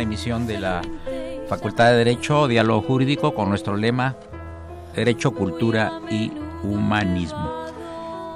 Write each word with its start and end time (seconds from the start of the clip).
Emisión 0.00 0.46
de 0.46 0.58
la 0.58 0.82
Facultad 1.48 1.90
de 1.90 1.98
Derecho, 1.98 2.48
Diálogo 2.48 2.82
Jurídico, 2.82 3.34
con 3.34 3.48
nuestro 3.48 3.76
lema 3.76 4.16
Derecho, 4.94 5.32
Cultura 5.32 6.00
y 6.10 6.32
Humanismo. 6.62 7.52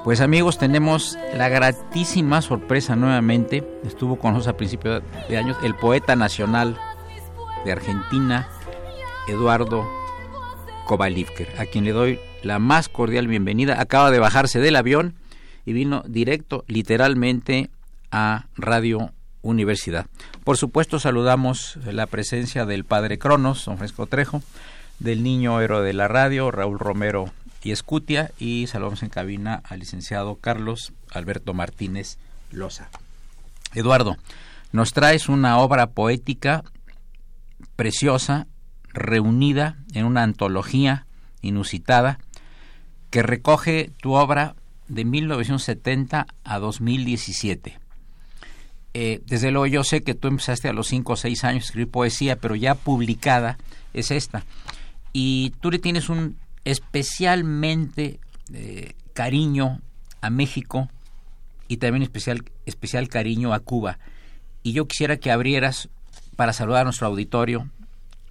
Pues 0.04 0.20
amigos, 0.20 0.58
tenemos 0.58 1.18
la 1.36 1.48
gratísima 1.48 2.40
sorpresa 2.40 2.96
nuevamente, 2.96 3.66
estuvo 3.84 4.16
con 4.16 4.32
nosotros 4.32 4.54
a 4.54 4.56
principios 4.56 5.02
de 5.28 5.36
años, 5.36 5.56
el 5.62 5.74
poeta 5.74 6.16
nacional 6.16 6.78
de 7.64 7.72
Argentina, 7.72 8.48
Eduardo 9.28 9.84
Kovalivker, 10.86 11.48
a 11.58 11.66
quien 11.66 11.84
le 11.84 11.92
doy 11.92 12.18
la 12.42 12.58
más 12.58 12.88
cordial 12.88 13.26
bienvenida. 13.26 13.80
Acaba 13.80 14.10
de 14.10 14.18
bajarse 14.18 14.60
del 14.60 14.76
avión 14.76 15.16
y 15.66 15.72
vino 15.72 16.02
directo, 16.06 16.64
literalmente, 16.66 17.70
a 18.10 18.46
Radio 18.56 19.12
Universidad. 19.42 20.06
Por 20.44 20.56
supuesto, 20.56 20.98
saludamos 20.98 21.78
la 21.84 22.06
presencia 22.06 22.66
del 22.66 22.84
padre 22.84 23.18
Cronos, 23.18 23.64
don 23.64 23.78
Fresco 23.78 24.06
Trejo, 24.06 24.42
del 24.98 25.22
niño 25.22 25.60
héroe 25.60 25.84
de 25.84 25.92
la 25.92 26.08
radio, 26.08 26.50
Raúl 26.50 26.78
Romero 26.78 27.30
y 27.62 27.72
Escutia, 27.72 28.32
y 28.38 28.66
saludamos 28.66 29.02
en 29.02 29.08
cabina 29.08 29.62
al 29.64 29.80
licenciado 29.80 30.36
Carlos 30.36 30.92
Alberto 31.10 31.54
Martínez 31.54 32.18
Loza. 32.50 32.88
Eduardo, 33.74 34.16
nos 34.72 34.92
traes 34.92 35.28
una 35.28 35.58
obra 35.58 35.88
poética 35.88 36.64
preciosa, 37.76 38.46
reunida 38.92 39.78
en 39.94 40.04
una 40.04 40.22
antología 40.22 41.06
inusitada, 41.40 42.18
que 43.10 43.22
recoge 43.22 43.90
tu 44.00 44.14
obra 44.14 44.54
de 44.88 45.04
1970 45.04 46.26
a 46.44 46.58
2017 46.58 47.78
eh, 48.92 49.22
desde 49.26 49.50
luego 49.50 49.66
yo 49.66 49.84
sé 49.84 50.02
que 50.02 50.14
tú 50.14 50.28
empezaste 50.28 50.68
a 50.68 50.72
los 50.72 50.88
5 50.88 51.12
o 51.12 51.16
6 51.16 51.44
años 51.44 51.62
a 51.62 51.66
escribir 51.66 51.90
poesía, 51.90 52.36
pero 52.36 52.56
ya 52.56 52.74
publicada 52.74 53.58
es 53.94 54.10
esta. 54.10 54.44
Y 55.12 55.50
tú 55.60 55.70
le 55.70 55.78
tienes 55.78 56.08
un 56.08 56.36
especialmente 56.64 58.20
eh, 58.52 58.94
cariño 59.12 59.80
a 60.20 60.30
México 60.30 60.88
y 61.68 61.76
también 61.76 62.02
especial, 62.02 62.44
especial 62.66 63.08
cariño 63.08 63.54
a 63.54 63.60
Cuba. 63.60 63.98
Y 64.62 64.72
yo 64.72 64.86
quisiera 64.86 65.16
que 65.16 65.30
abrieras 65.30 65.88
para 66.36 66.52
saludar 66.52 66.82
a 66.82 66.84
nuestro 66.84 67.06
auditorio, 67.06 67.68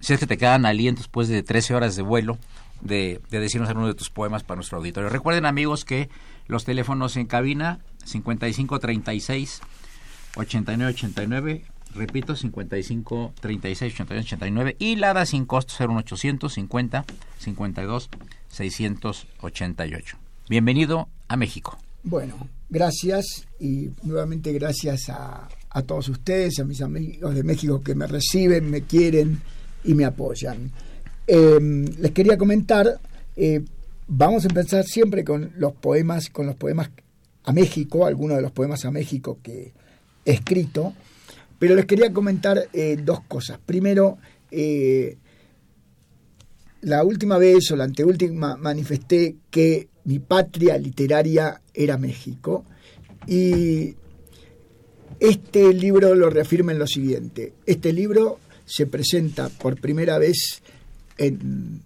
si 0.00 0.12
es 0.12 0.20
que 0.20 0.26
te 0.26 0.38
quedan 0.38 0.66
alientos 0.66 1.06
después 1.06 1.28
de 1.28 1.42
13 1.42 1.74
horas 1.74 1.96
de 1.96 2.02
vuelo, 2.02 2.38
de, 2.80 3.20
de 3.30 3.40
decirnos 3.40 3.68
algunos 3.68 3.88
de 3.88 3.94
tus 3.94 4.10
poemas 4.10 4.42
para 4.42 4.56
nuestro 4.56 4.78
auditorio. 4.78 5.08
Recuerden 5.08 5.46
amigos 5.46 5.84
que 5.84 6.08
los 6.46 6.64
teléfonos 6.64 7.16
en 7.16 7.26
cabina 7.26 7.80
5536 8.04 9.60
8989, 10.36 11.64
repito, 11.94 12.36
55 12.36 13.34
36 13.40 13.92
89 13.94 14.24
89 14.24 14.76
y 14.78 14.96
la 14.96 15.26
sin 15.26 15.44
costo 15.44 15.74
01800 15.86 16.52
50 16.52 17.04
52 17.38 18.10
688. 18.48 20.16
Bienvenido 20.48 21.08
a 21.28 21.36
México. 21.36 21.78
Bueno, 22.02 22.48
gracias 22.68 23.46
y 23.58 23.90
nuevamente 24.02 24.52
gracias 24.52 25.08
a, 25.10 25.48
a 25.70 25.82
todos 25.82 26.08
ustedes, 26.08 26.58
a 26.58 26.64
mis 26.64 26.80
amigos 26.82 27.34
de 27.34 27.42
México 27.42 27.82
que 27.82 27.94
me 27.94 28.06
reciben, 28.06 28.70
me 28.70 28.82
quieren 28.82 29.40
y 29.84 29.94
me 29.94 30.04
apoyan. 30.04 30.70
Em, 31.26 31.84
les 31.98 32.10
quería 32.10 32.36
comentar, 32.36 33.00
eh, 33.36 33.62
vamos 34.08 34.44
a 34.44 34.48
empezar 34.48 34.84
siempre 34.84 35.24
con 35.24 35.52
los 35.56 35.72
poemas, 35.74 36.28
con 36.30 36.46
los 36.46 36.56
poemas 36.56 36.90
a 37.44 37.52
México, 37.52 38.06
algunos 38.06 38.36
de 38.36 38.42
los 38.42 38.52
poemas 38.52 38.84
a 38.84 38.90
México 38.90 39.38
que, 39.42 39.72
escrito, 40.30 40.94
pero 41.58 41.74
les 41.74 41.86
quería 41.86 42.12
comentar 42.12 42.68
eh, 42.72 42.96
dos 43.02 43.20
cosas. 43.20 43.58
Primero, 43.64 44.18
eh, 44.50 45.18
la 46.82 47.04
última 47.04 47.38
vez 47.38 47.70
o 47.70 47.76
la 47.76 47.84
anteúltima 47.84 48.56
manifesté 48.56 49.36
que 49.50 49.88
mi 50.04 50.18
patria 50.18 50.78
literaria 50.78 51.60
era 51.74 51.98
México 51.98 52.64
y 53.26 53.94
este 55.18 55.74
libro 55.74 56.14
lo 56.14 56.30
reafirma 56.30 56.72
en 56.72 56.78
lo 56.78 56.86
siguiente. 56.86 57.52
Este 57.66 57.92
libro 57.92 58.40
se 58.64 58.86
presenta 58.86 59.50
por 59.50 59.78
primera 59.78 60.18
vez 60.18 60.62
en, 61.18 61.82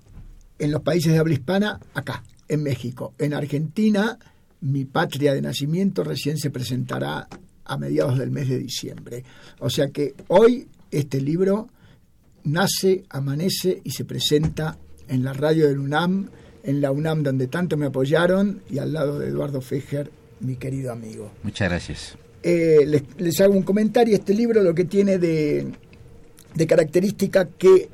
en 0.59 0.71
los 0.71 0.83
países 0.83 1.13
de 1.13 1.19
habla 1.19 1.35
hispana 1.35 1.81
acá, 1.95 2.23
en 2.49 2.63
México. 2.63 3.13
En 3.19 3.35
Argentina, 3.35 4.19
mi 4.61 4.85
patria 4.85 5.35
de 5.35 5.43
nacimiento 5.43 6.05
recién 6.05 6.39
se 6.39 6.51
presentará 6.51 7.27
a 7.65 7.77
mediados 7.77 8.19
del 8.19 8.31
mes 8.31 8.49
de 8.49 8.59
diciembre. 8.59 9.25
O 9.61 9.71
sea 9.71 9.89
que 9.89 10.15
hoy 10.29 10.67
este 10.91 11.21
libro 11.21 11.69
nace, 12.45 13.05
amanece 13.09 13.81
y 13.85 13.91
se 13.91 14.05
presenta 14.05 14.79
en 15.09 15.25
la 15.25 15.33
radio 15.33 15.67
del 15.67 15.79
UNAM, 15.79 16.31
en 16.63 16.81
la 16.81 16.91
UNAM 16.91 17.23
donde 17.23 17.47
tanto 17.47 17.77
me 17.77 17.87
apoyaron 17.87 18.63
y 18.71 18.79
al 18.79 18.93
lado 18.93 19.19
de 19.19 19.29
Eduardo 19.29 19.61
Fejer, 19.61 20.11
mi 20.41 20.57
querido 20.57 20.93
amigo. 20.93 21.33
Muchas 21.43 21.69
gracias. 21.69 22.19
Eh, 22.43 23.03
les, 23.19 23.41
hago 23.41 23.55
un 23.55 23.63
comentario. 23.63 24.15
Este 24.15 24.35
libro 24.35 24.63
lo 24.63 24.75
que 24.75 24.85
tiene 24.85 25.19
de, 25.19 25.73
de 26.55 26.67
característica 26.67 27.49
que 27.49 27.89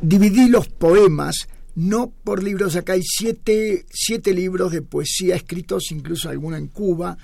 dividí 0.00 0.48
los 0.48 0.68
poemas 0.68 1.48
no 1.76 2.12
por 2.22 2.42
libros, 2.42 2.76
acá 2.76 2.92
hay 2.92 3.02
siete, 3.02 3.84
siete 3.90 4.32
libros 4.32 4.70
de 4.72 4.82
poesía 4.82 5.34
escritos, 5.34 5.90
incluso 5.90 6.28
alguno 6.28 6.56
en 6.56 6.68
Cuba, 6.68 7.18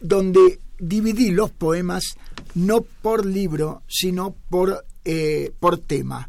donde 0.00 0.58
dividí 0.78 1.30
los 1.30 1.50
poemas 1.50 2.16
no 2.54 2.82
por 2.82 3.26
libro, 3.26 3.82
sino 3.88 4.34
por, 4.50 4.84
eh, 5.04 5.52
por 5.58 5.78
tema. 5.78 6.28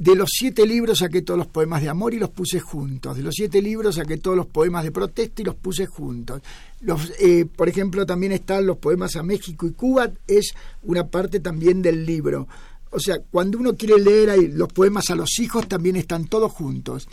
De 0.00 0.14
los 0.14 0.30
siete 0.32 0.66
libros 0.66 1.00
saqué 1.00 1.20
todos 1.20 1.36
los 1.36 1.46
poemas 1.46 1.82
de 1.82 1.90
amor 1.90 2.14
y 2.14 2.18
los 2.18 2.30
puse 2.30 2.58
juntos. 2.58 3.18
De 3.18 3.22
los 3.22 3.34
siete 3.34 3.60
libros 3.60 3.96
saqué 3.96 4.16
todos 4.16 4.34
los 4.34 4.46
poemas 4.46 4.82
de 4.82 4.92
protesta 4.92 5.42
y 5.42 5.44
los 5.44 5.56
puse 5.56 5.84
juntos. 5.84 6.40
Los, 6.80 7.12
eh, 7.20 7.44
por 7.44 7.68
ejemplo, 7.68 8.06
también 8.06 8.32
están 8.32 8.64
los 8.64 8.78
poemas 8.78 9.16
a 9.16 9.22
México 9.22 9.66
y 9.66 9.72
Cuba, 9.72 10.10
es 10.26 10.54
una 10.84 11.06
parte 11.06 11.40
también 11.40 11.82
del 11.82 12.06
libro. 12.06 12.48
O 12.92 12.98
sea, 12.98 13.20
cuando 13.30 13.58
uno 13.58 13.76
quiere 13.76 14.00
leer 14.00 14.50
los 14.54 14.72
poemas 14.72 15.10
a 15.10 15.14
los 15.14 15.38
hijos, 15.38 15.68
también 15.68 15.96
están 15.96 16.24
todos 16.24 16.50
juntos. 16.50 17.06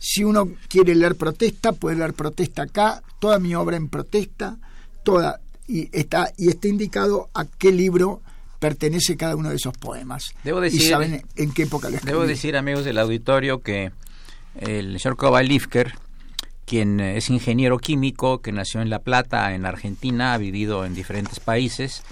Si 0.00 0.24
uno 0.24 0.50
quiere 0.68 0.96
leer 0.96 1.14
protesta, 1.14 1.70
puede 1.70 1.96
leer 1.96 2.12
protesta 2.12 2.62
acá, 2.62 3.04
toda 3.20 3.38
mi 3.38 3.54
obra 3.54 3.76
en 3.76 3.88
protesta, 3.88 4.58
toda, 5.04 5.40
y 5.72 5.88
está, 5.92 6.30
y 6.36 6.48
está 6.48 6.68
indicado 6.68 7.30
a 7.32 7.46
qué 7.46 7.72
libro 7.72 8.20
pertenece 8.58 9.16
cada 9.16 9.36
uno 9.36 9.48
de 9.48 9.56
esos 9.56 9.76
poemas. 9.78 10.34
Debo 10.44 10.60
decir, 10.60 10.82
y 10.82 10.84
saben 10.84 11.24
en 11.34 11.52
qué 11.52 11.62
época 11.62 11.88
lo 11.88 11.98
Debo 11.98 12.26
decir, 12.26 12.56
amigos 12.56 12.84
del 12.84 12.98
auditorio, 12.98 13.62
que 13.62 13.90
el 14.60 15.00
señor 15.00 15.16
Kovalivker, 15.16 15.94
quien 16.66 17.00
es 17.00 17.30
ingeniero 17.30 17.78
químico, 17.78 18.42
que 18.42 18.52
nació 18.52 18.82
en 18.82 18.90
La 18.90 18.98
Plata, 18.98 19.54
en 19.54 19.64
Argentina, 19.64 20.34
ha 20.34 20.38
vivido 20.38 20.84
en 20.84 20.94
diferentes 20.94 21.40
países 21.40 22.02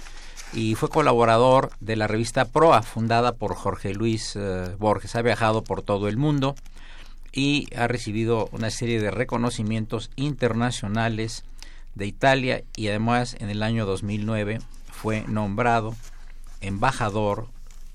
y 0.53 0.73
fue 0.73 0.89
colaborador 0.89 1.71
de 1.79 1.95
la 1.95 2.07
revista 2.07 2.45
Proa, 2.45 2.81
fundada 2.81 3.33
por 3.33 3.55
Jorge 3.55 3.93
Luis 3.93 4.35
eh, 4.35 4.75
Borges. 4.79 5.15
Ha 5.15 5.21
viajado 5.21 5.63
por 5.63 5.83
todo 5.83 6.07
el 6.07 6.17
mundo 6.17 6.55
y 7.31 7.67
ha 7.77 7.87
recibido 7.87 8.49
una 8.51 8.71
serie 8.71 8.99
de 8.99 9.11
reconocimientos 9.11 10.09
internacionales 10.15 11.45
de 11.95 12.07
Italia 12.07 12.63
y 12.75 12.87
además 12.87 13.35
en 13.39 13.49
el 13.49 13.63
año 13.63 13.85
2009 13.85 14.59
fue 14.91 15.23
nombrado 15.27 15.95
embajador 16.61 17.47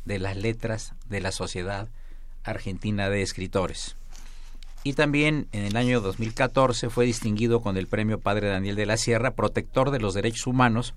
de 0.04 0.18
las 0.18 0.36
letras 0.36 0.94
de 1.08 1.20
la 1.20 1.32
Sociedad 1.32 1.88
Argentina 2.44 3.10
de 3.10 3.22
Escritores. 3.22 3.96
Y 4.84 4.92
también 4.92 5.48
en 5.50 5.64
el 5.64 5.76
año 5.76 6.00
2014 6.00 6.90
fue 6.90 7.06
distinguido 7.06 7.60
con 7.60 7.76
el 7.76 7.88
premio 7.88 8.20
Padre 8.20 8.48
Daniel 8.48 8.76
de 8.76 8.86
la 8.86 8.96
Sierra, 8.96 9.34
protector 9.34 9.90
de 9.90 9.98
los 9.98 10.14
derechos 10.14 10.46
humanos, 10.46 10.94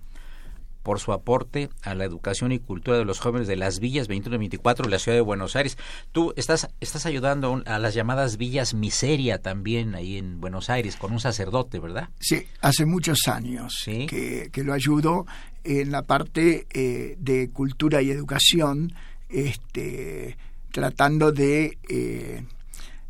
por 0.84 1.00
su 1.00 1.12
aporte 1.12 1.70
a 1.84 1.94
la 1.96 2.06
educación 2.06 2.52
y 2.52 2.60
cultura 2.60 2.98
de 2.98 3.06
los 3.06 3.20
jóvenes 3.20 3.48
de 3.48 3.56
las 3.56 3.80
villas 3.80 4.08
21 4.08 4.36
y 4.36 4.40
24 4.40 4.86
de 4.86 4.92
la 4.92 5.00
ciudad 5.00 5.18
de 5.18 5.22
Buenos 5.22 5.56
Aires. 5.56 5.78
Tú 6.12 6.34
estás, 6.36 6.70
estás 6.80 7.06
ayudando 7.06 7.62
a 7.66 7.80
las 7.80 7.94
llamadas 7.94 8.38
villas 8.38 8.74
miseria 8.74 9.42
también 9.42 9.96
ahí 9.96 10.18
en 10.18 10.40
Buenos 10.40 10.70
Aires 10.70 10.96
con 10.96 11.12
un 11.12 11.20
sacerdote, 11.20 11.80
¿verdad? 11.80 12.10
Sí, 12.20 12.46
hace 12.62 12.86
muchos 12.86 13.28
años 13.28 13.84
que, 13.86 14.50
lo 14.64 14.74
ayudo 14.74 15.26
en 15.64 15.92
la 15.92 16.04
parte 16.04 16.68
eh, 16.72 17.16
de 17.20 17.50
cultura 17.50 18.02
y 18.02 18.12
educación, 18.12 18.94
este, 19.30 20.38
tratando 20.72 21.32
de... 21.32 21.78
Eh, 21.90 22.44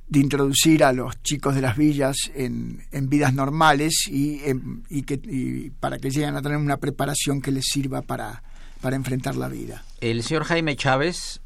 de 0.10 0.20
introducir 0.20 0.84
a 0.84 0.92
los 0.92 1.22
chicos 1.22 1.54
de 1.54 1.62
las 1.62 1.78
villas 1.78 2.18
en, 2.34 2.84
en 2.92 3.10
vidas 3.10 3.34
normales 3.34 4.08
y, 4.08 4.42
y 4.90 5.04
que, 5.04 5.72
para 5.80 6.00
que 6.00 6.10
lleguen 6.10 6.36
a 6.36 6.42
tener 6.42 6.58
una 6.58 6.78
preparación 6.78 7.42
que 7.42 7.52
les 7.52 7.66
sirva 7.66 8.02
para, 8.02 8.42
para 8.82 8.96
enfrentar 8.96 9.36
la 9.36 9.48
vida. 9.48 9.84
El 10.02 10.24
señor 10.24 10.46
Jaime 10.46 10.76
Chávez 10.76 11.42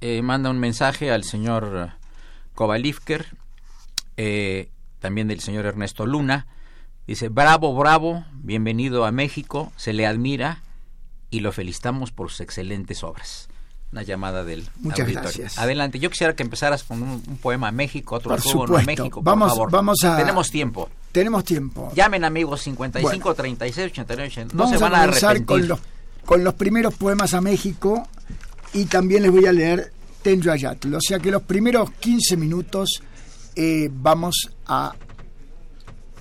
eh, 0.00 0.22
manda 0.22 0.50
un 0.50 0.58
mensaje 0.58 1.10
al 1.10 1.24
señor 1.24 1.92
Kovalivker, 2.54 3.26
eh, 4.16 4.70
también 4.98 5.28
del 5.28 5.40
señor 5.40 5.66
Ernesto 5.66 6.06
Luna. 6.06 6.46
Dice, 7.06 7.28
bravo, 7.28 7.76
bravo, 7.76 8.24
bienvenido 8.32 9.04
a 9.04 9.12
México, 9.12 9.70
se 9.76 9.92
le 9.92 10.06
admira 10.06 10.62
y 11.30 11.40
lo 11.40 11.52
felicitamos 11.52 12.10
por 12.10 12.30
sus 12.30 12.40
excelentes 12.40 13.04
obras 13.04 13.48
una 13.92 14.02
llamada 14.02 14.44
del 14.44 14.64
Muchas 14.80 15.08
gracias. 15.08 15.58
Adelante, 15.58 15.98
yo 15.98 16.10
quisiera 16.10 16.34
que 16.34 16.42
empezaras 16.42 16.82
con 16.82 17.02
un, 17.02 17.22
poema 17.40 17.68
a 17.68 17.72
México, 17.72 18.16
otro 18.16 18.36
por 18.36 18.84
México, 18.84 19.22
vamos, 19.22 19.52
Vamos 19.70 20.04
a... 20.04 20.16
Tenemos 20.16 20.50
tiempo. 20.50 20.88
Tenemos 21.12 21.44
tiempo. 21.44 21.92
Llamen 21.94 22.24
amigos 22.24 22.62
55 22.62 23.34
36 23.34 23.92
89 23.92 24.48
No 24.52 24.68
se 24.68 24.76
van 24.76 24.94
a, 24.94 25.02
arrepentir. 25.04 25.46
Con 25.46 25.68
los, 25.68 25.80
con 26.24 26.44
los 26.44 26.54
primeros 26.54 26.94
poemas 26.94 27.32
a 27.34 27.40
México 27.40 28.06
y 28.74 28.84
también 28.86 29.22
les 29.22 29.30
voy 29.30 29.46
a 29.46 29.52
leer 29.52 29.92
Tenyo 30.22 30.52
Ayatl. 30.52 30.94
O 30.94 31.00
sea 31.00 31.18
que 31.18 31.30
los 31.30 31.42
primeros 31.42 31.90
15 31.92 32.36
minutos 32.36 33.02
eh, 33.54 33.88
vamos 33.90 34.50
a, 34.66 34.94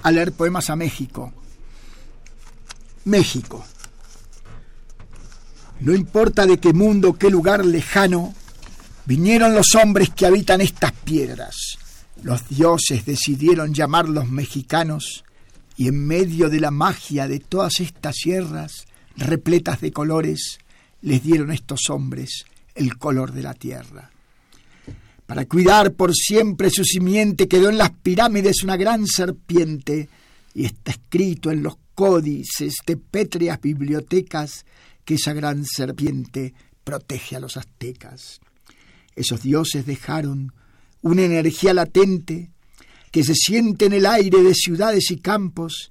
a 0.04 0.12
leer 0.12 0.32
poemas 0.32 0.70
a 0.70 0.76
México. 0.76 1.34
México. 3.04 3.66
No 5.80 5.94
importa 5.94 6.46
de 6.46 6.58
qué 6.58 6.74
mundo, 6.74 7.14
qué 7.14 7.30
lugar 7.30 7.66
lejano, 7.66 8.34
vinieron 9.06 9.54
los 9.54 9.76
hombres 9.76 10.10
que 10.10 10.26
habitan 10.26 10.62
estas 10.62 10.94
piedras. 10.94 11.78
Los 12.24 12.48
dioses 12.50 13.06
decidieron 13.06 13.74
llamarlos 13.74 14.30
mexicanos 14.30 15.24
y 15.78 15.90
en 15.90 16.08
medio 16.08 16.50
de 16.50 16.60
la 16.60 16.72
magia 16.72 17.28
de 17.28 17.40
todas 17.40 17.80
estas 17.82 18.16
sierras, 18.16 18.86
repletas 19.18 19.82
de 19.82 19.92
colores, 19.92 20.60
les 21.02 21.22
dieron 21.22 21.52
estos 21.52 21.90
hombres 21.90 22.46
el 22.74 22.98
color 22.98 23.32
de 23.32 23.44
la 23.44 23.54
tierra. 23.54 24.12
Para 25.26 25.46
cuidar 25.46 25.94
por 25.94 26.14
siempre 26.14 26.70
su 26.70 26.84
simiente 26.84 27.48
quedó 27.48 27.70
en 27.70 27.78
las 27.78 27.92
pirámides 27.92 28.64
una 28.64 28.78
gran 28.78 29.08
serpiente 29.08 30.08
y 30.54 30.66
está 30.66 30.92
escrito 30.92 31.52
en 31.52 31.64
los 31.64 31.78
códices 31.96 32.76
de 32.86 32.98
pétreas 32.98 33.60
bibliotecas 33.60 34.66
que 35.06 35.16
esa 35.16 35.34
gran 35.34 35.66
serpiente 35.66 36.54
protege 36.84 37.36
a 37.36 37.40
los 37.40 37.58
aztecas. 37.58 38.42
Esos 39.16 39.42
dioses 39.42 39.86
dejaron 39.86 40.52
una 41.02 41.22
energía 41.22 41.74
latente 41.74 42.50
que 43.12 43.24
se 43.24 43.36
siente 43.36 43.86
en 43.86 43.94
el 43.94 44.06
aire 44.06 44.44
de 44.44 44.54
ciudades 44.54 45.10
y 45.12 45.18
campos 45.18 45.90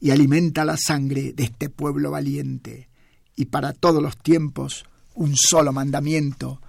y 0.00 0.10
alimenta 0.10 0.64
la 0.64 0.76
sangre 0.76 1.32
de 1.32 1.44
este 1.44 1.70
pueblo 1.70 2.10
valiente. 2.10 2.88
Y 3.34 3.46
para 3.46 3.72
todos 3.72 4.02
los 4.02 4.16
tiempos 4.18 4.84
un 5.14 5.34
solo 5.36 5.72
mandamiento, 5.72 6.60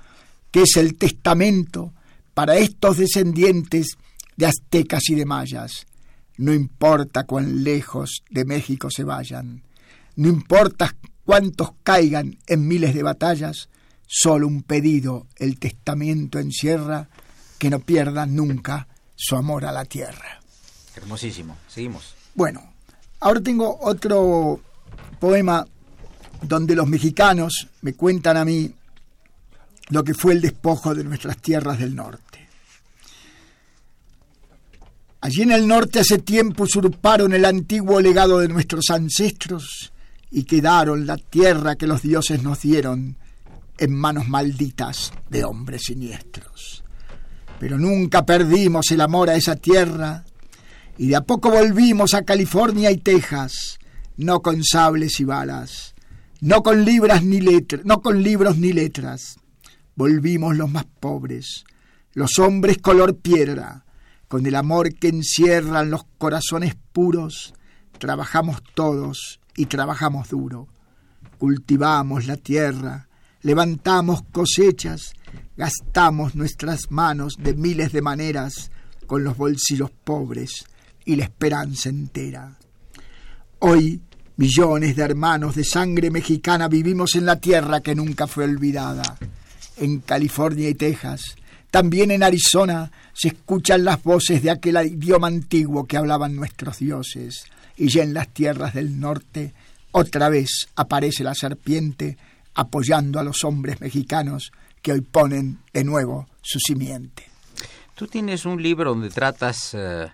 que 0.52 0.64
es 0.64 0.78
el 0.78 0.96
testamento 0.96 1.94
para 2.34 2.58
estos 2.58 2.98
descendientes 2.98 3.98
de 4.38 4.46
aztecas 4.46 5.10
y 5.10 5.16
de 5.16 5.26
mayas. 5.26 5.86
No 6.38 6.54
importa 6.54 7.26
cuán 7.26 7.64
lejos 7.64 8.24
de 8.30 8.46
México 8.46 8.90
se 8.92 9.04
vayan, 9.04 9.64
no 10.16 10.30
importa 10.30 10.96
cuantos 11.28 11.72
caigan 11.84 12.38
en 12.48 12.70
miles 12.70 12.96
de 12.96 13.04
batallas, 13.04 13.68
solo 14.08 14.48
un 14.48 14.64
pedido 14.64 15.28
el 15.36 15.60
testamento 15.60 16.40
encierra, 16.40 17.10
que 17.60 17.70
no 17.70 17.80
pierdan 17.82 18.34
nunca 18.34 18.88
su 19.14 19.36
amor 19.36 19.66
a 19.66 19.74
la 19.74 19.84
tierra. 19.84 20.40
Hermosísimo, 20.96 21.58
seguimos. 21.68 22.16
Bueno, 22.34 22.72
ahora 23.20 23.42
tengo 23.42 23.78
otro 23.82 24.62
poema 25.20 25.68
donde 26.44 26.76
los 26.76 26.88
mexicanos 26.88 27.68
me 27.82 27.92
cuentan 27.94 28.38
a 28.38 28.46
mí 28.46 28.74
lo 29.90 30.06
que 30.06 30.14
fue 30.14 30.32
el 30.32 30.40
despojo 30.40 30.96
de 30.96 31.04
nuestras 31.04 31.38
tierras 31.40 31.78
del 31.78 31.94
norte. 31.94 32.48
Allí 35.20 35.42
en 35.42 35.52
el 35.52 35.68
norte 35.68 36.00
hace 36.00 36.20
tiempo 36.20 36.64
usurparon 36.64 37.34
el 37.34 37.44
antiguo 37.44 38.00
legado 38.00 38.40
de 38.40 38.48
nuestros 38.48 38.90
ancestros 38.92 39.92
y 40.32 40.44
quedaron 40.44 41.06
la 41.06 41.18
tierra 41.18 41.76
que 41.76 41.88
los 41.88 42.02
dioses 42.02 42.44
nos 42.44 42.62
dieron 42.62 43.18
en 43.78 43.94
manos 43.94 44.28
malditas 44.28 45.14
de 45.30 45.44
hombres 45.44 45.84
siniestros. 45.86 46.84
Pero 47.60 47.78
nunca 47.78 48.26
perdimos 48.26 48.92
el 48.92 49.02
amor 49.02 49.30
a 49.30 49.36
esa 49.36 49.56
tierra 49.56 50.26
y 50.98 51.08
de 51.08 51.16
a 51.16 51.22
poco 51.22 51.50
volvimos 51.50 52.14
a 52.14 52.24
California 52.24 52.92
y 52.92 52.98
Texas, 52.98 53.80
no 54.18 54.42
con 54.42 54.64
sables 54.64 55.20
y 55.20 55.24
balas, 55.24 55.96
no 56.42 56.62
con 56.62 56.86
libras 56.86 57.24
ni 57.24 57.40
letras, 57.40 57.82
no 57.86 58.02
con 58.02 58.22
libros 58.22 58.58
ni 58.58 58.74
letras. 58.74 59.38
Volvimos 59.96 60.56
los 60.56 60.70
más 60.70 60.86
pobres, 61.00 61.64
los 62.14 62.38
hombres 62.40 62.78
color 62.80 63.18
piedra, 63.18 63.86
con 64.28 64.46
el 64.46 64.56
amor 64.56 64.94
que 64.94 65.08
encierran 65.08 65.90
los 65.90 66.04
corazones 66.18 66.76
puros, 66.92 67.54
trabajamos 67.98 68.62
todos 68.76 69.40
y 69.58 69.66
trabajamos 69.66 70.30
duro. 70.30 70.70
Cultivamos 71.38 72.26
la 72.26 72.38
tierra, 72.38 73.10
levantamos 73.42 74.22
cosechas, 74.32 75.14
gastamos 75.58 76.36
nuestras 76.36 76.90
manos 76.90 77.36
de 77.38 77.54
miles 77.54 77.92
de 77.92 78.02
maneras 78.02 78.72
con 79.06 79.26
los 79.26 79.36
bolsillos 79.36 79.92
pobres 79.92 80.66
y 81.04 81.18
la 81.18 81.26
esperanza 81.26 81.90
entera. 81.90 82.58
Hoy, 83.60 84.02
millones 84.38 84.96
de 84.96 85.04
hermanos 85.04 85.56
de 85.56 85.64
sangre 85.64 86.12
mexicana 86.12 86.68
vivimos 86.68 87.16
en 87.16 87.26
la 87.26 87.40
tierra 87.40 87.82
que 87.82 87.96
nunca 87.96 88.28
fue 88.28 88.46
olvidada. 88.46 89.18
En 89.78 90.00
California 90.00 90.70
y 90.70 90.76
Texas, 90.76 91.36
también 91.72 92.12
en 92.12 92.24
Arizona, 92.24 92.92
se 93.14 93.30
escuchan 93.30 93.84
las 93.84 94.04
voces 94.04 94.44
de 94.44 94.52
aquel 94.52 94.78
idioma 94.86 95.28
antiguo 95.28 95.86
que 95.86 95.98
hablaban 95.98 96.36
nuestros 96.36 96.80
dioses. 96.80 97.46
Y 97.78 97.90
ya 97.90 98.04
en 98.04 98.14
las 98.14 98.30
tierras 98.30 98.74
del 98.74 99.00
norte, 99.00 99.54
otra 99.92 100.30
vez 100.30 100.68
aparece 100.76 101.24
la 101.24 101.36
serpiente 101.36 102.18
apoyando 102.56 103.20
a 103.20 103.24
los 103.24 103.44
hombres 103.44 103.80
mexicanos 103.82 104.52
que 104.82 104.92
hoy 104.92 105.02
ponen 105.02 105.60
de 105.74 105.84
nuevo 105.84 106.28
su 106.42 106.60
simiente. 106.60 107.24
Tú 107.96 108.08
tienes 108.08 108.46
un 108.46 108.62
libro 108.62 108.92
donde 108.92 109.10
tratas 109.10 109.74
eh, 109.74 110.08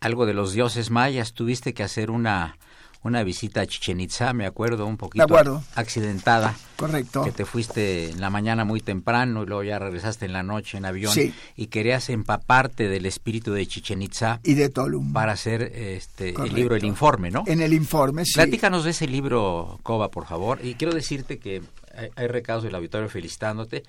algo 0.00 0.26
de 0.26 0.34
los 0.34 0.52
dioses 0.52 0.90
mayas. 0.90 1.32
Tuviste 1.32 1.74
que 1.74 1.82
hacer 1.82 2.10
una, 2.10 2.58
una 3.06 3.22
visita 3.22 3.62
a 3.62 3.66
Chichen 3.66 4.00
Itza, 4.00 4.32
me 4.32 4.46
acuerdo, 4.46 4.86
un 4.86 4.96
poquito 4.96 5.62
accidentada. 5.74 6.54
Correcto. 6.76 7.22
Que 7.22 7.32
te 7.32 7.44
fuiste 7.46 8.10
en 8.10 8.20
la 8.20 8.28
mañana 8.28 8.64
muy 8.64 8.80
temprano 8.80 9.42
y 9.42 9.46
luego 9.46 9.62
ya 9.62 9.78
regresaste 9.78 10.26
en 10.26 10.32
la 10.32 10.42
noche 10.42 10.76
en 10.76 10.84
avión. 10.84 11.12
Y 11.56 11.66
querías 11.68 12.10
empaparte 12.10 12.88
del 12.88 13.06
espíritu 13.06 13.52
de 13.52 13.66
Chichen 13.66 14.02
Itza. 14.02 14.40
Y 14.42 14.54
de 14.54 14.68
Tolum. 14.68 15.12
Para 15.12 15.32
hacer 15.32 15.62
este, 15.62 16.34
el 16.34 16.54
libro, 16.54 16.76
el 16.76 16.84
informe, 16.84 17.30
¿no? 17.30 17.44
En 17.46 17.62
el 17.62 17.72
informe, 17.72 18.24
sí. 18.24 18.34
Platícanos 18.34 18.84
de 18.84 18.90
ese 18.90 19.06
libro, 19.06 19.80
Coba, 19.82 20.10
por 20.10 20.26
favor. 20.26 20.58
Y 20.62 20.74
quiero 20.74 20.92
decirte 20.92 21.38
que 21.38 21.62
hay, 21.96 22.10
hay 22.14 22.26
recados 22.26 22.62
del 22.62 22.74
auditorio 22.74 23.08
felicitándote 23.08 23.84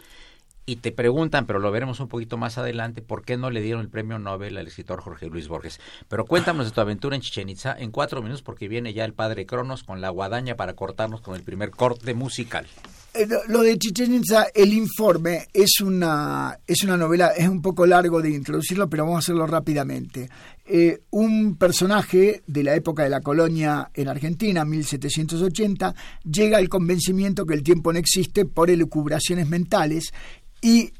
y 0.69 0.75
te 0.75 0.91
preguntan, 0.91 1.47
pero 1.47 1.59
lo 1.59 1.71
veremos 1.71 2.01
un 2.01 2.09
poquito 2.09 2.37
más 2.37 2.57
adelante, 2.57 3.01
por 3.01 3.23
qué 3.23 3.37
no 3.37 3.49
le 3.49 3.61
dieron 3.61 3.81
el 3.81 3.87
premio 3.87 4.19
Nobel 4.19 4.57
al 4.57 4.67
escritor 4.67 4.99
Jorge 4.99 5.27
Luis 5.27 5.47
Borges. 5.47 5.79
Pero 6.09 6.25
cuéntanos 6.25 6.65
de 6.65 6.73
tu 6.73 6.81
aventura 6.81 7.15
en 7.15 7.21
Chichen 7.21 7.47
Itza 7.47 7.73
en 7.79 7.89
cuatro 7.89 8.21
minutos, 8.21 8.41
porque 8.41 8.67
viene 8.67 8.93
ya 8.93 9.05
el 9.05 9.13
padre 9.13 9.45
Cronos 9.45 9.83
con 9.83 10.01
la 10.01 10.09
guadaña 10.09 10.55
para 10.55 10.73
cortarnos 10.73 11.21
con 11.21 11.35
el 11.35 11.41
primer 11.41 11.71
corte 11.71 12.13
musical. 12.13 12.67
Eh, 13.13 13.25
lo 13.47 13.61
de 13.61 13.77
Chichen 13.77 14.13
Itza, 14.13 14.47
el 14.53 14.73
informe, 14.73 15.47
es 15.53 15.79
una, 15.79 16.59
es 16.67 16.83
una 16.83 16.97
novela, 16.97 17.29
es 17.29 17.47
un 17.47 17.61
poco 17.61 17.85
largo 17.85 18.21
de 18.21 18.31
introducirlo, 18.31 18.89
pero 18.89 19.05
vamos 19.05 19.15
a 19.15 19.19
hacerlo 19.19 19.47
rápidamente. 19.47 20.29
Eh, 20.65 20.99
un 21.11 21.55
personaje 21.55 22.43
de 22.45 22.63
la 22.63 22.75
época 22.75 23.03
de 23.03 23.09
la 23.09 23.21
colonia 23.21 23.89
en 23.93 24.09
Argentina, 24.09 24.65
1780, 24.65 25.95
llega 26.29 26.57
al 26.57 26.67
convencimiento 26.67 27.45
que 27.45 27.53
el 27.53 27.63
tiempo 27.63 27.93
no 27.93 27.99
existe 27.99 28.43
por 28.43 28.69
elucubraciones 28.69 29.47
mentales 29.47 30.11
y 30.61 30.91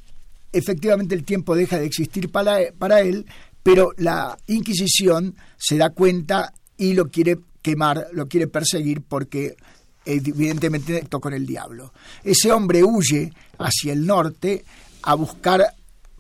efectivamente 0.52 1.16
el 1.16 1.24
tiempo 1.24 1.56
deja 1.56 1.80
de 1.80 1.86
existir 1.86 2.32
para, 2.32 2.60
para 2.78 3.02
él, 3.02 3.26
pero 3.64 3.92
la 3.98 4.38
Inquisición 4.48 5.36
se 5.58 5.78
da 5.78 5.90
cuenta 5.90 6.54
y 6.78 6.94
lo 6.94 7.10
quiere 7.10 7.38
quemar, 7.62 8.08
lo 8.14 8.28
quiere 8.28 8.48
perseguir 8.48 9.02
porque 9.02 9.58
evidentemente 10.06 11.02
tocó 11.02 11.24
con 11.24 11.34
el 11.34 11.46
diablo. 11.46 11.94
Ese 12.24 12.52
hombre 12.52 12.84
huye 12.84 13.34
hacia 13.58 13.94
el 13.94 14.06
norte 14.06 14.64
a 15.04 15.16
buscar, 15.16 15.74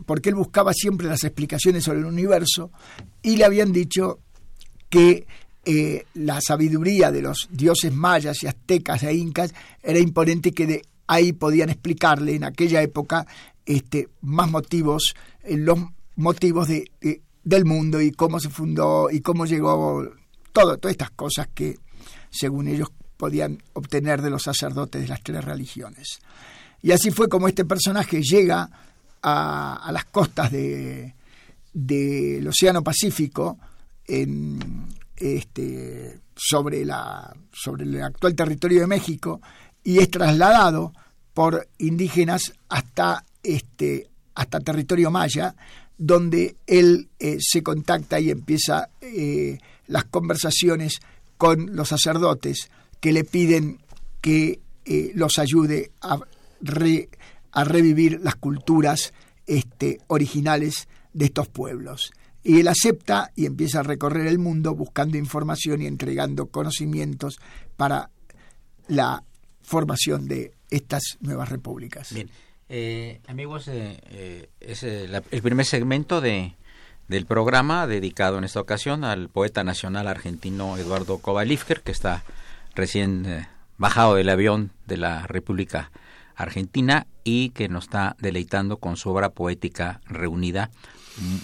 porque 0.05 0.29
él 0.29 0.35
buscaba 0.35 0.73
siempre 0.73 1.07
las 1.07 1.23
explicaciones 1.23 1.83
sobre 1.83 1.99
el 1.99 2.05
universo, 2.05 2.71
y 3.21 3.37
le 3.37 3.45
habían 3.45 3.71
dicho 3.71 4.19
que 4.89 5.25
eh, 5.65 6.05
la 6.13 6.39
sabiduría 6.41 7.11
de 7.11 7.21
los 7.21 7.47
dioses 7.51 7.93
mayas 7.93 8.43
y 8.43 8.47
aztecas 8.47 9.03
e 9.03 9.13
incas 9.13 9.53
era 9.81 9.99
imponente 9.99 10.51
que 10.51 10.67
de 10.67 10.81
ahí 11.07 11.33
podían 11.33 11.69
explicarle 11.69 12.35
en 12.35 12.43
aquella 12.43 12.81
época 12.81 13.25
este, 13.65 14.09
más 14.21 14.49
motivos, 14.49 15.15
eh, 15.43 15.57
los 15.57 15.79
motivos 16.15 16.67
de, 16.67 16.91
del 17.43 17.65
mundo 17.65 18.01
y 18.01 18.11
cómo 18.11 18.39
se 18.39 18.49
fundó 18.49 19.09
y 19.09 19.21
cómo 19.21 19.45
llegó 19.45 20.03
todo, 20.51 20.77
todas 20.77 20.91
estas 20.91 21.11
cosas 21.11 21.47
que 21.53 21.77
según 22.29 22.67
ellos 22.67 22.89
podían 23.17 23.61
obtener 23.73 24.21
de 24.21 24.29
los 24.29 24.43
sacerdotes 24.43 25.01
de 25.01 25.07
las 25.07 25.23
tres 25.23 25.43
religiones. 25.43 26.19
Y 26.81 26.91
así 26.91 27.11
fue 27.11 27.27
como 27.27 27.47
este 27.47 27.65
personaje 27.65 28.21
llega 28.21 28.69
a, 29.21 29.89
las 29.91 30.05
costas 30.05 30.51
de, 30.51 31.15
del 31.73 32.47
Océano 32.47 32.83
Pacífico 32.83 33.57
en, 34.05 34.85
este, 35.15 36.19
sobre, 36.35 36.85
la, 36.85 37.35
sobre 37.51 37.83
el 37.83 38.01
actual 38.01 38.35
territorio 38.35 38.81
de 38.81 38.87
México 38.87 39.41
y 39.87 39.99
es 39.99 40.11
trasladado 40.11 40.91
por 41.33 41.69
indígenas 41.77 42.51
hasta 42.67 43.23
este 43.41 44.09
hasta 44.35 44.59
territorio 44.59 45.11
maya 45.11 45.55
donde 45.97 46.57
él 46.67 47.07
eh, 47.19 47.37
se 47.39 47.63
contacta 47.63 48.19
y 48.19 48.29
empieza 48.29 48.89
eh, 48.99 49.57
las 49.87 50.03
conversaciones 50.03 50.99
con 51.37 51.73
los 51.73 51.87
sacerdotes 51.87 52.69
que 52.99 53.13
le 53.13 53.23
piden 53.23 53.79
que 54.19 54.59
eh, 54.83 55.11
los 55.15 55.39
ayude 55.39 55.91
a, 56.01 56.19
a, 57.53 57.63
revivir 57.63 58.19
las 58.21 58.35
culturas 58.35 59.13
este, 59.45 60.01
originales 60.07 60.89
de 61.13 61.25
estos 61.25 61.47
pueblos. 61.47 62.11
Y 62.43 62.59
él 62.59 62.67
acepta 62.67 63.31
y 63.37 63.45
empieza 63.45 63.79
a 63.79 63.83
recorrer 63.83 64.27
el 64.27 64.37
mundo 64.37 64.75
buscando 64.75 65.17
información 65.17 65.81
y 65.81 65.85
entregando 65.85 66.47
conocimientos 66.47 67.39
para 67.77 68.09
la 68.89 69.23
formación 69.67 70.29
de 70.29 70.53
estas 70.69 71.17
nuevas 71.19 71.49
repúblicas. 71.49 72.13
Bien, 72.13 72.29
eh, 72.69 73.19
amigos, 73.27 73.67
eh, 73.67 73.99
eh, 74.09 74.49
es 74.61 74.83
el 74.83 75.21
primer 75.43 75.65
segmento 75.65 76.21
de, 76.21 76.55
del 77.09 77.25
programa 77.25 77.85
dedicado 77.85 78.37
en 78.37 78.45
esta 78.45 78.61
ocasión 78.61 79.03
al 79.03 79.27
poeta 79.27 79.65
nacional 79.65 80.07
argentino 80.07 80.77
Eduardo 80.77 81.17
Kovalifker, 81.17 81.81
que 81.81 81.91
está 81.91 82.23
recién 82.75 83.45
bajado 83.77 84.15
del 84.15 84.29
avión 84.29 84.71
de 84.85 84.97
la 84.97 85.27
República 85.27 85.91
Argentina 86.37 87.05
y 87.25 87.49
que 87.49 87.67
nos 87.67 87.85
está 87.85 88.15
deleitando 88.19 88.77
con 88.77 88.95
su 88.95 89.09
obra 89.09 89.31
poética 89.31 89.99
reunida, 90.05 90.71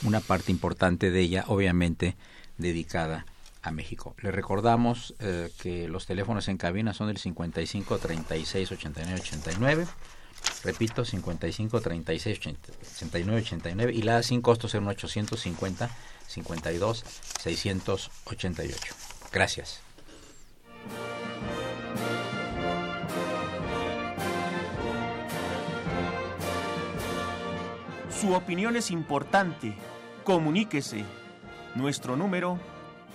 una 0.05 0.21
parte 0.21 0.51
importante 0.53 1.11
de 1.11 1.19
ella, 1.19 1.43
obviamente, 1.47 2.15
dedicada 2.57 3.25
a 3.63 3.71
México. 3.71 4.15
Le 4.19 4.31
recordamos 4.31 5.15
eh, 5.19 5.49
que 5.59 5.87
los 5.87 6.05
teléfonos 6.05 6.47
en 6.49 6.57
cabina 6.57 6.93
son 6.93 7.09
el 7.09 7.17
55 7.17 7.97
36 7.97 8.71
89 8.71 9.19
89. 9.21 9.87
Repito, 10.63 11.05
55 11.05 11.81
36 11.81 12.39
89 12.39 13.41
89 13.41 13.93
y 13.93 14.01
la 14.01 14.21
sin 14.21 14.41
costo 14.41 14.67
ser 14.67 14.81
un 14.81 14.89
850 14.89 15.89
52 16.27 17.03
688. 17.39 18.95
Gracias. 19.31 19.81
Su 28.19 28.33
opinión 28.33 28.75
es 28.75 28.91
importante. 28.91 29.73
Comuníquese. 30.23 31.03
Nuestro 31.75 32.15
número 32.15 32.59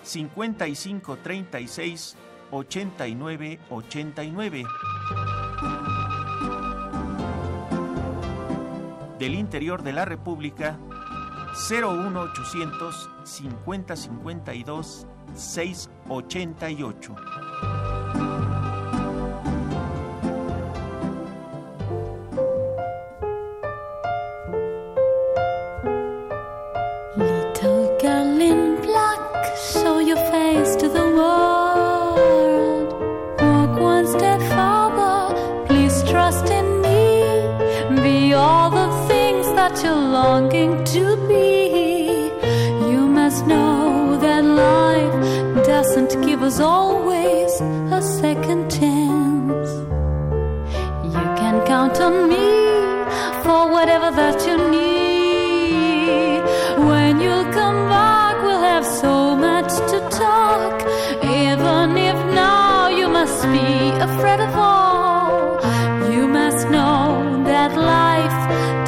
55 0.02 1.19
36 1.19 2.17
89 2.50 3.61
89. 3.71 4.64
Del 9.19 9.35
interior 9.35 9.83
de 9.83 9.93
la 9.93 10.05
República 10.05 10.78
01800 11.69 13.11
50 13.25 13.97
52 13.97 15.07
688. 15.35 17.77
was 46.49 46.61
always 46.61 47.61
a 47.99 48.00
second 48.00 48.71
chance. 48.71 49.71
You 51.14 51.25
can 51.40 51.57
count 51.67 52.00
on 52.00 52.14
me 52.33 52.49
for 53.43 53.61
whatever 53.75 54.11
that 54.21 54.38
you 54.47 54.57
need. 54.76 56.40
When 56.90 57.21
you 57.21 57.37
come 57.59 57.81
back, 57.97 58.35
we'll 58.43 58.64
have 58.73 58.87
so 59.02 59.37
much 59.37 59.73
to 59.90 59.99
talk. 60.25 60.76
Even 61.23 61.99
if 62.11 62.19
now 62.45 62.88
you 62.99 63.09
must 63.19 63.43
be 63.57 63.69
afraid 64.09 64.40
of 64.49 64.55
all, 64.57 65.61
you 66.11 66.26
must 66.26 66.62
know 66.71 67.43
that 67.45 67.73
life 67.76 68.40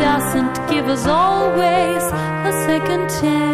doesn't 0.07 0.57
give 0.73 0.87
us 0.89 1.07
always 1.07 2.03
a 2.51 2.53
second 2.67 3.05
chance. 3.21 3.50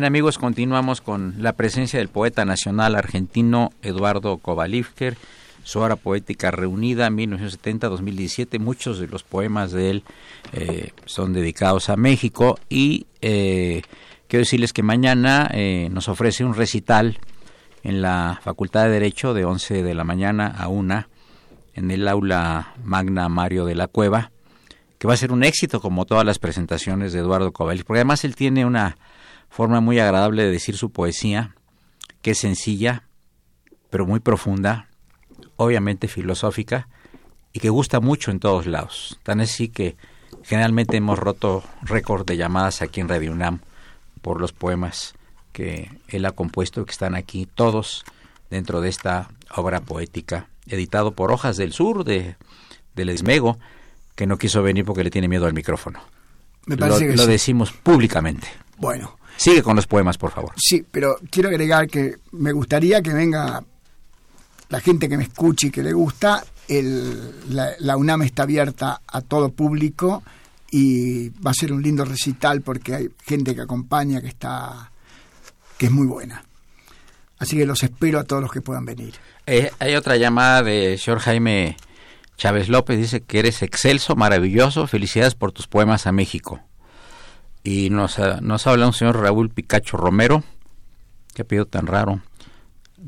Bien 0.00 0.06
amigos, 0.06 0.38
continuamos 0.38 1.02
con 1.02 1.34
la 1.42 1.52
presencia 1.52 1.98
del 1.98 2.08
poeta 2.08 2.46
nacional 2.46 2.94
argentino 2.94 3.70
Eduardo 3.82 4.38
Kovalivker, 4.38 5.18
su 5.62 5.78
obra 5.78 5.96
poética 5.96 6.50
reunida 6.50 7.10
1970-2017. 7.10 8.58
Muchos 8.58 8.98
de 8.98 9.08
los 9.08 9.24
poemas 9.24 9.72
de 9.72 9.90
él 9.90 10.04
eh, 10.54 10.92
son 11.04 11.34
dedicados 11.34 11.90
a 11.90 11.96
México 11.96 12.58
y 12.70 13.08
eh, 13.20 13.82
quiero 14.26 14.40
decirles 14.40 14.72
que 14.72 14.82
mañana 14.82 15.50
eh, 15.52 15.90
nos 15.92 16.08
ofrece 16.08 16.46
un 16.46 16.54
recital 16.54 17.18
en 17.82 18.00
la 18.00 18.40
Facultad 18.42 18.84
de 18.84 18.92
Derecho 18.92 19.34
de 19.34 19.44
11 19.44 19.82
de 19.82 19.94
la 19.94 20.04
mañana 20.04 20.46
a 20.46 20.68
1 20.68 21.08
en 21.74 21.90
el 21.90 22.08
aula 22.08 22.72
magna 22.82 23.28
Mario 23.28 23.66
de 23.66 23.74
la 23.74 23.86
Cueva, 23.86 24.30
que 24.98 25.06
va 25.06 25.12
a 25.12 25.18
ser 25.18 25.30
un 25.30 25.44
éxito 25.44 25.78
como 25.78 26.06
todas 26.06 26.24
las 26.24 26.38
presentaciones 26.38 27.12
de 27.12 27.18
Eduardo 27.18 27.52
Kovalivker, 27.52 27.86
porque 27.86 27.98
además 27.98 28.24
él 28.24 28.34
tiene 28.34 28.64
una 28.64 28.96
forma 29.50 29.80
muy 29.80 29.98
agradable 29.98 30.44
de 30.44 30.50
decir 30.50 30.76
su 30.76 30.90
poesía, 30.90 31.54
que 32.22 32.30
es 32.30 32.38
sencilla, 32.38 33.04
pero 33.90 34.06
muy 34.06 34.20
profunda, 34.20 34.88
obviamente 35.56 36.08
filosófica, 36.08 36.88
y 37.52 37.60
que 37.60 37.68
gusta 37.68 38.00
mucho 38.00 38.30
en 38.30 38.40
todos 38.40 38.66
lados. 38.66 39.18
Tan 39.22 39.40
así 39.40 39.68
que 39.68 39.96
generalmente 40.44 40.96
hemos 40.96 41.18
roto 41.18 41.64
récord 41.82 42.24
de 42.24 42.36
llamadas 42.36 42.80
aquí 42.80 43.00
en 43.00 43.08
Radio 43.08 43.32
UNAM 43.32 43.60
por 44.22 44.40
los 44.40 44.52
poemas 44.52 45.14
que 45.52 45.90
él 46.08 46.24
ha 46.24 46.32
compuesto, 46.32 46.84
que 46.84 46.92
están 46.92 47.16
aquí 47.16 47.46
todos 47.46 48.04
dentro 48.50 48.80
de 48.80 48.88
esta 48.88 49.30
obra 49.56 49.80
poética, 49.80 50.48
editado 50.66 51.12
por 51.12 51.32
Hojas 51.32 51.56
del 51.56 51.72
Sur 51.72 52.04
de, 52.04 52.36
del 52.94 53.08
Esmego, 53.08 53.58
que 54.14 54.26
no 54.26 54.38
quiso 54.38 54.62
venir 54.62 54.84
porque 54.84 55.02
le 55.02 55.10
tiene 55.10 55.28
miedo 55.28 55.46
al 55.46 55.54
micrófono. 55.54 56.00
Me 56.66 56.76
parece 56.76 57.06
lo 57.06 57.10
que 57.10 57.16
lo 57.16 57.24
sí. 57.24 57.30
decimos 57.30 57.72
públicamente. 57.72 58.46
Bueno, 58.76 59.18
Sigue 59.40 59.62
con 59.62 59.74
los 59.74 59.86
poemas, 59.86 60.18
por 60.18 60.32
favor. 60.32 60.52
sí, 60.56 60.84
pero 60.90 61.16
quiero 61.30 61.48
agregar 61.48 61.88
que 61.88 62.16
me 62.32 62.52
gustaría 62.52 63.00
que 63.00 63.14
venga 63.14 63.64
la 64.68 64.80
gente 64.80 65.08
que 65.08 65.16
me 65.16 65.22
escuche 65.22 65.68
y 65.68 65.70
que 65.70 65.82
le 65.82 65.94
gusta. 65.94 66.44
El, 66.68 67.54
la, 67.54 67.70
la 67.78 67.96
UNAM 67.96 68.20
está 68.20 68.42
abierta 68.42 69.00
a 69.06 69.22
todo 69.22 69.50
público 69.50 70.22
y 70.70 71.30
va 71.30 71.52
a 71.52 71.54
ser 71.54 71.72
un 71.72 71.82
lindo 71.82 72.04
recital 72.04 72.60
porque 72.60 72.94
hay 72.94 73.08
gente 73.24 73.54
que 73.54 73.62
acompaña 73.62 74.20
que 74.20 74.28
está 74.28 74.92
que 75.78 75.86
es 75.86 75.92
muy 75.92 76.06
buena. 76.06 76.44
Así 77.38 77.56
que 77.56 77.64
los 77.64 77.82
espero 77.82 78.18
a 78.18 78.24
todos 78.24 78.42
los 78.42 78.52
que 78.52 78.60
puedan 78.60 78.84
venir. 78.84 79.14
Eh, 79.46 79.70
hay 79.78 79.96
otra 79.96 80.18
llamada 80.18 80.62
de 80.62 80.98
señor 80.98 81.20
Jaime 81.20 81.78
Chávez 82.36 82.68
López, 82.68 82.98
dice 82.98 83.22
que 83.22 83.38
eres 83.38 83.62
excelso, 83.62 84.16
maravilloso, 84.16 84.86
felicidades 84.86 85.34
por 85.34 85.50
tus 85.52 85.66
poemas 85.66 86.06
a 86.06 86.12
México. 86.12 86.60
Y 87.62 87.90
nos, 87.90 88.18
ha- 88.18 88.40
nos 88.40 88.66
habla 88.66 88.86
un 88.86 88.92
señor 88.92 89.20
Raúl 89.20 89.50
Picacho 89.50 89.96
Romero, 89.96 90.42
que 91.34 91.44
pido 91.44 91.66
tan 91.66 91.86
raro, 91.86 92.20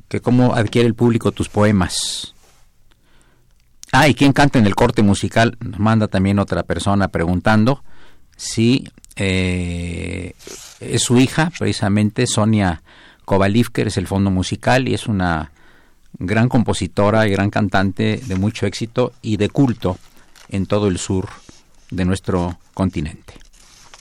que 0.09 0.21
cómo 0.21 0.55
adquiere 0.55 0.87
el 0.89 0.95
público 0.95 1.33
tus 1.33 1.49
poemas. 1.49 2.35
Ah, 3.93 4.09
y 4.09 4.15
quién 4.15 4.33
canta 4.33 4.59
en 4.59 4.67
el 4.67 4.75
corte 4.75 5.03
musical, 5.03 5.57
nos 5.61 5.79
manda 5.79 6.09
también 6.09 6.39
otra 6.39 6.63
persona 6.63 7.09
preguntando 7.09 7.83
si 8.37 8.89
eh, 9.17 10.33
es 10.81 11.03
su 11.03 11.19
hija, 11.19 11.51
precisamente 11.59 12.27
Sonia 12.27 12.83
Kovalivker, 13.27 13.89
es 13.89 13.99
el 13.99 14.07
fondo 14.07 14.31
musical 14.31 14.89
y 14.89 14.95
es 14.95 15.07
una 15.07 15.53
gran 16.19 16.49
compositora 16.49 17.27
y 17.27 17.31
gran 17.33 17.51
cantante 17.51 18.23
de 18.27 18.35
mucho 18.37 18.67
éxito 18.67 19.13
y 19.23 19.37
de 19.37 19.51
culto 19.51 19.99
en 20.49 20.65
todo 20.67 20.89
el 20.89 20.99
sur 20.99 21.29
de 21.91 22.05
nuestro 22.07 22.59
continente. 22.75 23.35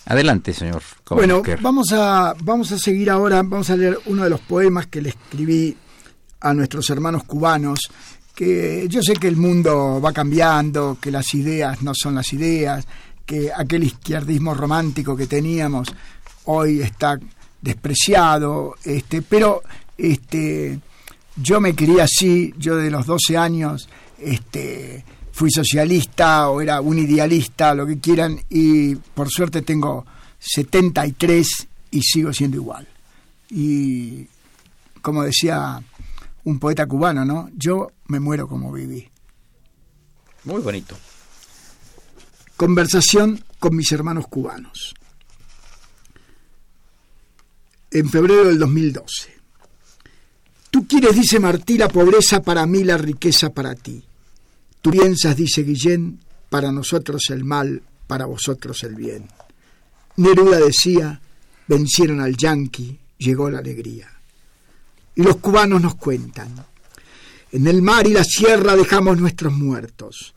Adelante, 0.06 0.54
señor 0.54 0.82
Bueno, 1.10 1.44
vamos 1.62 1.92
a, 1.92 2.34
vamos 2.44 2.72
a 2.72 2.78
seguir 2.78 3.10
ahora, 3.10 3.38
vamos 3.44 3.70
a 3.70 3.78
leer 3.78 4.00
uno 4.08 4.24
de 4.24 4.30
los 4.30 4.40
poemas 4.42 4.88
que 4.88 5.02
le 5.02 5.10
escribí 5.10 5.76
a 6.40 6.54
nuestros 6.54 6.90
hermanos 6.90 7.24
cubanos, 7.24 7.80
que 8.34 8.88
yo 8.90 9.02
sé 9.04 9.14
que 9.14 9.28
el 9.28 9.38
mundo 9.38 10.02
va 10.04 10.12
cambiando, 10.12 10.98
que 11.00 11.12
las 11.12 11.34
ideas 11.36 11.82
no 11.84 11.94
son 11.94 12.16
las 12.16 12.34
ideas, 12.34 12.88
que 13.26 13.52
aquel 13.56 13.84
izquierdismo 13.84 14.54
romántico 14.54 15.16
que 15.16 15.28
teníamos 15.28 15.88
hoy 16.46 16.82
está 16.82 17.20
despreciado, 17.62 18.76
este, 18.84 19.22
pero 19.22 19.62
este, 19.98 20.80
yo 21.36 21.62
me 21.62 21.76
crié 21.76 22.02
así, 22.02 22.54
yo 22.58 22.76
de 22.76 22.90
los 22.90 23.06
12 23.06 23.38
años 23.38 23.88
este, 24.18 25.06
fui 25.42 25.50
socialista 25.50 26.52
o 26.52 26.62
era 26.62 26.82
un 26.82 27.00
idealista, 27.00 27.74
lo 27.74 27.88
que 27.88 28.00
quieran, 28.00 28.40
y 28.48 28.94
por 28.94 29.28
suerte 29.28 29.64
tengo 29.64 30.06
73 30.38 31.68
y 31.90 32.02
sigo 32.04 32.32
siendo 32.32 32.58
igual. 32.58 32.88
Y 33.50 34.28
como 35.02 35.24
decía 35.24 35.82
un 36.44 36.60
poeta 36.60 36.86
cubano, 36.86 37.26
¿no? 37.26 37.50
Yo 37.56 37.92
me 38.06 38.20
muero 38.20 38.48
como 38.48 38.72
viví. 38.72 39.10
Muy 40.44 40.62
bonito. 40.62 40.96
Conversación 42.56 43.44
con 43.58 43.76
mis 43.76 43.92
hermanos 43.92 44.28
cubanos. 44.28 44.94
En 47.90 48.08
febrero 48.12 48.44
del 48.44 48.60
2012. 48.60 49.40
Tú 50.70 50.88
quieres, 50.88 51.16
dice 51.16 51.40
Martí, 51.40 51.80
la 51.80 51.90
pobreza 51.90 52.44
para 52.44 52.68
mí, 52.68 52.84
la 52.84 52.98
riqueza 52.98 53.50
para 53.50 53.74
ti. 53.74 54.06
Tú 54.82 54.92
piensas, 54.92 55.36
dice 55.36 55.64
Guillén, 55.64 56.20
para 56.50 56.72
nosotros 56.72 57.24
el 57.30 57.44
mal, 57.44 57.82
para 58.08 58.26
vosotros 58.26 58.84
el 58.84 58.96
bien. 58.96 59.28
Neruda 60.18 60.60
decía, 60.60 61.22
vencieron 61.68 62.20
al 62.20 62.36
yanqui, 62.36 63.00
llegó 63.18 63.50
la 63.50 63.60
alegría. 63.60 64.10
Y 65.16 65.24
los 65.24 65.38
cubanos 65.38 65.82
nos 65.82 65.96
cuentan, 65.96 66.66
en 67.52 67.68
el 67.68 67.82
mar 67.82 68.08
y 68.08 68.14
la 68.14 68.24
sierra 68.24 68.76
dejamos 68.76 69.20
nuestros 69.20 69.54
muertos. 69.54 70.34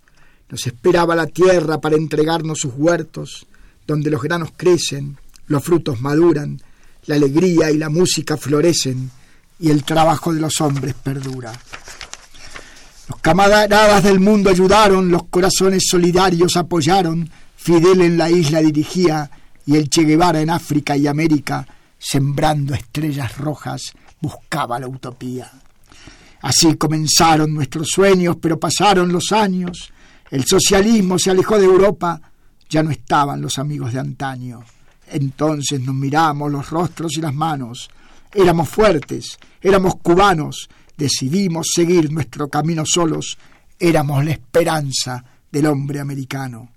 Nos 0.50 0.66
esperaba 0.66 1.14
la 1.14 1.26
tierra 1.26 1.80
para 1.80 1.96
entregarnos 1.96 2.58
sus 2.58 2.74
huertos, 2.76 3.46
donde 3.86 4.10
los 4.10 4.22
granos 4.22 4.50
crecen, 4.56 5.16
los 5.46 5.62
frutos 5.62 6.00
maduran, 6.00 6.60
la 7.06 7.14
alegría 7.14 7.70
y 7.70 7.78
la 7.78 7.88
música 7.88 8.36
florecen 8.36 9.10
y 9.60 9.70
el 9.70 9.84
trabajo 9.84 10.32
de 10.32 10.40
los 10.40 10.60
hombres 10.60 10.94
perdura. 10.94 11.52
Los 13.08 13.20
camaradas 13.20 14.02
del 14.02 14.18
mundo 14.18 14.48
ayudaron, 14.48 15.10
los 15.10 15.24
corazones 15.24 15.84
solidarios 15.88 16.56
apoyaron, 16.56 17.28
Fidel 17.56 18.00
en 18.00 18.16
la 18.16 18.30
isla 18.30 18.60
dirigía 18.60 19.30
y 19.66 19.76
el 19.76 19.90
Che 19.90 20.04
Guevara 20.04 20.40
en 20.40 20.50
África 20.50 20.96
y 20.96 21.06
América, 21.06 21.66
sembrando 21.98 22.74
estrellas 22.74 23.36
rojas, 23.36 23.92
buscaba 24.20 24.78
la 24.78 24.88
utopía. 24.88 25.50
Así 26.40 26.76
comenzaron 26.76 27.54
nuestros 27.54 27.88
sueños, 27.88 28.36
pero 28.40 28.58
pasaron 28.58 29.12
los 29.12 29.32
años, 29.32 29.92
el 30.30 30.44
socialismo 30.44 31.18
se 31.18 31.30
alejó 31.30 31.58
de 31.58 31.64
Europa, 31.64 32.20
ya 32.68 32.82
no 32.82 32.90
estaban 32.90 33.40
los 33.40 33.58
amigos 33.58 33.92
de 33.92 34.00
antaño. 34.00 34.62
Entonces 35.10 35.80
nos 35.80 35.94
miramos 35.94 36.50
los 36.50 36.70
rostros 36.70 37.16
y 37.16 37.20
las 37.20 37.34
manos, 37.34 37.88
éramos 38.32 38.68
fuertes, 38.68 39.38
éramos 39.60 39.94
cubanos, 40.02 40.68
decidimos 40.96 41.68
seguir 41.74 42.12
nuestro 42.12 42.48
camino 42.48 42.84
solos, 42.86 43.38
éramos 43.78 44.24
la 44.24 44.32
esperanza 44.32 45.24
del 45.50 45.66
hombre 45.66 46.00
americano. 46.00 46.70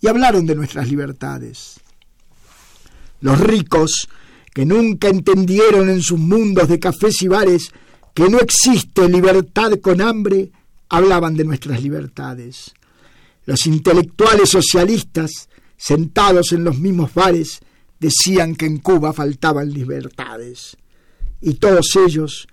y 0.00 0.06
hablaron 0.06 0.46
de 0.46 0.54
nuestras 0.54 0.88
libertades. 0.88 1.80
Los 3.20 3.40
ricos, 3.40 4.08
que 4.54 4.64
nunca 4.64 5.08
entendieron 5.08 5.90
en 5.90 6.02
sus 6.02 6.20
mundos 6.20 6.68
de 6.68 6.78
cafés 6.78 7.20
y 7.22 7.28
bares 7.28 7.72
que 8.14 8.28
no 8.28 8.38
existe 8.38 9.08
libertad 9.08 9.72
con 9.80 10.00
hambre, 10.00 10.50
hablaban 10.88 11.36
de 11.36 11.44
nuestras 11.44 11.82
libertades. 11.82 12.72
Los 13.44 13.66
intelectuales 13.66 14.50
socialistas, 14.50 15.48
sentados 15.76 16.52
en 16.52 16.64
los 16.64 16.78
mismos 16.78 17.14
bares, 17.14 17.60
decían 17.98 18.54
que 18.54 18.66
en 18.66 18.78
Cuba 18.78 19.12
faltaban 19.12 19.72
libertades. 19.72 20.76
Y 21.40 21.54
todos 21.54 21.96
ellos, 21.96 22.48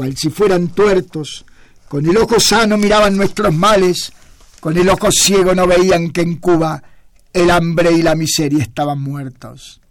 cual 0.00 0.16
si 0.16 0.30
fueran 0.30 0.68
tuertos, 0.68 1.44
con 1.86 2.06
el 2.06 2.16
ojo 2.16 2.40
sano 2.40 2.78
miraban 2.78 3.18
nuestros 3.18 3.52
males, 3.52 4.10
con 4.58 4.74
el 4.78 4.88
ojo 4.88 5.12
ciego 5.12 5.54
no 5.54 5.66
veían 5.66 6.08
que 6.08 6.22
en 6.22 6.36
Cuba 6.36 6.82
el 7.34 7.50
hambre 7.50 7.92
y 7.92 8.00
la 8.00 8.14
miseria 8.14 8.62
estaban 8.62 8.98
muertos. 8.98 9.82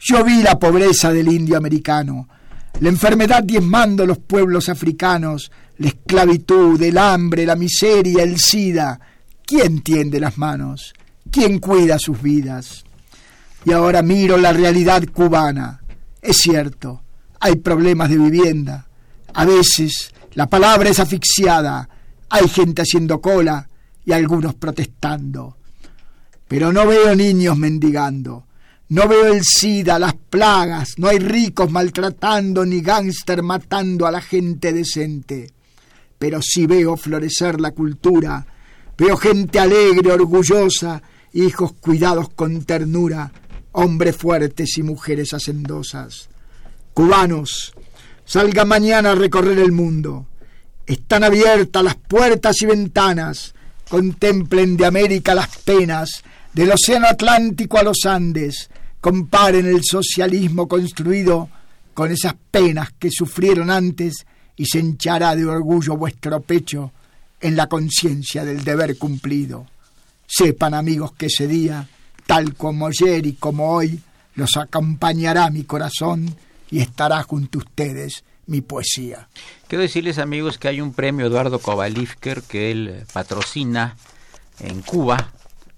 Yo 0.00 0.24
vi 0.24 0.42
la 0.42 0.58
pobreza 0.58 1.12
del 1.12 1.28
indio 1.28 1.58
americano, 1.58 2.30
la 2.80 2.88
enfermedad 2.88 3.42
diezmando 3.42 4.06
los 4.06 4.20
pueblos 4.20 4.70
africanos, 4.70 5.52
la 5.76 5.88
esclavitud, 5.88 6.80
el 6.80 6.96
hambre, 6.96 7.44
la 7.44 7.54
miseria, 7.54 8.22
el 8.22 8.38
SIDA. 8.38 8.98
¿Quién 9.44 9.82
tiende 9.82 10.18
las 10.18 10.38
manos? 10.38 10.94
¿Quién 11.30 11.58
cuida 11.58 11.98
sus 11.98 12.22
vidas? 12.22 12.86
Y 13.66 13.72
ahora 13.72 14.00
miro 14.00 14.38
la 14.38 14.54
realidad 14.54 15.02
cubana. 15.12 15.82
Es 16.22 16.38
cierto, 16.38 17.02
hay 17.38 17.56
problemas 17.56 18.08
de 18.08 18.16
vivienda. 18.16 18.86
A 19.34 19.44
veces 19.44 20.12
la 20.34 20.46
palabra 20.46 20.90
es 20.90 21.00
asfixiada. 21.00 21.88
Hay 22.28 22.48
gente 22.48 22.82
haciendo 22.82 23.20
cola 23.20 23.68
y 24.04 24.12
algunos 24.12 24.54
protestando. 24.54 25.56
Pero 26.48 26.72
no 26.72 26.86
veo 26.86 27.14
niños 27.14 27.56
mendigando. 27.56 28.46
No 28.92 29.08
veo 29.08 29.32
el 29.32 29.42
SIDA, 29.42 29.98
las 29.98 30.12
plagas, 30.12 30.98
no 30.98 31.08
hay 31.08 31.18
ricos 31.18 31.70
maltratando 31.70 32.66
ni 32.66 32.82
gángster 32.82 33.42
matando 33.42 34.06
a 34.06 34.10
la 34.10 34.20
gente 34.20 34.70
decente. 34.70 35.50
Pero 36.18 36.42
sí 36.42 36.66
veo 36.66 36.98
florecer 36.98 37.58
la 37.58 37.70
cultura, 37.70 38.46
veo 38.98 39.16
gente 39.16 39.58
alegre, 39.58 40.12
orgullosa, 40.12 41.02
hijos 41.32 41.72
cuidados 41.80 42.28
con 42.34 42.64
ternura, 42.64 43.32
hombres 43.72 44.14
fuertes 44.14 44.76
y 44.76 44.82
mujeres 44.82 45.32
hacendosas. 45.32 46.28
Cubanos, 46.92 47.72
salga 48.24 48.64
mañana 48.64 49.12
a 49.12 49.14
recorrer 49.14 49.58
el 49.58 49.72
mundo. 49.72 50.26
Están 50.86 51.24
abiertas 51.24 51.82
las 51.82 51.96
puertas 51.96 52.60
y 52.62 52.66
ventanas. 52.66 53.54
Contemplen 53.88 54.76
de 54.76 54.86
América 54.86 55.34
las 55.34 55.56
penas, 55.58 56.22
del 56.52 56.72
Océano 56.72 57.08
Atlántico 57.08 57.78
a 57.78 57.82
los 57.82 58.06
Andes 58.06 58.70
comparen 59.02 59.66
el 59.66 59.82
socialismo 59.82 60.68
construido 60.68 61.50
con 61.92 62.12
esas 62.12 62.34
penas 62.52 62.90
que 63.00 63.10
sufrieron 63.10 63.68
antes 63.68 64.24
y 64.56 64.64
se 64.64 64.78
hinchará 64.78 65.34
de 65.34 65.44
orgullo 65.44 65.96
vuestro 65.96 66.40
pecho 66.40 66.92
en 67.40 67.56
la 67.56 67.66
conciencia 67.66 68.44
del 68.44 68.62
deber 68.62 68.96
cumplido. 68.96 69.66
Sepan 70.24 70.74
amigos 70.74 71.14
que 71.14 71.26
ese 71.26 71.48
día, 71.48 71.86
tal 72.28 72.54
como 72.54 72.86
ayer 72.86 73.26
y 73.26 73.32
como 73.32 73.72
hoy, 73.72 74.00
los 74.36 74.56
acompañará 74.56 75.50
mi 75.50 75.64
corazón 75.64 76.36
y 76.72 76.80
estará 76.80 77.22
junto 77.22 77.58
a 77.58 77.62
ustedes 77.62 78.24
mi 78.46 78.62
poesía. 78.62 79.28
Quiero 79.68 79.82
decirles 79.82 80.18
amigos 80.18 80.58
que 80.58 80.68
hay 80.68 80.80
un 80.80 80.94
premio 80.94 81.26
Eduardo 81.26 81.60
Kovalivker 81.60 82.42
que 82.42 82.72
él 82.72 83.04
patrocina 83.12 83.96
en 84.58 84.80
Cuba, 84.80 85.32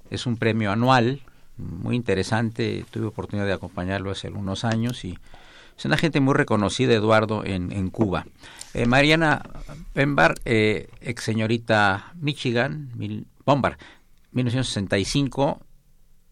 es 0.09 0.25
un 0.25 0.37
premio 0.37 0.71
anual 0.71 1.21
muy 1.57 1.97
interesante, 1.97 2.85
tuve 2.91 3.07
oportunidad 3.07 3.47
de 3.47 3.53
acompañarlo 3.53 4.13
hace 4.13 4.29
algunos 4.29 4.65
años 4.65 5.05
y 5.05 5.19
es 5.77 5.85
una 5.85 5.97
gente 5.97 6.21
muy 6.21 6.35
reconocida, 6.35 6.95
Eduardo, 6.95 7.45
en, 7.45 7.73
en 7.73 7.91
Cuba. 7.91 8.27
Eh, 8.73 8.87
Mariana 8.87 9.43
Pembar, 9.93 10.37
eh, 10.45 10.89
ex 11.01 11.25
señorita 11.25 12.13
Michigan, 12.15 12.91
Mil, 12.95 13.27
Bombard, 13.45 13.79
1965, 14.31 15.61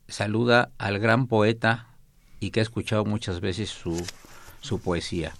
saluda 0.06 0.70
al 0.78 1.00
gran 1.00 1.26
poeta 1.26 1.88
y 2.38 2.50
que 2.50 2.60
ha 2.60 2.62
escuchado 2.62 3.04
muchas 3.04 3.40
veces 3.40 3.70
su, 3.70 4.04
su 4.62 4.80
poesía. 4.80 5.34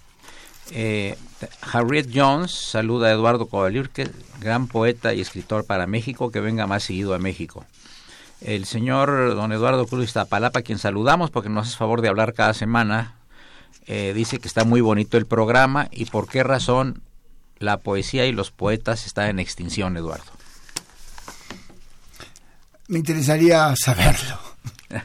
Eh, 0.71 1.17
Harriet 1.61 2.09
Jones 2.13 2.51
saluda 2.51 3.07
a 3.07 3.11
Eduardo 3.11 3.49
que 3.91 4.09
gran 4.39 4.67
poeta 4.67 5.13
y 5.13 5.21
escritor 5.21 5.65
para 5.65 5.87
México, 5.87 6.31
que 6.31 6.39
venga 6.39 6.67
más 6.67 6.83
seguido 6.83 7.15
a 7.15 7.19
México 7.19 7.65
el 8.43 8.65
señor 8.65 9.35
don 9.35 9.51
Eduardo 9.51 9.87
Cruz 9.87 10.05
Iztapalapa, 10.05 10.61
quien 10.61 10.77
saludamos 10.77 11.31
porque 11.31 11.49
nos 11.49 11.67
hace 11.67 11.77
favor 11.77 12.01
de 12.01 12.09
hablar 12.09 12.33
cada 12.33 12.53
semana, 12.53 13.15
eh, 13.87 14.13
dice 14.13 14.39
que 14.39 14.47
está 14.47 14.65
muy 14.65 14.81
bonito 14.81 15.17
el 15.17 15.25
programa 15.25 15.87
y 15.91 16.05
por 16.05 16.27
qué 16.27 16.43
razón 16.43 17.01
la 17.57 17.77
poesía 17.77 18.25
y 18.25 18.31
los 18.31 18.51
poetas 18.51 19.05
están 19.05 19.29
en 19.29 19.39
extinción, 19.39 19.95
Eduardo. 19.95 20.31
Me 22.87 22.99
interesaría 22.99 23.73
saberlo. 23.77 24.39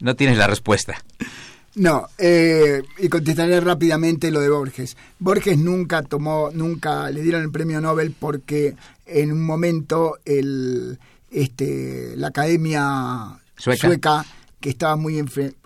no 0.00 0.14
tienes 0.14 0.36
la 0.36 0.46
respuesta. 0.46 1.02
No, 1.78 2.08
eh, 2.18 2.82
y 2.98 3.08
contestaré 3.08 3.60
rápidamente 3.60 4.30
lo 4.30 4.40
de 4.40 4.48
Borges. 4.50 4.96
Borges 5.20 5.58
nunca 5.58 6.02
tomó, 6.02 6.50
nunca 6.52 7.10
le 7.10 7.22
dieron 7.22 7.42
el 7.42 7.52
premio 7.52 7.80
Nobel 7.80 8.14
porque 8.18 8.74
en 9.06 9.32
un 9.32 9.46
momento 9.46 10.18
el 10.24 10.98
este, 11.30 12.14
la 12.16 12.28
academia 12.28 13.38
sueca. 13.56 14.24
que 14.60 14.70
estaba 14.70 14.96
muy 14.96 15.18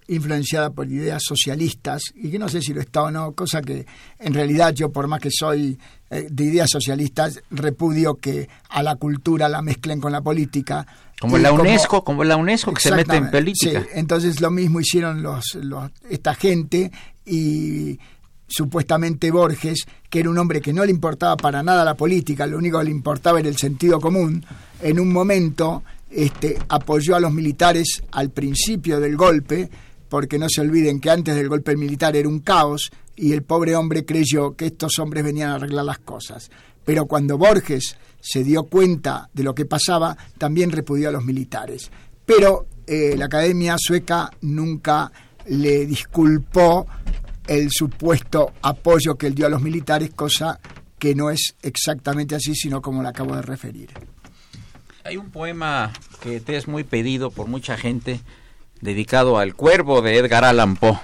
influenciada 0.09 0.71
por 0.71 0.91
ideas 0.91 1.23
socialistas 1.25 2.03
y 2.15 2.31
que 2.31 2.38
no 2.38 2.49
sé 2.49 2.61
si 2.61 2.75
lo 2.75 2.81
está 2.81 3.03
o 3.03 3.11
no, 3.11 3.33
cosa 3.33 3.62
que 3.62 3.87
en 4.19 4.35
realidad 4.35 4.75
yo 4.75 4.91
por 4.91 5.07
más 5.07 5.21
que 5.21 5.31
soy 5.31 5.79
eh, 6.11 6.27
de 6.31 6.45
ideas 6.45 6.69
socialistas 6.71 7.41
repudio 7.51 8.17
que 8.17 8.49
a 8.69 8.83
la 8.83 8.97
cultura 8.97 9.49
la 9.49 9.62
mezclen 9.62 10.01
con 10.01 10.12
la 10.12 10.21
política. 10.21 10.87
Como 11.21 11.38
la 11.38 11.53
UNESCO, 11.53 12.03
como, 12.03 12.25
la 12.25 12.37
UNESCO 12.37 12.75
que 12.75 12.81
se 12.81 12.93
mete 12.93 13.17
en 13.17 13.31
política. 13.31 13.81
Sí, 13.81 13.88
entonces 13.95 14.41
lo 14.41 14.51
mismo 14.51 14.81
hicieron 14.81 15.23
los, 15.23 15.55
los 15.55 15.91
esta 16.11 16.35
gente 16.35 16.91
y 17.25 17.99
supuestamente 18.49 19.31
Borges, 19.31 19.87
que 20.11 20.21
era 20.21 20.31
un 20.31 20.38
hombre 20.38 20.61
que 20.61 20.73
no 20.73 20.85
le 20.85 20.91
importaba 20.91 21.37
para 21.37 21.62
nada 21.62 21.85
la 21.85 21.95
política, 21.95 22.47
lo 22.47 22.59
único 22.59 22.79
que 22.79 22.85
le 22.85 22.91
importaba 22.91 23.41
era 23.41 23.49
el 23.49 23.57
sentido 23.57 23.99
común, 23.99 24.45
en 24.83 25.01
un 25.01 25.12
momento 25.12 25.83
este, 26.11 26.59
apoyó 26.69 27.17
a 27.17 27.21
los 27.21 27.33
militares 27.33 28.03
al 28.12 28.31
principio 28.31 29.01
del 29.01 29.17
golpe, 29.17 29.71
porque 30.12 30.38
no 30.38 30.46
se 30.51 30.61
olviden 30.61 31.01
que 31.01 31.09
antes 31.09 31.35
del 31.35 31.48
golpe 31.48 31.75
militar 31.75 32.14
era 32.16 32.29
un 32.29 32.40
caos 32.40 32.90
y 33.16 33.33
el 33.33 33.44
pobre 33.44 33.75
hombre 33.75 34.05
creyó 34.05 34.55
que 34.57 34.66
estos 34.66 34.98
hombres 34.98 35.25
venían 35.25 35.48
a 35.48 35.55
arreglar 35.55 35.87
las 35.87 36.01
cosas. 36.01 36.51
Pero 36.85 37.07
cuando 37.07 37.38
Borges 37.38 37.96
se 38.20 38.44
dio 38.44 38.64
cuenta 38.64 39.31
de 39.33 39.42
lo 39.42 39.55
que 39.55 39.64
pasaba, 39.64 40.14
también 40.37 40.70
repudió 40.70 41.09
a 41.09 41.12
los 41.12 41.25
militares. 41.25 41.90
Pero 42.27 42.66
eh, 42.87 43.14
la 43.16 43.25
Academia 43.25 43.77
Sueca 43.79 44.31
nunca 44.42 45.11
le 45.46 45.87
disculpó 45.87 46.87
el 47.46 47.70
supuesto 47.70 48.53
apoyo 48.61 49.14
que 49.14 49.29
él 49.29 49.35
dio 49.35 49.46
a 49.46 49.48
los 49.48 49.62
militares, 49.62 50.11
cosa 50.11 50.61
que 50.98 51.14
no 51.14 51.31
es 51.31 51.55
exactamente 51.62 52.35
así, 52.35 52.55
sino 52.55 52.83
como 52.83 53.03
le 53.03 53.09
acabo 53.09 53.35
de 53.35 53.40
referir. 53.40 53.88
Hay 55.05 55.16
un 55.16 55.31
poema 55.31 55.90
que 56.20 56.38
te 56.40 56.59
es 56.59 56.68
muy 56.68 56.85
pedido 56.85 57.31
por 57.31 57.48
mucha 57.48 57.79
gente, 57.79 58.20
dedicado 58.83 59.38
al 59.38 59.55
cuervo 59.55 60.03
de 60.03 60.18
Edgar 60.18 60.45
Allan 60.45 60.77
Poe. 60.77 60.99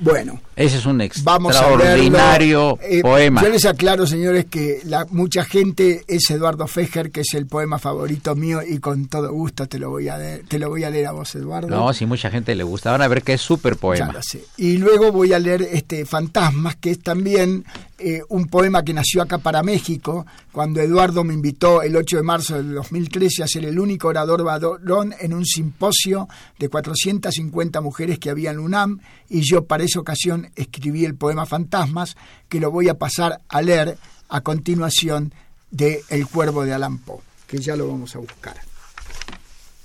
Bueno, 0.00 0.40
ese 0.56 0.78
es 0.78 0.86
un 0.86 1.00
extraordinario 1.00 2.78
eh, 2.82 3.00
poema. 3.00 3.42
Yo 3.42 3.48
les 3.48 3.64
aclaro, 3.64 4.08
señores, 4.08 4.46
que 4.46 4.80
la, 4.84 5.06
mucha 5.10 5.44
gente 5.44 6.02
es 6.08 6.28
Eduardo 6.30 6.66
Fejer, 6.66 7.12
que 7.12 7.20
es 7.20 7.32
el 7.34 7.46
poema 7.46 7.78
favorito 7.78 8.34
mío, 8.34 8.60
y 8.60 8.78
con 8.78 9.06
todo 9.06 9.32
gusto 9.32 9.68
te 9.68 9.78
lo 9.78 9.90
voy 9.90 10.08
a, 10.08 10.18
te 10.48 10.58
lo 10.58 10.68
voy 10.68 10.82
a 10.82 10.90
leer 10.90 11.06
a 11.06 11.12
vos, 11.12 11.32
Eduardo. 11.36 11.68
No, 11.68 11.92
si 11.92 12.06
mucha 12.06 12.28
gente 12.28 12.56
le 12.56 12.64
gusta. 12.64 12.90
Van 12.90 13.02
a 13.02 13.08
ver 13.08 13.22
que 13.22 13.34
es 13.34 13.40
súper 13.40 13.76
poema. 13.76 14.12
Y 14.56 14.78
luego 14.78 15.12
voy 15.12 15.32
a 15.32 15.38
leer 15.38 15.62
este 15.62 16.04
Fantasmas, 16.04 16.74
que 16.74 16.90
es 16.90 17.00
también 17.00 17.64
eh, 18.06 18.22
un 18.28 18.48
poema 18.48 18.84
que 18.84 18.92
nació 18.92 19.22
acá 19.22 19.38
para 19.38 19.62
México, 19.62 20.26
cuando 20.52 20.82
Eduardo 20.82 21.24
me 21.24 21.32
invitó 21.32 21.80
el 21.80 21.96
8 21.96 22.18
de 22.18 22.22
marzo 22.22 22.56
del 22.56 22.74
2013 22.74 23.42
a 23.42 23.46
ser 23.46 23.64
el 23.64 23.78
único 23.78 24.08
orador 24.08 24.44
varón 24.44 25.14
en 25.18 25.32
un 25.32 25.46
simposio 25.46 26.28
de 26.58 26.68
450 26.68 27.80
mujeres 27.80 28.18
que 28.18 28.28
había 28.28 28.50
en 28.50 28.58
UNAM, 28.58 29.00
y 29.30 29.40
yo 29.40 29.64
para 29.64 29.84
esa 29.84 30.00
ocasión 30.00 30.50
escribí 30.54 31.06
el 31.06 31.14
poema 31.14 31.46
Fantasmas, 31.46 32.14
que 32.50 32.60
lo 32.60 32.70
voy 32.70 32.90
a 32.90 32.98
pasar 32.98 33.40
a 33.48 33.62
leer 33.62 33.96
a 34.28 34.42
continuación 34.42 35.32
de 35.70 36.02
El 36.10 36.26
Cuervo 36.26 36.66
de 36.66 36.74
Alan 36.74 36.98
Poe, 36.98 37.22
que 37.46 37.56
ya 37.56 37.74
lo 37.74 37.88
vamos 37.88 38.14
a 38.16 38.18
buscar. 38.18 38.56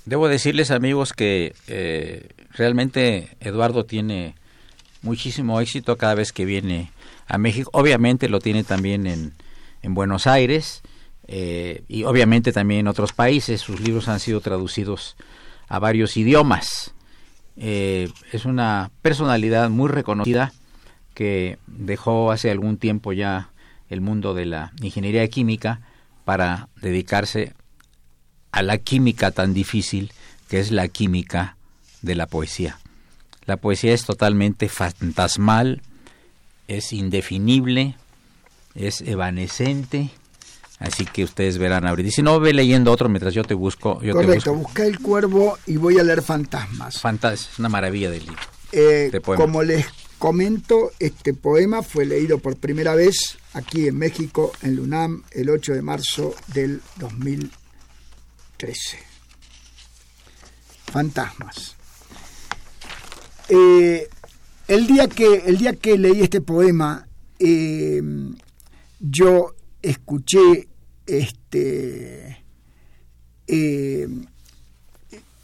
Debo 0.04 0.28
decirles 0.28 0.70
amigos 0.70 1.14
que 1.14 1.54
eh, 1.68 2.28
realmente 2.52 3.36
Eduardo 3.40 3.86
tiene 3.86 4.34
muchísimo 5.00 5.58
éxito 5.58 5.96
cada 5.96 6.14
vez 6.14 6.32
que 6.32 6.44
viene 6.44 6.90
a 7.30 7.38
México. 7.38 7.70
Obviamente 7.72 8.28
lo 8.28 8.40
tiene 8.40 8.64
también 8.64 9.06
en, 9.06 9.32
en 9.82 9.94
Buenos 9.94 10.26
Aires 10.26 10.82
eh, 11.28 11.84
y 11.88 12.02
obviamente 12.02 12.52
también 12.52 12.80
en 12.80 12.88
otros 12.88 13.12
países. 13.12 13.60
Sus 13.60 13.80
libros 13.80 14.08
han 14.08 14.20
sido 14.20 14.40
traducidos 14.40 15.16
a 15.68 15.78
varios 15.78 16.16
idiomas. 16.16 16.92
Eh, 17.56 18.08
es 18.32 18.44
una 18.44 18.90
personalidad 19.00 19.70
muy 19.70 19.88
reconocida 19.88 20.52
que 21.14 21.58
dejó 21.68 22.32
hace 22.32 22.50
algún 22.50 22.78
tiempo 22.78 23.12
ya 23.12 23.50
el 23.88 24.00
mundo 24.00 24.34
de 24.34 24.46
la 24.46 24.72
ingeniería 24.82 25.26
química 25.28 25.80
para 26.24 26.68
dedicarse 26.80 27.54
a 28.50 28.62
la 28.62 28.78
química 28.78 29.30
tan 29.30 29.54
difícil 29.54 30.12
que 30.48 30.58
es 30.58 30.72
la 30.72 30.88
química 30.88 31.56
de 32.02 32.16
la 32.16 32.26
poesía. 32.26 32.78
La 33.46 33.56
poesía 33.56 33.94
es 33.94 34.04
totalmente 34.04 34.68
fantasmal, 34.68 35.82
es 36.70 36.92
indefinible, 36.92 37.96
es 38.74 39.00
evanescente, 39.00 40.10
así 40.78 41.04
que 41.04 41.24
ustedes 41.24 41.58
verán 41.58 41.86
ahorita. 41.86 42.08
Y 42.08 42.12
si 42.12 42.22
no, 42.22 42.38
ve 42.38 42.52
leyendo 42.52 42.92
otro 42.92 43.08
mientras 43.08 43.34
yo 43.34 43.42
te 43.44 43.54
busco. 43.54 44.00
Yo 44.02 44.14
Correcto, 44.14 44.54
busca 44.54 44.84
el 44.84 45.00
cuervo 45.00 45.58
y 45.66 45.76
voy 45.76 45.98
a 45.98 46.04
leer 46.04 46.22
fantasmas. 46.22 47.00
Fantas 47.00 47.48
es 47.52 47.58
una 47.58 47.68
maravilla 47.68 48.10
del 48.10 48.26
libro. 48.26 48.42
Eh, 48.72 49.10
como 49.24 49.64
les 49.64 49.86
comento, 50.18 50.92
este 51.00 51.34
poema 51.34 51.82
fue 51.82 52.06
leído 52.06 52.38
por 52.38 52.56
primera 52.56 52.94
vez 52.94 53.36
aquí 53.54 53.88
en 53.88 53.98
México, 53.98 54.52
en 54.62 54.76
Lunam, 54.76 55.24
el 55.32 55.50
8 55.50 55.72
de 55.72 55.82
marzo 55.82 56.36
del 56.54 56.80
2013. 56.96 58.98
Fantasmas. 60.92 61.74
Eh, 63.48 64.08
el, 64.70 64.86
día 64.86 65.08
que, 65.08 65.42
el 65.46 65.58
día 65.58 65.72
que 65.74 65.98
leí 65.98 66.22
este 66.22 66.40
poema, 66.40 67.06
eh, 67.40 68.00
yo 69.00 69.54
escuché 69.82 70.68
este, 71.04 72.44
eh, 73.48 74.08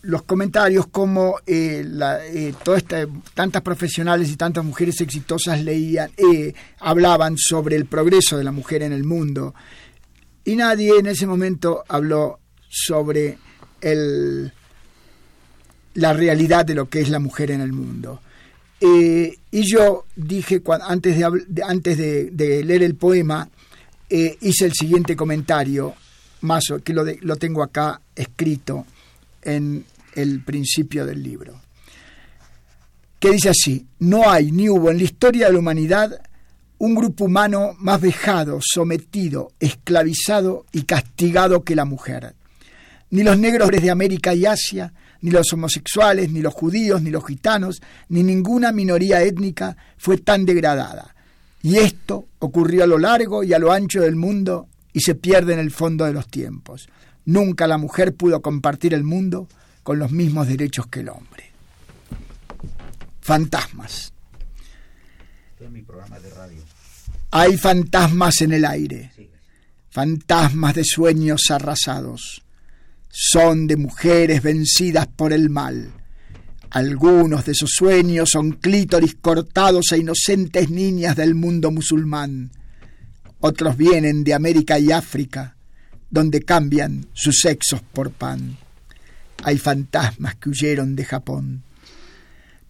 los 0.03 0.23
comentarios 0.23 0.87
como 0.87 1.39
la, 1.47 2.21
todas 2.63 2.85
tantas 3.35 3.63
profesionales 3.63 4.31
y 4.31 4.37
tantas 4.37 4.65
mujeres 4.65 5.01
exitosas 5.01 5.61
leían, 5.61 6.09
hablaban 6.79 7.37
sobre 7.37 7.75
el 7.75 7.87
progreso 7.87 8.39
de 8.39 8.45
la 8.45 8.53
mujer 8.53 8.85
en 8.85 8.93
el 8.93 9.03
mundo. 9.03 9.55
Y 10.45 10.55
nadie 10.55 11.01
en 11.01 11.07
ese 11.07 11.27
momento 11.27 11.83
habló 11.89 12.39
sobre 12.69 13.39
el, 13.81 14.53
la 15.95 16.13
realidad 16.13 16.65
de 16.65 16.77
lo 16.77 16.89
que 16.89 17.01
es 17.01 17.09
la 17.09 17.19
mujer 17.19 17.51
en 17.51 17.61
el 17.61 17.73
mundo. 17.73 18.21
Eh, 18.81 19.39
y 19.51 19.63
yo 19.63 20.05
dije, 20.15 20.63
antes, 20.83 21.17
de, 21.17 21.63
antes 21.63 21.99
de, 21.99 22.65
leer 22.65 22.83
el 22.83 22.95
poema, 22.95 23.49
eh, 24.09 24.37
hice 24.41 24.67
el 24.67 24.73
siguiente 24.73 25.17
comentario, 25.17 25.95
más 26.43 26.65
que 26.85 26.93
lo, 26.93 27.05
lo 27.05 27.37
tengo 27.37 27.63
acá 27.63 28.01
escrito 28.15 28.87
en 29.43 29.85
el 30.15 30.43
principio 30.43 31.07
del 31.07 31.23
libro, 31.23 31.61
que 33.19 33.31
dice 33.31 33.51
así, 33.51 33.87
no 34.01 34.29
hay 34.31 34.53
ni 34.53 34.69
hubo 34.69 34.91
en 34.91 34.99
la 34.99 35.05
historia 35.05 35.47
de 35.47 35.55
la 35.55 35.59
humanidad 35.59 36.21
un 36.79 36.95
grupo 36.95 37.25
humano 37.25 37.75
más 37.79 38.01
vejado, 38.01 38.59
sometido, 38.61 39.53
esclavizado 39.61 40.67
y 40.73 40.83
castigado 40.83 41.65
que 41.65 41.75
la 41.75 41.85
mujer. 41.85 42.35
Ni 43.11 43.23
los 43.23 43.39
negros 43.39 43.71
de 43.71 43.91
América 43.91 44.35
y 44.35 44.45
Asia, 44.45 44.93
ni 45.27 45.33
los 45.33 45.53
homosexuales, 45.53 46.31
ni 46.31 46.41
los 46.41 46.55
judíos, 46.55 47.03
ni 47.03 47.11
los 47.11 47.27
gitanos, 47.27 47.83
ni 48.11 48.23
ninguna 48.23 48.71
minoría 48.71 49.25
étnica 49.25 49.77
fue 49.99 50.19
tan 50.19 50.47
degradada. 50.47 51.17
Y 51.63 51.79
esto 51.79 52.29
ocurrió 52.39 52.85
a 52.85 52.87
lo 52.87 52.97
largo 52.97 53.43
y 53.43 53.53
a 53.53 53.59
lo 53.59 53.73
ancho 53.73 54.03
del 54.03 54.15
mundo 54.15 54.69
y 54.93 55.01
se 55.01 55.17
pierde 55.17 55.55
en 55.55 55.59
el 55.59 55.73
fondo 55.73 56.05
de 56.05 56.13
los 56.13 56.29
tiempos. 56.29 56.89
Nunca 57.25 57.67
la 57.67 57.77
mujer 57.77 58.15
pudo 58.15 58.41
compartir 58.41 58.95
el 58.95 59.03
mundo 59.03 59.49
con 59.83 59.99
los 59.99 60.13
mismos 60.13 60.47
derechos 60.47 60.87
que 60.87 61.01
el 61.01 61.09
hombre. 61.09 61.51
Fantasmas. 63.21 64.13
Hay 67.33 67.57
fantasmas 67.57 68.43
en 68.43 68.53
el 68.53 68.65
aire, 68.65 69.11
fantasmas 69.91 70.77
de 70.77 70.85
sueños 70.85 71.51
arrasados 71.51 72.46
son 73.19 73.67
de 73.67 73.79
mujeres 73.79 74.43
vencidas 74.43 75.07
por 75.07 75.33
el 75.33 75.49
mal. 75.49 75.91
Algunos 76.69 77.47
de 77.47 77.53
esos 77.53 77.71
sueños 77.71 78.29
son 78.31 78.53
clítoris 78.53 79.15
cortados 79.15 79.87
a 79.91 79.97
inocentes 79.97 80.69
niñas 80.69 81.17
del 81.17 81.35
mundo 81.35 81.71
musulmán. 81.71 82.51
Otros 83.41 83.79
vienen 83.79 84.23
de 84.23 84.35
América 84.35 84.79
y 84.79 84.93
África, 84.93 85.57
donde 86.11 86.43
cambian 86.43 87.07
sus 87.15 87.41
sexos 87.41 87.81
por 87.81 88.11
pan. 88.11 88.59
Hay 89.45 89.57
fantasmas 89.57 90.35
que 90.35 90.51
huyeron 90.51 90.95
de 90.95 91.07
Japón. 91.07 91.63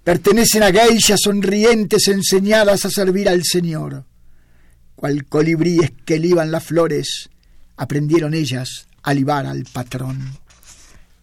Pertenecen 0.04 0.62
a 0.62 0.70
geishas 0.70 1.22
sonrientes 1.24 2.06
enseñadas 2.06 2.85
a 2.85 2.90
servir 2.90 3.28
al 3.28 3.42
Señor. 3.42 4.04
Cual 4.94 5.24
colibríes 5.24 5.90
que 6.04 6.20
liban 6.20 6.52
las 6.52 6.62
flores, 6.62 7.30
aprendieron 7.76 8.32
ellas 8.32 8.87
alivar 9.07 9.47
al 9.47 9.64
patrón. 9.64 10.37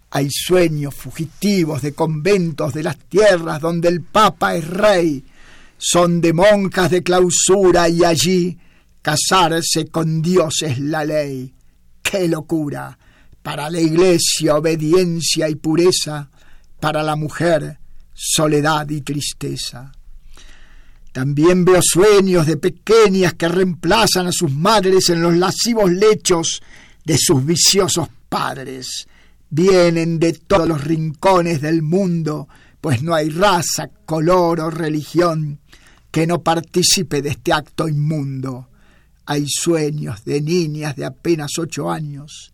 Hay 0.09 0.29
sueños 0.31 0.95
fugitivos 0.95 1.81
de 1.81 1.93
conventos 1.93 2.73
de 2.73 2.81
las 2.81 2.97
tierras 2.97 3.59
donde 3.59 3.89
el 3.89 4.01
Papa 4.01 4.55
es 4.55 4.65
rey. 4.67 5.25
Son 5.77 6.21
de 6.21 6.33
monjas 6.33 6.89
de 6.89 7.03
clausura 7.03 7.89
y 7.89 8.05
allí 8.05 8.57
casarse 9.01 9.87
con 9.87 10.21
Dios 10.21 10.61
es 10.61 10.79
la 10.79 11.03
ley. 11.03 11.53
¡Qué 12.01 12.27
locura! 12.27 12.97
Para 13.41 13.69
la 13.69 13.81
iglesia 13.81 14.55
obediencia 14.55 15.49
y 15.49 15.55
pureza, 15.55 16.29
para 16.79 17.03
la 17.03 17.17
mujer 17.17 17.79
soledad 18.13 18.89
y 18.89 19.01
tristeza. 19.01 19.91
También 21.11 21.65
veo 21.65 21.81
sueños 21.81 22.47
de 22.47 22.55
pequeñas 22.55 23.33
que 23.33 23.49
reemplazan 23.49 24.27
a 24.27 24.31
sus 24.31 24.51
madres 24.51 25.09
en 25.09 25.21
los 25.21 25.35
lascivos 25.35 25.91
lechos 25.91 26.61
de 27.05 27.17
sus 27.17 27.45
viciosos 27.45 28.09
padres. 28.29 29.07
Vienen 29.49 30.19
de 30.19 30.33
todos 30.33 30.67
los 30.67 30.83
rincones 30.83 31.61
del 31.61 31.81
mundo, 31.81 32.47
pues 32.81 33.03
no 33.03 33.13
hay 33.13 33.29
raza, 33.29 33.89
color 34.05 34.59
o 34.59 34.69
religión 34.69 35.59
que 36.11 36.27
no 36.27 36.43
participe 36.43 37.21
de 37.21 37.29
este 37.29 37.53
acto 37.53 37.87
inmundo. 37.87 38.69
Hay 39.25 39.45
sueños 39.47 40.23
de 40.25 40.41
niñas 40.41 40.95
de 40.95 41.05
apenas 41.05 41.57
ocho 41.57 41.89
años. 41.89 42.51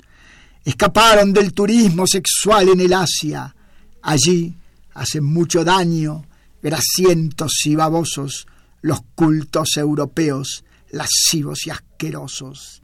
Escaparon 0.64 1.34
del 1.34 1.54
turismo 1.54 2.06
sexual 2.08 2.70
en 2.70 2.80
el 2.80 2.94
Asia. 2.94 3.54
Allí 4.02 4.56
hacen 4.94 5.24
mucho 5.26 5.64
daño, 5.64 6.26
grasientos 6.62 7.52
y 7.66 7.76
babosos, 7.76 8.48
los 8.82 9.00
cultos 9.16 9.78
europeos, 9.78 10.64
lascivos 10.92 11.66
y 11.66 11.72
asquerosos. 11.72 12.79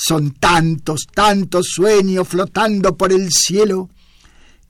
Son 0.00 0.30
tantos, 0.30 1.08
tantos 1.12 1.70
sueños 1.74 2.28
flotando 2.28 2.96
por 2.96 3.12
el 3.12 3.32
cielo 3.32 3.90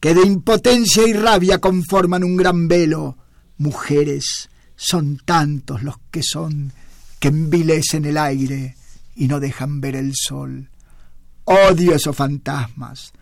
que 0.01 0.15
de 0.15 0.23
impotencia 0.23 1.07
y 1.07 1.13
rabia 1.13 1.59
conforman 1.59 2.25
un 2.25 2.35
gran 2.35 2.67
velo. 2.67 3.19
Mujeres, 3.59 4.49
son 4.75 5.19
tantos 5.19 5.83
los 5.83 5.97
que 6.11 6.23
son 6.23 6.73
que 7.19 7.29
envilecen 7.29 8.07
el 8.07 8.17
aire 8.17 8.75
y 9.17 9.29
no 9.29 9.39
dejan 9.39 9.83
ver 9.83 9.97
el 9.97 10.13
sol. 10.15 10.71
Odio 11.45 11.95
esos 11.95 12.17
fantasmas. 12.17 13.13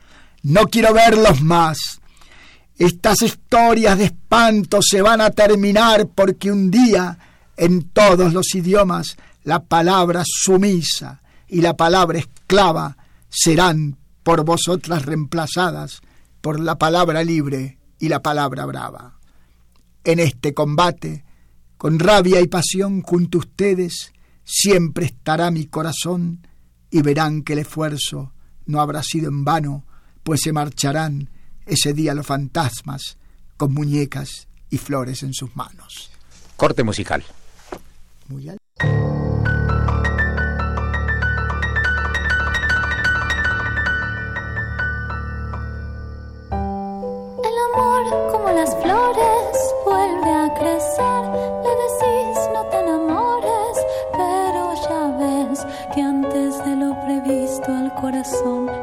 No 0.44 0.68
quiero 0.68 0.94
verlos 0.94 1.42
más. 1.42 2.00
Estas 2.78 3.20
historias 3.22 3.98
de 3.98 4.04
espanto 4.04 4.78
se 4.80 5.02
van 5.02 5.20
a 5.20 5.30
terminar 5.30 6.06
porque 6.14 6.52
un 6.52 6.70
día 6.70 7.18
en 7.56 7.88
todos 7.88 8.32
los 8.32 8.54
idiomas 8.54 9.16
la 9.42 9.64
palabra 9.64 10.22
sumisa 10.24 11.20
y 11.48 11.60
la 11.60 11.76
palabra 11.76 12.18
esclava 12.18 12.96
serán 13.28 13.98
por 14.22 14.44
vosotras 14.44 15.04
reemplazadas 15.04 16.00
por 16.40 16.60
la 16.60 16.78
palabra 16.78 17.22
libre 17.24 17.78
y 17.98 18.08
la 18.08 18.22
palabra 18.22 18.66
brava. 18.66 19.18
En 20.04 20.18
este 20.18 20.54
combate, 20.54 21.24
con 21.76 21.98
rabia 21.98 22.40
y 22.40 22.46
pasión 22.46 23.02
junto 23.02 23.38
a 23.38 23.40
ustedes, 23.40 24.12
siempre 24.44 25.06
estará 25.06 25.50
mi 25.50 25.66
corazón 25.66 26.46
y 26.90 27.02
verán 27.02 27.42
que 27.42 27.54
el 27.54 27.60
esfuerzo 27.60 28.32
no 28.64 28.80
habrá 28.80 29.02
sido 29.02 29.28
en 29.28 29.44
vano, 29.44 29.84
pues 30.22 30.40
se 30.42 30.52
marcharán 30.52 31.30
ese 31.66 31.92
día 31.92 32.14
los 32.14 32.26
fantasmas 32.26 33.18
con 33.56 33.74
muñecas 33.74 34.48
y 34.70 34.78
flores 34.78 35.22
en 35.22 35.34
sus 35.34 35.54
manos. 35.56 36.10
Corte 36.56 36.82
musical. 36.82 37.24
Muy 38.28 38.50
como 38.78 39.25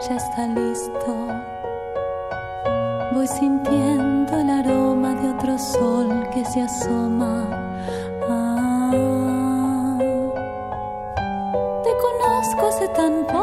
ya 0.10 0.16
está 0.18 0.48
listo. 0.48 1.28
voy 3.14 3.28
sintiendo 3.28 4.38
el 4.38 4.50
aroma 4.50 5.14
de 5.16 5.30
otro 5.30 5.58
sol 5.58 6.28
que 6.34 6.44
se 6.46 6.62
asoma. 6.62 7.48
Ah, 8.28 9.98
te 11.84 11.92
conozco 12.06 12.68
hace 12.68 12.88
tan 12.90 13.26
poco, 13.28 13.43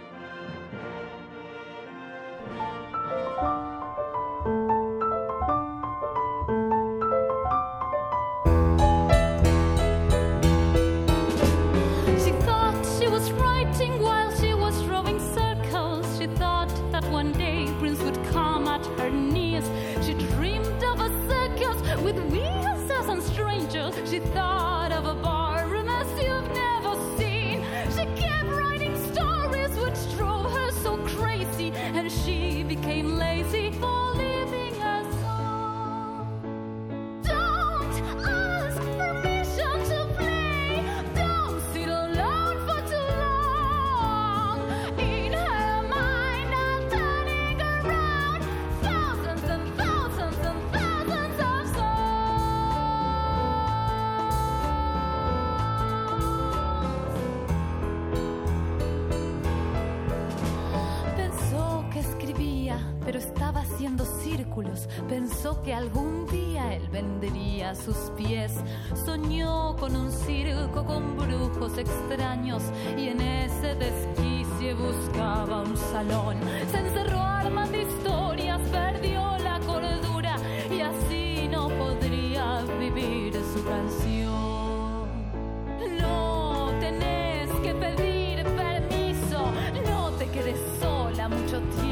Mucho. 91.59 91.90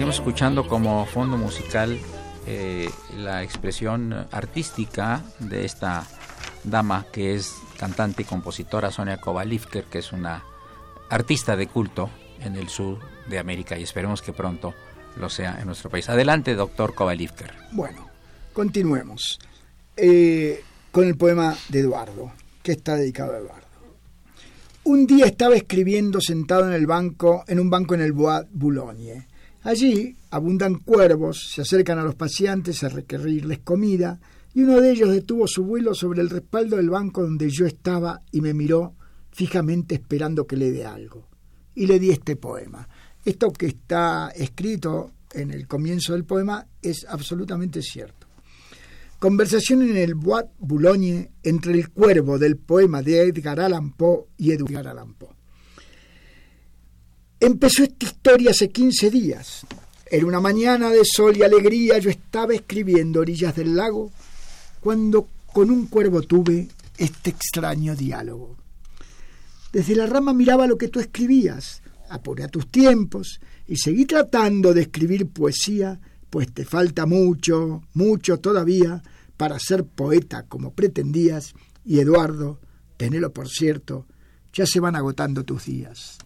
Seguimos 0.00 0.16
escuchando 0.16 0.66
como 0.66 1.04
fondo 1.04 1.36
musical 1.36 1.98
eh, 2.46 2.88
la 3.18 3.42
expresión 3.42 4.26
artística 4.32 5.22
de 5.40 5.66
esta 5.66 6.06
dama 6.64 7.04
que 7.12 7.34
es 7.34 7.56
cantante 7.78 8.22
y 8.22 8.24
compositora 8.24 8.90
Sonia 8.90 9.18
Kovalivker, 9.18 9.84
que 9.84 9.98
es 9.98 10.12
una 10.12 10.42
artista 11.10 11.54
de 11.54 11.66
culto 11.66 12.08
en 12.40 12.56
el 12.56 12.70
sur 12.70 12.98
de 13.28 13.38
América 13.38 13.78
y 13.78 13.82
esperemos 13.82 14.22
que 14.22 14.32
pronto 14.32 14.72
lo 15.18 15.28
sea 15.28 15.58
en 15.60 15.66
nuestro 15.66 15.90
país. 15.90 16.08
Adelante, 16.08 16.54
doctor 16.54 16.94
Kovalivker. 16.94 17.52
Bueno, 17.72 18.08
continuemos 18.54 19.38
eh, 19.98 20.64
con 20.90 21.08
el 21.08 21.18
poema 21.18 21.54
de 21.68 21.80
Eduardo, 21.80 22.32
que 22.62 22.72
está 22.72 22.96
dedicado 22.96 23.34
a 23.34 23.36
Eduardo. 23.36 23.66
Un 24.84 25.06
día 25.06 25.26
estaba 25.26 25.56
escribiendo 25.56 26.22
sentado 26.22 26.66
en 26.66 26.72
el 26.72 26.86
banco, 26.86 27.44
en 27.46 27.60
un 27.60 27.68
banco 27.68 27.94
en 27.94 28.00
el 28.00 28.12
Bois 28.12 28.46
Boulogne. 28.50 29.28
Allí 29.62 30.16
abundan 30.30 30.76
cuervos, 30.76 31.50
se 31.52 31.62
acercan 31.62 31.98
a 31.98 32.04
los 32.04 32.14
paseantes 32.14 32.82
a 32.82 32.88
requerirles 32.88 33.58
comida, 33.58 34.18
y 34.54 34.62
uno 34.62 34.80
de 34.80 34.90
ellos 34.90 35.10
detuvo 35.10 35.46
su 35.46 35.64
vuelo 35.64 35.94
sobre 35.94 36.22
el 36.22 36.30
respaldo 36.30 36.76
del 36.76 36.90
banco 36.90 37.22
donde 37.22 37.50
yo 37.50 37.66
estaba 37.66 38.22
y 38.32 38.40
me 38.40 38.54
miró 38.54 38.94
fijamente 39.30 39.94
esperando 39.94 40.46
que 40.46 40.56
le 40.56 40.72
dé 40.72 40.84
algo. 40.84 41.28
Y 41.74 41.86
le 41.86 41.98
di 42.00 42.10
este 42.10 42.36
poema. 42.36 42.88
Esto 43.24 43.52
que 43.52 43.66
está 43.66 44.30
escrito 44.34 45.12
en 45.32 45.50
el 45.50 45.68
comienzo 45.68 46.14
del 46.14 46.24
poema 46.24 46.66
es 46.82 47.06
absolutamente 47.08 47.82
cierto. 47.82 48.26
Conversación 49.18 49.82
en 49.82 49.98
el 49.98 50.14
Bois 50.14 50.46
Boulogne 50.58 51.30
entre 51.42 51.74
el 51.74 51.90
cuervo 51.90 52.38
del 52.38 52.56
poema 52.56 53.02
de 53.02 53.22
Edgar 53.22 53.60
Allan 53.60 53.92
Poe 53.92 54.24
y 54.38 54.52
Edgar 54.52 54.88
Allan 54.88 55.14
Poe. 55.14 55.39
Empezó 57.42 57.84
esta 57.84 58.04
historia 58.04 58.50
hace 58.50 58.68
15 58.68 59.10
días. 59.10 59.66
En 60.10 60.26
una 60.26 60.40
mañana 60.40 60.90
de 60.90 61.06
sol 61.06 61.38
y 61.38 61.42
alegría 61.42 61.96
yo 61.96 62.10
estaba 62.10 62.52
escribiendo 62.52 63.20
orillas 63.20 63.56
del 63.56 63.74
lago 63.74 64.12
cuando 64.80 65.26
con 65.46 65.70
un 65.70 65.86
cuervo 65.86 66.20
tuve 66.20 66.68
este 66.98 67.30
extraño 67.30 67.96
diálogo. 67.96 68.58
Desde 69.72 69.96
la 69.96 70.04
rama 70.04 70.34
miraba 70.34 70.66
lo 70.66 70.76
que 70.76 70.88
tú 70.88 71.00
escribías, 71.00 71.80
apuré 72.10 72.44
a 72.44 72.48
tus 72.48 72.70
tiempos 72.70 73.40
y 73.66 73.78
seguí 73.78 74.04
tratando 74.04 74.74
de 74.74 74.82
escribir 74.82 75.26
poesía, 75.30 75.98
pues 76.28 76.52
te 76.52 76.66
falta 76.66 77.06
mucho, 77.06 77.84
mucho 77.94 78.38
todavía 78.38 79.02
para 79.38 79.58
ser 79.58 79.86
poeta 79.86 80.42
como 80.42 80.74
pretendías, 80.74 81.54
y 81.86 82.00
Eduardo, 82.00 82.60
tenelo 82.98 83.32
por 83.32 83.48
cierto, 83.48 84.06
ya 84.52 84.66
se 84.66 84.78
van 84.78 84.94
agotando 84.94 85.42
tus 85.42 85.64
días. 85.64 86.18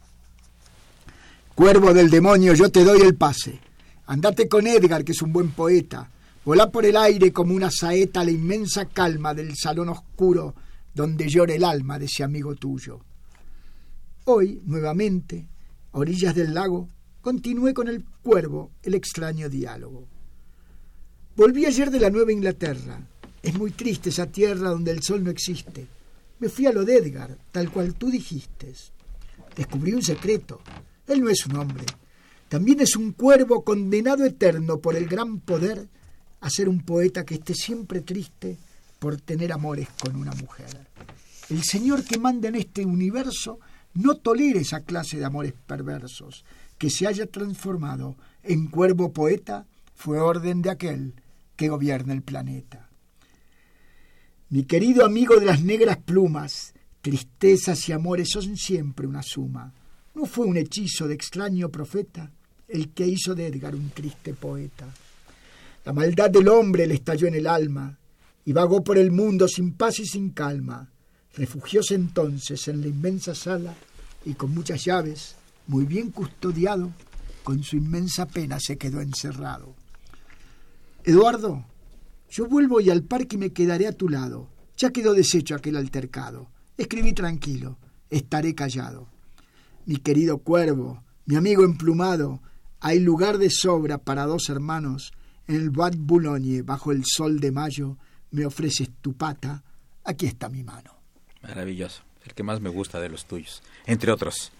Cuervo 1.54 1.94
del 1.94 2.10
demonio, 2.10 2.52
yo 2.54 2.68
te 2.68 2.82
doy 2.82 3.00
el 3.02 3.14
pase. 3.14 3.60
Andate 4.06 4.48
con 4.48 4.66
Edgar, 4.66 5.04
que 5.04 5.12
es 5.12 5.22
un 5.22 5.32
buen 5.32 5.52
poeta. 5.52 6.10
Volá 6.44 6.70
por 6.70 6.84
el 6.84 6.96
aire 6.96 7.32
como 7.32 7.54
una 7.54 7.70
saeta 7.70 8.20
a 8.20 8.24
la 8.24 8.32
inmensa 8.32 8.86
calma 8.86 9.34
del 9.34 9.54
salón 9.56 9.88
oscuro 9.88 10.54
donde 10.92 11.28
llora 11.28 11.54
el 11.54 11.62
alma 11.62 11.98
de 11.98 12.06
ese 12.06 12.24
amigo 12.24 12.56
tuyo. 12.56 13.00
Hoy, 14.24 14.62
nuevamente, 14.64 15.46
a 15.92 15.98
orillas 15.98 16.34
del 16.34 16.54
lago, 16.54 16.88
continué 17.20 17.72
con 17.72 17.86
el 17.86 18.04
cuervo 18.22 18.72
el 18.82 18.94
extraño 18.94 19.48
diálogo. 19.48 20.08
Volví 21.36 21.66
ayer 21.66 21.88
de 21.90 22.00
la 22.00 22.10
Nueva 22.10 22.32
Inglaterra. 22.32 23.00
Es 23.42 23.54
muy 23.56 23.70
triste 23.70 24.08
esa 24.08 24.26
tierra 24.26 24.70
donde 24.70 24.90
el 24.90 25.02
sol 25.02 25.22
no 25.22 25.30
existe. 25.30 25.86
Me 26.40 26.48
fui 26.48 26.66
a 26.66 26.72
lo 26.72 26.84
de 26.84 26.96
Edgar, 26.96 27.38
tal 27.52 27.70
cual 27.70 27.94
tú 27.94 28.10
dijiste. 28.10 28.72
Descubrí 29.56 29.92
un 29.92 30.02
secreto. 30.02 30.60
Él 31.06 31.20
no 31.20 31.28
es 31.28 31.46
un 31.46 31.56
hombre. 31.56 31.84
También 32.48 32.80
es 32.80 32.96
un 32.96 33.12
cuervo 33.12 33.64
condenado 33.64 34.24
eterno 34.24 34.78
por 34.78 34.96
el 34.96 35.06
gran 35.06 35.40
poder 35.40 35.88
a 36.40 36.50
ser 36.50 36.68
un 36.68 36.80
poeta 36.80 37.24
que 37.24 37.34
esté 37.34 37.54
siempre 37.54 38.00
triste 38.00 38.58
por 38.98 39.20
tener 39.20 39.52
amores 39.52 39.88
con 40.00 40.16
una 40.16 40.32
mujer. 40.32 40.86
El 41.50 41.62
Señor 41.62 42.04
que 42.04 42.18
manda 42.18 42.48
en 42.48 42.54
este 42.54 42.84
universo 42.84 43.58
no 43.94 44.16
tolera 44.16 44.60
esa 44.60 44.80
clase 44.80 45.18
de 45.18 45.24
amores 45.24 45.54
perversos. 45.66 46.44
Que 46.78 46.90
se 46.90 47.06
haya 47.06 47.26
transformado 47.26 48.16
en 48.42 48.66
cuervo 48.66 49.12
poeta 49.12 49.66
fue 49.94 50.18
orden 50.18 50.60
de 50.62 50.70
aquel 50.70 51.14
que 51.56 51.68
gobierna 51.68 52.12
el 52.12 52.22
planeta. 52.22 52.88
Mi 54.50 54.64
querido 54.64 55.04
amigo 55.04 55.38
de 55.38 55.46
las 55.46 55.62
negras 55.62 55.98
plumas, 55.98 56.74
tristezas 57.00 57.88
y 57.88 57.92
amores 57.92 58.30
son 58.30 58.56
siempre 58.56 59.06
una 59.06 59.22
suma. 59.22 59.72
¿No 60.14 60.26
fue 60.26 60.46
un 60.46 60.56
hechizo 60.56 61.08
de 61.08 61.14
extraño 61.14 61.68
profeta 61.70 62.30
el 62.68 62.90
que 62.90 63.06
hizo 63.06 63.34
de 63.34 63.48
Edgar 63.48 63.74
un 63.74 63.90
triste 63.90 64.32
poeta? 64.32 64.86
La 65.84 65.92
maldad 65.92 66.30
del 66.30 66.48
hombre 66.48 66.86
le 66.86 66.94
estalló 66.94 67.26
en 67.26 67.34
el 67.34 67.48
alma 67.48 67.98
y 68.44 68.52
vagó 68.52 68.84
por 68.84 68.96
el 68.96 69.10
mundo 69.10 69.48
sin 69.48 69.72
paz 69.72 69.98
y 69.98 70.06
sin 70.06 70.30
calma. 70.30 70.88
Refugióse 71.34 71.96
entonces 71.96 72.68
en 72.68 72.80
la 72.80 72.86
inmensa 72.86 73.34
sala 73.34 73.74
y 74.24 74.34
con 74.34 74.54
muchas 74.54 74.84
llaves, 74.84 75.34
muy 75.66 75.84
bien 75.84 76.12
custodiado, 76.12 76.92
con 77.42 77.64
su 77.64 77.76
inmensa 77.76 78.26
pena 78.26 78.58
se 78.60 78.78
quedó 78.78 79.00
encerrado. 79.00 79.74
Eduardo, 81.02 81.64
yo 82.30 82.46
vuelvo 82.46 82.80
y 82.80 82.88
al 82.88 83.02
parque 83.02 83.36
me 83.36 83.52
quedaré 83.52 83.88
a 83.88 83.92
tu 83.92 84.08
lado. 84.08 84.48
Ya 84.76 84.90
quedó 84.90 85.12
deshecho 85.12 85.54
aquel 85.54 85.76
altercado. 85.76 86.48
Escribí 86.78 87.12
tranquilo, 87.12 87.78
estaré 88.10 88.54
callado. 88.54 89.13
Mi 89.86 89.96
querido 89.96 90.38
cuervo, 90.38 91.02
mi 91.26 91.36
amigo 91.36 91.64
emplumado, 91.64 92.40
hay 92.80 93.00
lugar 93.00 93.38
de 93.38 93.50
sobra 93.50 93.98
para 93.98 94.26
dos 94.26 94.48
hermanos. 94.48 95.12
En 95.46 95.56
el 95.56 95.70
Bois 95.70 95.96
Boulogne, 95.96 96.62
bajo 96.62 96.92
el 96.92 97.04
sol 97.04 97.40
de 97.40 97.50
mayo, 97.50 97.98
me 98.30 98.46
ofreces 98.46 98.90
tu 99.00 99.14
pata. 99.14 99.62
Aquí 100.04 100.26
está 100.26 100.48
mi 100.48 100.62
mano. 100.62 100.94
Maravilloso. 101.42 102.02
El 102.24 102.34
que 102.34 102.42
más 102.42 102.60
me 102.60 102.70
gusta 102.70 103.00
de 103.00 103.10
los 103.10 103.26
tuyos, 103.26 103.62
entre 103.86 104.10
otros. 104.10 104.50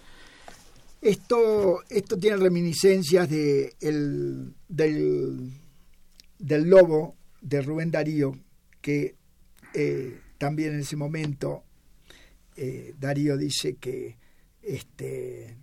Esto, 1.00 1.82
esto 1.88 2.18
tiene 2.18 2.36
reminiscencias 2.36 3.28
de 3.28 3.74
el, 3.80 4.54
del, 4.68 5.50
del 6.38 6.68
lobo 6.68 7.16
de 7.40 7.62
Rubén 7.62 7.90
Darío, 7.90 8.38
que 8.80 9.14
eh, 9.74 10.20
también 10.38 10.74
en 10.74 10.80
ese 10.80 10.96
momento 10.96 11.62
eh, 12.56 12.94
Darío 12.98 13.36
dice 13.36 13.76
que 13.76 14.16
este 14.66 15.56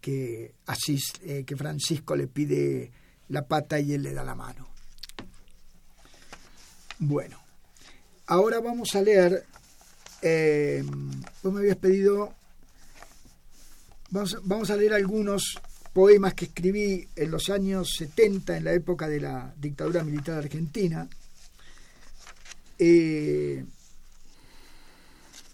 que 0.00 0.54
Asís, 0.66 1.12
eh, 1.22 1.44
que 1.44 1.56
Francisco 1.56 2.16
le 2.16 2.28
pide 2.28 2.90
la 3.28 3.46
pata 3.46 3.78
y 3.80 3.92
él 3.92 4.02
le 4.02 4.12
da 4.12 4.24
la 4.24 4.34
mano. 4.34 4.68
Bueno, 6.98 7.40
ahora 8.26 8.60
vamos 8.60 8.94
a 8.94 9.02
leer. 9.02 9.44
Eh, 10.22 10.84
vos 11.42 11.52
me 11.52 11.60
habías 11.60 11.76
pedido. 11.76 12.34
Vamos, 14.10 14.38
vamos 14.44 14.70
a 14.70 14.76
leer 14.76 14.94
algunos 14.94 15.60
poemas 15.92 16.34
que 16.34 16.46
escribí 16.46 17.08
en 17.16 17.30
los 17.30 17.50
años 17.50 17.90
70, 17.98 18.56
en 18.56 18.64
la 18.64 18.72
época 18.72 19.08
de 19.08 19.20
la 19.20 19.52
dictadura 19.58 20.04
militar 20.04 20.38
argentina. 20.38 21.08
Eh, 22.78 23.64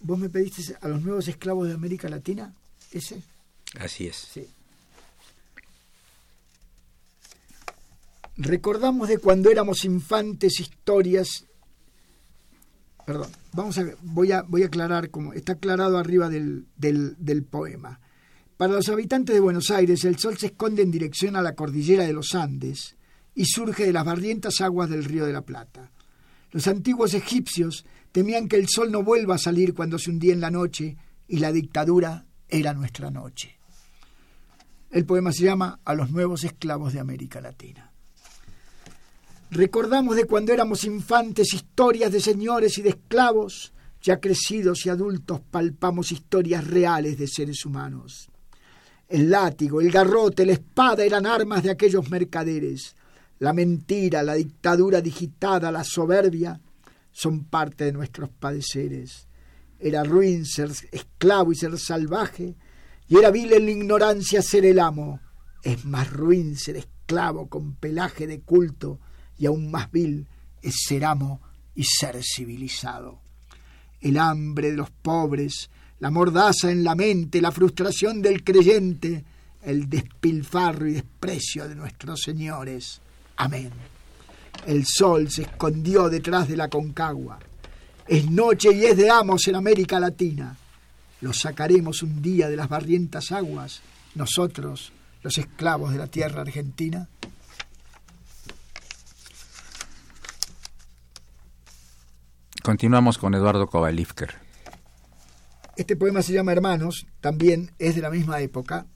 ¿Vos 0.01 0.19
me 0.19 0.29
pediste 0.29 0.77
a 0.81 0.89
los 0.89 1.01
nuevos 1.03 1.27
esclavos 1.29 1.67
de 1.67 1.75
América 1.75 2.09
Latina? 2.09 2.53
¿Ese? 2.95 3.21
Así 3.81 4.07
es. 4.07 4.17
Sí. 4.17 4.47
Recordamos 8.37 9.09
de 9.09 9.19
cuando 9.19 9.51
éramos 9.51 9.85
infantes 9.85 10.61
historias. 10.61 11.45
Perdón, 13.05 13.31
vamos 13.53 13.77
a 13.79 13.83
ver, 13.83 13.97
voy 14.01 14.31
a, 14.31 14.43
voy 14.43 14.63
a 14.63 14.67
aclarar 14.67 15.11
como 15.11 15.33
está 15.33 15.55
aclarado 15.55 15.99
arriba 15.99 16.29
del, 16.29 16.67
del, 16.77 17.17
del 17.19 17.43
poema. 17.43 18.01
Para 18.57 18.75
los 18.75 18.89
habitantes 18.89 19.35
de 19.35 19.41
Buenos 19.41 19.73
Aires, 19.73 20.05
el 20.05 20.17
sol 20.17 20.39
se 20.39 20.47
esconde 20.47 20.83
en 20.83 20.93
dirección 20.93 21.35
a 21.35 21.43
la 21.43 21.57
cordillera 21.57 22.05
de 22.05 22.13
los 22.13 22.37
Andes 22.37 22.97
y 23.35 23.45
surge 23.47 23.87
de 23.87 23.93
las 23.93 24.05
barrientas 24.05 24.61
aguas 24.61 24.89
del 24.89 25.05
río 25.05 25.27
de 25.27 25.33
la 25.33 25.43
Plata. 25.43 25.91
Los 26.53 26.69
antiguos 26.69 27.13
egipcios 27.15 27.85
temían 28.13 28.47
que 28.47 28.57
el 28.57 28.69
sol 28.69 28.93
no 28.93 29.03
vuelva 29.03 29.35
a 29.35 29.39
salir 29.39 29.75
cuando 29.75 29.99
se 29.99 30.11
hundía 30.11 30.33
en 30.33 30.41
la 30.41 30.53
noche 30.53 30.97
y 31.27 31.39
la 31.39 31.51
dictadura 31.51 32.27
era 32.49 32.73
nuestra 32.73 33.11
noche. 33.11 33.59
El 34.91 35.05
poema 35.05 35.33
se 35.33 35.45
llama 35.45 35.81
A 35.85 35.95
los 35.95 36.11
nuevos 36.11 36.45
esclavos 36.45 36.93
de 36.93 37.01
América 37.01 37.41
Latina. 37.41 37.91
Recordamos 39.51 40.17
de 40.17 40.25
cuando 40.25 40.53
éramos 40.53 40.85
infantes 40.85 41.53
historias 41.55 42.13
de 42.13 42.21
señores 42.21 42.79
y 42.79 42.83
de 42.83 42.91
esclavos, 42.91 43.73
ya 44.03 44.21
crecidos 44.21 44.85
y 44.85 44.91
adultos 44.91 45.41
palpamos 45.41 46.13
historias 46.13 46.67
reales 46.67 47.19
de 47.19 47.27
seres 47.27 47.65
humanos. 47.65 48.29
El 49.09 49.31
látigo, 49.31 49.81
el 49.81 49.91
garrote, 49.91 50.45
la 50.45 50.53
espada 50.53 51.05
eran 51.05 51.27
armas 51.27 51.63
de 51.63 51.71
aquellos 51.71 52.11
mercaderes. 52.11 52.97
La 53.39 53.53
mentira, 53.53 54.23
la 54.23 54.35
dictadura 54.35 55.01
digitada, 55.01 55.71
la 55.71 55.85
soberbia 55.85 56.61
son 57.13 57.45
parte 57.45 57.85
de 57.85 57.93
nuestros 57.93 58.31
padeceres. 58.31 59.29
Era 59.85 60.03
ruin 60.03 60.47
ser 60.47 60.71
esclavo 60.93 61.53
y 61.53 61.57
ser 61.57 61.79
salvaje, 61.79 62.55
y 63.07 63.19
era 63.19 63.31
vil 63.31 63.53
en 63.53 63.67
la 63.67 63.71
ignorancia 63.71 64.41
ser 64.41 64.65
el 64.65 64.79
amo. 64.79 65.21
Es 65.63 65.85
más 65.85 66.11
ruin 66.11 66.57
ser 66.57 66.77
esclavo 66.77 67.51
con 67.51 67.75
pelaje 67.75 68.27
de 68.27 68.41
culto, 68.41 68.99
y 69.37 69.45
aún 69.45 69.71
más 69.71 69.93
vil 69.93 70.27
es 70.63 70.75
ser 70.89 71.05
amo 71.05 71.43
y 71.75 71.85
ser 71.85 72.19
civilizado. 72.25 73.21
El 74.01 74.17
hambre 74.17 74.71
de 74.71 74.77
los 74.79 74.91
pobres, 74.91 75.69
la 76.01 76.11
mordaza 76.11 76.71
en 76.71 76.83
la 76.83 76.95
mente, 76.95 77.43
la 77.43 77.53
frustración 77.53 78.23
del 78.23 78.43
creyente, 78.43 79.23
el 79.61 79.91
despilfarro 79.91 80.89
y 80.89 80.95
desprecio 80.95 81.69
de 81.69 81.75
nuestros 81.75 82.23
señores. 82.23 83.03
Amén. 83.37 83.71
El 84.67 84.87
sol 84.87 85.31
se 85.31 85.43
escondió 85.43 86.09
detrás 86.09 86.49
de 86.49 86.57
la 86.57 86.69
concagua. 86.69 87.39
Es 88.07 88.31
noche 88.31 88.73
y 88.73 88.85
es 88.85 88.97
de 88.97 89.11
amos 89.11 89.49
en 89.49 89.55
América 89.55 89.99
Latina. 89.99 90.57
Los 91.23 91.39
sacaremos 91.39 92.03
un 92.03 92.21
día 92.21 92.49
de 92.49 92.57
las 92.57 92.69
barrientas 92.69 93.33
aguas, 93.33 93.81
nosotros, 94.15 94.93
los 95.23 95.39
esclavos 95.39 95.93
de 95.93 95.99
la 95.99 96.07
tierra 96.07 96.43
argentina. 96.43 97.09
Continuamos 102.63 103.17
con 103.17 103.35
Eduardo 103.35 103.67
Kovalivker. 103.67 104.35
Este 105.77 105.97
poema 105.97 106.23
se 106.23 106.35
llama 106.35 106.53
Hermanos, 106.53 107.07
también 107.21 107.73
es 107.79 107.95
de 107.95 108.03
la 108.03 108.11
misma 108.11 108.41
época. 108.41 108.87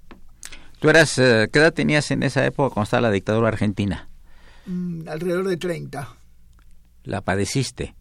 ¿Tú 0.81 0.91
eras, 0.91 1.19
eh, 1.19 1.49
qué 1.53 1.59
edad 1.59 1.73
tenías 1.73 2.11
en 2.11 2.23
esa 2.23 2.45
época 2.47 2.75
cuando 2.75 2.85
estaba 2.85 3.01
la 3.03 3.11
dictadura 3.11 3.49
argentina? 3.49 4.09
Mm, 4.67 5.09
alrededor 5.09 5.49
de 5.49 5.57
30, 5.57 6.15
¿La 7.05 7.23
padeciste? 7.23 7.95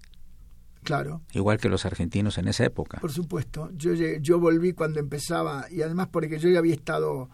Claro. 0.87 1.21
Igual 1.33 1.59
que 1.59 1.67
los 1.67 1.85
argentinos 1.85 2.37
en 2.37 2.47
esa 2.47 2.63
época. 2.63 2.99
Por 3.01 3.11
supuesto, 3.11 3.69
yo, 3.75 3.93
yo 3.93 4.39
volví 4.39 4.71
cuando 4.71 5.01
empezaba, 5.01 5.65
y 5.69 5.81
además 5.81 6.07
porque 6.09 6.39
yo 6.39 6.49
ya 6.49 6.59
había 6.59 6.75
estado 6.75 7.29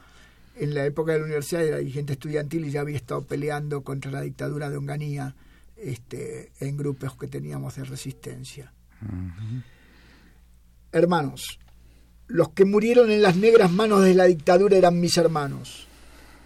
en 0.56 0.74
la 0.74 0.86
época 0.86 1.12
de 1.12 1.20
la 1.20 1.26
universidad, 1.26 1.64
era 1.64 1.78
dirigente 1.78 2.14
estudiantil 2.14 2.66
y 2.66 2.72
ya 2.72 2.82
había 2.82 2.98
estado 2.98 3.22
peleando 3.22 3.84
contra 3.84 4.10
la 4.10 4.22
dictadura 4.22 4.72
de 4.72 4.78
Onganía 4.78 5.36
este, 5.78 6.52
en 6.60 6.78
grupos 6.78 7.16
que 7.16 7.28
teníamos 7.28 7.76
de 7.76 7.84
resistencia. 7.84 8.74
Hermanos, 10.92 11.60
los 12.26 12.50
que 12.50 12.66
murieron 12.66 13.12
en 13.12 13.22
las 13.22 13.36
negras 13.36 13.72
manos 13.72 14.04
de 14.04 14.16
la 14.16 14.24
dictadura 14.26 14.78
eran 14.78 15.00
mis 15.00 15.16
hermanos. 15.18 15.88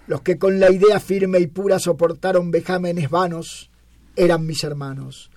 Los 0.07 0.21
que 0.21 0.37
con 0.37 0.59
la 0.59 0.71
idea 0.71 0.99
firme 0.99 1.39
y 1.39 1.47
pura 1.47 1.79
soportaron 1.79 2.51
vejámenes 2.51 3.09
vanos 3.09 3.69
eran 4.17 4.45
mis 4.45 4.63
hermanos. 4.65 5.31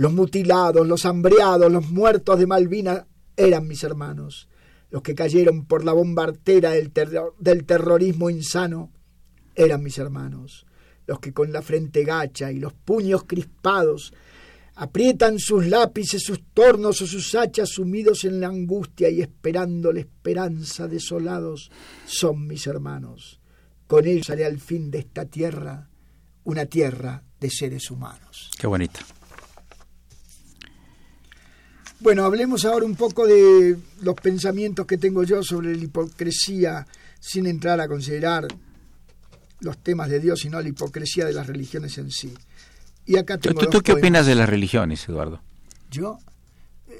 Los 0.00 0.14
mutilados, 0.14 0.88
los 0.88 1.04
hambreados, 1.04 1.70
los 1.70 1.90
muertos 1.90 2.38
de 2.38 2.46
Malvinas 2.46 3.04
eran 3.36 3.68
mis 3.68 3.84
hermanos. 3.84 4.48
los 4.90 5.02
que 5.02 5.14
cayeron 5.14 5.66
por 5.66 5.84
la 5.84 5.92
bomba 5.92 6.24
artera 6.24 6.70
del, 6.70 6.90
del 7.38 7.64
terrorismo 7.66 8.30
insano, 8.30 8.90
eran 9.54 9.82
mis 9.82 9.98
hermanos, 9.98 10.64
los 11.06 11.20
que 11.20 11.34
con 11.34 11.52
la 11.52 11.60
frente 11.60 12.02
gacha 12.02 12.50
y 12.50 12.58
los 12.58 12.72
puños 12.72 13.24
crispados 13.24 14.14
aprietan 14.76 15.38
sus 15.38 15.66
lápices, 15.66 16.22
sus 16.22 16.40
tornos 16.54 17.02
o 17.02 17.06
sus 17.06 17.34
hachas 17.34 17.68
sumidos 17.68 18.24
en 18.24 18.40
la 18.40 18.46
angustia 18.46 19.10
y 19.10 19.20
esperando 19.20 19.92
la 19.92 20.00
esperanza 20.00 20.88
desolados, 20.88 21.70
son 22.06 22.46
mis 22.46 22.66
hermanos. 22.66 23.38
Con 23.86 24.06
ellos 24.06 24.28
sale 24.28 24.46
al 24.46 24.60
fin 24.60 24.90
de 24.90 25.00
esta 25.00 25.26
tierra 25.26 25.90
una 26.44 26.64
tierra 26.64 27.22
de 27.38 27.50
seres 27.50 27.90
humanos. 27.90 28.50
Qué 28.58 28.66
bonito. 28.66 29.00
Bueno, 32.00 32.24
hablemos 32.24 32.64
ahora 32.64 32.86
un 32.86 32.96
poco 32.96 33.26
de 33.26 33.76
los 34.00 34.14
pensamientos 34.16 34.86
que 34.86 34.96
tengo 34.96 35.22
yo 35.22 35.42
sobre 35.42 35.76
la 35.76 35.84
hipocresía, 35.84 36.86
sin 37.20 37.46
entrar 37.46 37.80
a 37.80 37.88
considerar 37.88 38.46
los 39.60 39.78
temas 39.78 40.08
de 40.08 40.20
Dios, 40.20 40.40
sino 40.40 40.60
la 40.60 40.68
hipocresía 40.68 41.26
de 41.26 41.34
las 41.34 41.46
religiones 41.46 41.98
en 41.98 42.10
sí. 42.10 42.32
Y 43.04 43.18
acá 43.18 43.36
¿Tú, 43.36 43.48
tengo 43.50 43.60
tú- 43.60 43.66
dos 43.66 43.72
tú 43.72 43.82
qué 43.82 43.92
poemas. 43.92 44.02
opinas 44.02 44.26
de 44.26 44.34
las 44.34 44.48
religiones, 44.48 45.06
Eduardo? 45.08 45.42
Yo 45.90 46.18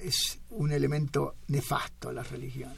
es 0.02 0.38
un 0.50 0.72
elemento 0.72 1.36
nefasto 1.48 2.12
las 2.12 2.30
religiones. 2.30 2.76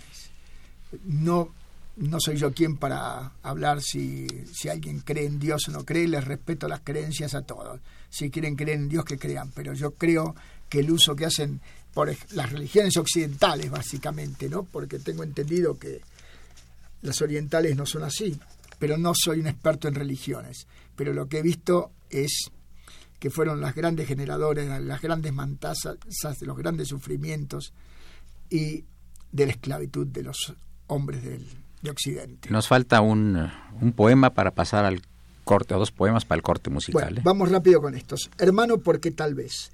No, 1.04 1.52
no 1.96 2.20
soy 2.20 2.36
yo 2.36 2.52
quien 2.52 2.76
para 2.76 3.32
hablar 3.42 3.80
si, 3.82 4.28
si 4.52 4.68
alguien 4.68 5.00
cree 5.00 5.26
en 5.26 5.40
Dios 5.40 5.62
o 5.68 5.72
no 5.72 5.84
cree, 5.84 6.06
les 6.06 6.24
respeto 6.24 6.68
las 6.68 6.80
creencias 6.80 7.34
a 7.34 7.42
todos. 7.42 7.80
Si 8.10 8.30
quieren 8.30 8.54
creer 8.54 8.78
en 8.78 8.88
Dios, 8.88 9.04
que 9.04 9.18
crean, 9.18 9.50
pero 9.52 9.72
yo 9.72 9.92
creo 9.92 10.36
que 10.68 10.80
el 10.80 10.90
uso 10.90 11.16
que 11.16 11.24
hacen 11.26 11.60
por 11.94 12.14
las 12.32 12.52
religiones 12.52 12.96
occidentales, 12.96 13.70
básicamente, 13.70 14.48
¿no? 14.48 14.64
Porque 14.64 14.98
tengo 14.98 15.22
entendido 15.22 15.78
que 15.78 16.00
las 17.02 17.20
orientales 17.20 17.76
no 17.76 17.84
son 17.86 18.04
así, 18.04 18.38
pero 18.78 18.96
no 18.96 19.12
soy 19.14 19.40
un 19.40 19.46
experto 19.46 19.88
en 19.88 19.94
religiones. 19.94 20.66
Pero 20.96 21.12
lo 21.12 21.28
que 21.28 21.38
he 21.38 21.42
visto 21.42 21.90
es 22.10 22.50
que 23.18 23.30
fueron 23.30 23.60
las 23.60 23.74
grandes 23.74 24.08
generadoras, 24.08 24.82
las 24.82 25.00
grandes 25.00 25.32
mantazas, 25.32 25.96
de 26.40 26.46
los 26.46 26.56
grandes 26.56 26.88
sufrimientos 26.88 27.72
y 28.50 28.84
de 29.30 29.46
la 29.46 29.52
esclavitud 29.52 30.06
de 30.06 30.22
los 30.22 30.54
hombres 30.88 31.22
del, 31.22 31.46
de 31.82 31.90
Occidente. 31.90 32.50
Nos 32.50 32.68
falta 32.68 33.00
un, 33.00 33.48
un 33.80 33.92
poema 33.92 34.30
para 34.30 34.50
pasar 34.50 34.84
al 34.84 35.02
corte, 35.44 35.74
o 35.74 35.78
dos 35.78 35.90
poemas 35.90 36.24
para 36.24 36.38
el 36.38 36.42
corte 36.42 36.70
musical. 36.70 37.04
Bueno, 37.04 37.18
¿eh? 37.18 37.22
vamos 37.24 37.50
rápido 37.50 37.80
con 37.80 37.94
estos. 37.94 38.30
Hermano, 38.38 38.78
porque 38.78 39.10
tal 39.10 39.34
vez. 39.34 39.72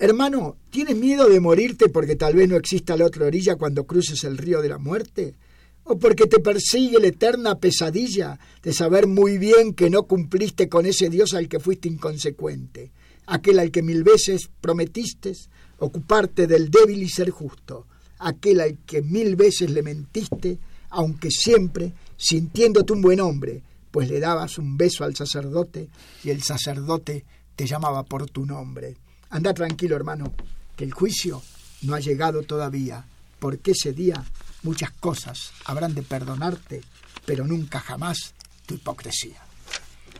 Hermano, 0.00 0.56
¿tienes 0.70 0.96
miedo 0.96 1.28
de 1.28 1.40
morirte 1.40 1.88
porque 1.88 2.14
tal 2.14 2.34
vez 2.34 2.48
no 2.48 2.54
exista 2.54 2.96
la 2.96 3.06
otra 3.06 3.26
orilla 3.26 3.56
cuando 3.56 3.84
cruces 3.84 4.22
el 4.22 4.38
río 4.38 4.62
de 4.62 4.68
la 4.68 4.78
muerte? 4.78 5.34
¿O 5.82 5.98
porque 5.98 6.26
te 6.26 6.38
persigue 6.38 7.00
la 7.00 7.08
eterna 7.08 7.58
pesadilla 7.58 8.38
de 8.62 8.72
saber 8.72 9.08
muy 9.08 9.38
bien 9.38 9.74
que 9.74 9.90
no 9.90 10.04
cumpliste 10.04 10.68
con 10.68 10.86
ese 10.86 11.08
Dios 11.08 11.34
al 11.34 11.48
que 11.48 11.58
fuiste 11.58 11.88
inconsecuente, 11.88 12.92
aquel 13.26 13.58
al 13.58 13.72
que 13.72 13.82
mil 13.82 14.04
veces 14.04 14.48
prometiste 14.60 15.32
ocuparte 15.80 16.46
del 16.46 16.70
débil 16.70 17.02
y 17.02 17.08
ser 17.08 17.30
justo, 17.30 17.88
aquel 18.20 18.60
al 18.60 18.78
que 18.86 19.02
mil 19.02 19.34
veces 19.34 19.68
le 19.70 19.82
mentiste, 19.82 20.60
aunque 20.90 21.32
siempre 21.32 21.92
sintiéndote 22.16 22.92
un 22.92 23.02
buen 23.02 23.18
hombre, 23.20 23.64
pues 23.90 24.08
le 24.08 24.20
dabas 24.20 24.58
un 24.58 24.76
beso 24.76 25.02
al 25.02 25.16
sacerdote 25.16 25.88
y 26.22 26.30
el 26.30 26.42
sacerdote 26.44 27.24
te 27.56 27.66
llamaba 27.66 28.04
por 28.04 28.30
tu 28.30 28.46
nombre. 28.46 28.96
Anda 29.30 29.52
tranquilo, 29.52 29.96
hermano, 29.96 30.32
que 30.76 30.84
el 30.84 30.92
juicio 30.92 31.42
no 31.82 31.94
ha 31.94 32.00
llegado 32.00 32.42
todavía, 32.42 33.04
porque 33.38 33.72
ese 33.72 33.92
día 33.92 34.24
muchas 34.62 34.90
cosas 34.92 35.52
habrán 35.64 35.94
de 35.94 36.02
perdonarte, 36.02 36.82
pero 37.24 37.46
nunca 37.46 37.80
jamás 37.80 38.34
tu 38.66 38.74
hipocresía. 38.74 39.40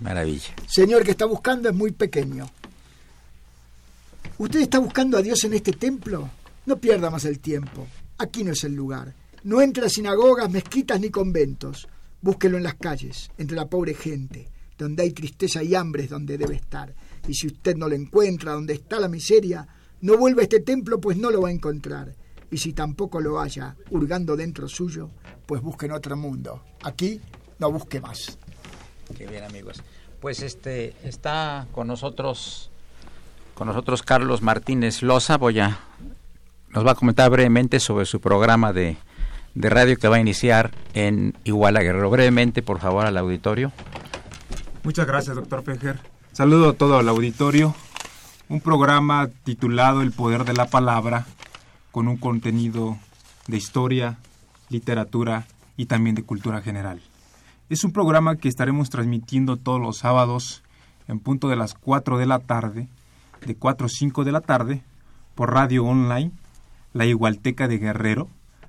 Maravilla. 0.01 0.55
Señor 0.69 1.05
que 1.05 1.13
está 1.13 1.25
buscando 1.25 1.69
es 1.69 1.75
muy 1.75 1.93
pequeño. 1.93 2.49
¿Usted 4.39 4.61
está 4.61 4.79
buscando 4.79 5.19
a 5.19 5.23
Dios 5.23 5.43
en 5.45 5.55
este 5.55 5.73
templo? 5.73 6.31
No 6.67 6.77
pierda 6.79 7.11
más 7.11 7.25
el 7.25 7.41
tiempo. 7.41 7.87
Aquí 8.19 8.45
no 8.45 8.53
es 8.53 8.63
el 8.63 8.75
lugar. 8.75 9.15
No 9.43 9.61
entre 9.61 9.87
a 9.87 9.89
sinagogas, 9.89 10.51
mezquitas 10.51 11.01
ni 11.01 11.11
conventos. 11.11 11.89
Búsquelo 12.21 12.57
en 12.57 12.63
las 12.63 12.75
calles, 12.75 13.31
entre 13.39 13.57
la 13.57 13.67
pobre 13.67 13.95
gente. 13.95 14.49
Donde 14.77 15.03
hay 15.03 15.13
tristeza 15.13 15.63
y 15.63 15.75
hambre 15.75 16.05
es 16.05 16.11
donde 16.11 16.39
debe 16.39 16.55
estar. 16.55 16.95
Y 17.29 17.35
si 17.35 17.47
usted 17.47 17.77
no 17.77 17.89
lo 17.89 17.95
encuentra 17.95 18.53
donde 18.53 18.73
está 18.73 18.99
la 18.99 19.09
miseria, 19.09 19.69
no 20.01 20.17
vuelva 20.17 20.41
a 20.41 20.45
este 20.45 20.61
templo, 20.61 20.99
pues 21.01 21.17
no 21.17 21.31
lo 21.31 21.43
va 21.43 21.49
a 21.49 21.53
encontrar. 21.53 22.15
Y 22.51 22.57
si 22.57 22.73
tampoco 22.73 23.21
lo 23.21 23.39
haya, 23.39 23.77
hurgando 23.91 24.35
dentro 24.35 24.67
suyo, 24.67 25.11
pues 25.47 25.61
busque 25.61 25.87
en 25.87 25.93
otro 25.93 26.17
mundo. 26.17 26.65
Aquí 26.83 27.21
no 27.59 27.71
busque 27.71 28.01
más. 28.01 28.39
Qué 29.17 29.27
bien, 29.27 29.45
amigos. 29.45 29.83
Pues 30.21 30.43
este 30.43 30.95
está 31.05 31.69
con 31.73 31.87
nosotros 31.87 32.71
con 33.55 33.67
nosotros 33.69 34.03
Carlos 34.03 34.41
Martínez 34.41 35.03
Loza. 35.03 35.37
Voy 35.37 35.61
a 35.61 35.79
nos 36.71 36.87
va 36.87 36.93
a 36.93 36.95
comentar 36.95 37.31
brevemente 37.31 37.81
sobre 37.81 38.07
su 38.07 38.21
programa 38.21 38.73
de, 38.73 38.97
de 39.55 39.71
radio 39.71 39.97
que 39.97 40.09
va 40.09 40.17
a 40.17 40.21
iniciar 40.21 40.71
en 40.95 41.35
Iguala 41.45 41.83
Guerrero. 41.83 42.09
Brevemente, 42.11 42.63
por 42.63 42.79
favor, 42.79 43.05
al 43.05 43.17
auditorio. 43.19 43.73
Muchas 44.83 45.07
gracias, 45.07 45.37
doctor 45.37 45.63
Fejer. 45.63 45.99
Saludo 46.39 46.69
a 46.69 46.73
todo 46.75 47.01
el 47.01 47.09
auditorio. 47.09 47.75
Un 48.49 48.61
programa 48.61 49.29
titulado 49.43 50.03
El 50.03 50.13
Poder 50.13 50.45
de 50.45 50.53
la 50.53 50.67
Palabra, 50.67 51.27
con 51.91 52.07
un 52.07 52.17
contenido 52.17 52.97
de 53.49 53.57
historia, 53.57 54.19
literatura 54.69 55.49
y 55.77 55.87
también 55.87 56.15
de 56.15 56.23
cultura 56.23 56.63
general. 56.63 57.01
Es 57.71 57.83
un 57.83 57.91
programa 57.91 58.37
que 58.37 58.47
estaremos 58.47 58.89
transmitiendo 58.89 59.57
todos 59.57 59.81
los 59.81 59.99
sábados 59.99 60.63
en 61.09 61.19
punto 61.19 61.49
de 61.49 61.57
las 61.57 61.75
4 61.75 62.19
de 62.19 62.27
la 62.27 62.39
tarde, 62.39 62.87
de 63.45 63.57
4 63.57 63.87
a 63.87 63.91
5 63.91 64.23
de 64.23 64.31
la 64.31 64.41
tarde, 64.41 64.85
por 65.35 65.53
radio 65.53 65.85
online, 65.87 66.31
La 66.93 67.05
Igualteca 67.05 67.67
de 67.67 67.79
Guerrero. 67.79 68.29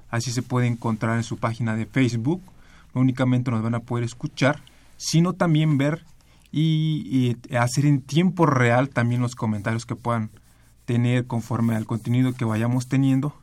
Así 0.09 0.31
se 0.31 0.41
puede 0.41 0.65
encontrar 0.65 1.17
en 1.17 1.23
su 1.23 1.37
página 1.37 1.75
de 1.75 1.85
Facebook. 1.85 2.41
No 2.95 3.01
únicamente 3.01 3.51
nos 3.51 3.61
van 3.61 3.75
a 3.75 3.81
poder 3.81 4.05
escuchar, 4.05 4.59
sino 4.97 5.33
también 5.33 5.77
ver 5.77 6.03
y, 6.51 7.37
hacer 7.57 7.85
en 7.85 8.01
tiempo 8.01 8.45
real 8.45 8.89
también 8.89 9.21
los 9.21 9.35
comentarios 9.35 9.85
que 9.85 9.95
puedan 9.95 10.31
tener 10.85 11.27
conforme 11.27 11.75
al 11.75 11.85
contenido 11.85 12.33
que 12.33 12.45
vayamos 12.45 12.87
teniendo. 12.87 13.33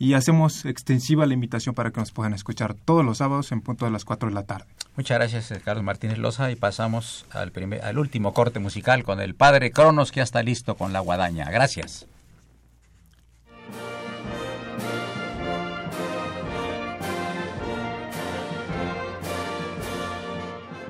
Y 0.00 0.14
hacemos 0.14 0.64
extensiva 0.64 1.26
la 1.26 1.34
invitación 1.34 1.74
para 1.74 1.90
que 1.90 1.98
nos 1.98 2.12
puedan 2.12 2.32
escuchar 2.32 2.74
todos 2.74 3.04
los 3.04 3.18
sábados 3.18 3.50
en 3.50 3.60
punto 3.60 3.84
de 3.84 3.90
las 3.90 4.04
4 4.04 4.28
de 4.28 4.34
la 4.34 4.44
tarde. 4.44 4.66
Muchas 4.96 5.18
gracias, 5.18 5.50
eh, 5.50 5.60
Carlos 5.64 5.84
Martínez 5.84 6.18
Loza, 6.18 6.50
y 6.52 6.56
pasamos 6.56 7.26
al, 7.30 7.50
primer, 7.50 7.84
al 7.84 7.98
último 7.98 8.32
corte 8.32 8.60
musical 8.60 9.02
con 9.02 9.20
el 9.20 9.34
padre 9.34 9.72
Cronos, 9.72 10.12
que 10.12 10.18
ya 10.18 10.24
está 10.24 10.42
listo 10.42 10.76
con 10.76 10.92
la 10.92 11.00
guadaña. 11.00 11.50
Gracias. 11.50 12.06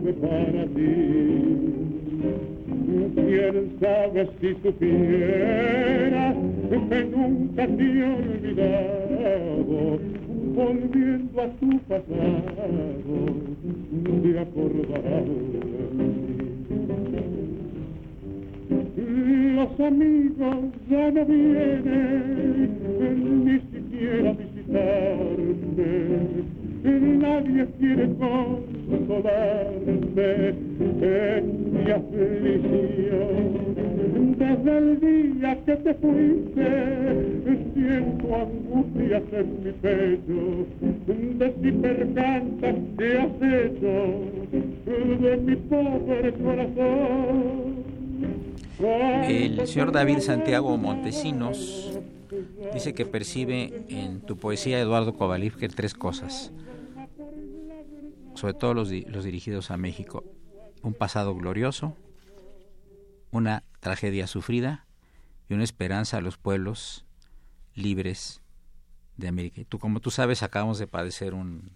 Tuve 0.00 0.12
para 0.14 0.66
ti. 0.66 0.92
Quién 3.14 3.56
sabe 3.80 4.28
si 4.40 4.54
supiera 4.62 6.34
que 6.88 7.04
nunca 7.04 7.66
te 7.66 7.82
he 7.82 8.02
olvidado 8.04 9.98
volviendo 10.54 11.42
a 11.42 11.48
tu 11.60 11.78
pasado, 11.80 13.26
te 14.22 14.38
acordarás 14.38 15.24
de 15.24 15.84
mí. 15.96 16.10
Los 19.54 19.80
amigos 19.80 20.56
ya 20.88 21.10
no 21.10 21.24
vienen, 21.26 22.70
ni 23.44 23.58
siquiera 23.72 24.30
a 24.30 24.32
visitarme. 24.32 25.90
Nadie 27.20 27.66
quiere 27.78 28.06
consolarme 29.10 30.54
en 31.02 31.44
mi 31.72 31.90
aflicción. 31.90 33.34
Desde 34.38 34.78
el 34.78 35.00
día 35.00 35.58
que 35.64 35.76
te 35.76 35.94
fuiste, 35.94 36.68
siento 37.74 38.36
angustias 38.36 39.22
en 39.32 39.64
mi 39.64 39.72
pecho, 39.72 40.66
de 41.38 41.54
si 41.62 41.72
percantas 41.72 42.76
que 42.96 43.18
has 43.18 43.34
hecho 43.52 43.94
de 45.20 45.36
mi 45.36 45.56
pobre 45.56 46.32
corazón. 46.34 47.80
El 49.28 49.66
señor 49.66 49.92
David 49.92 50.20
Santiago 50.20 50.76
Montesinos 50.76 52.00
dice 52.72 52.94
que 52.94 53.04
percibe 53.04 53.82
en 53.88 54.20
tu 54.20 54.36
poesía, 54.36 54.80
Eduardo 54.80 55.12
Kovalivke, 55.14 55.68
tres 55.68 55.92
cosas, 55.92 56.50
sobre 58.40 58.54
todo 58.54 58.72
los, 58.72 58.90
los 58.90 59.24
dirigidos 59.24 59.70
a 59.70 59.76
México. 59.76 60.24
Un 60.82 60.94
pasado 60.94 61.34
glorioso, 61.34 61.94
una 63.30 63.64
tragedia 63.80 64.26
sufrida 64.26 64.86
y 65.50 65.54
una 65.54 65.64
esperanza 65.64 66.16
a 66.16 66.20
los 66.22 66.38
pueblos 66.38 67.04
libres 67.74 68.40
de 69.18 69.28
América. 69.28 69.60
Tú, 69.68 69.78
como 69.78 70.00
tú 70.00 70.10
sabes, 70.10 70.42
acabamos 70.42 70.78
de 70.78 70.86
padecer 70.86 71.34
un 71.34 71.70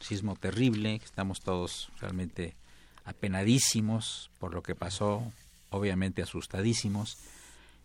sismo 0.00 0.34
terrible, 0.34 0.94
estamos 1.04 1.40
todos 1.42 1.90
realmente 2.00 2.56
apenadísimos 3.04 4.30
por 4.38 4.54
lo 4.54 4.62
que 4.62 4.74
pasó, 4.74 5.30
obviamente 5.68 6.22
asustadísimos. 6.22 7.18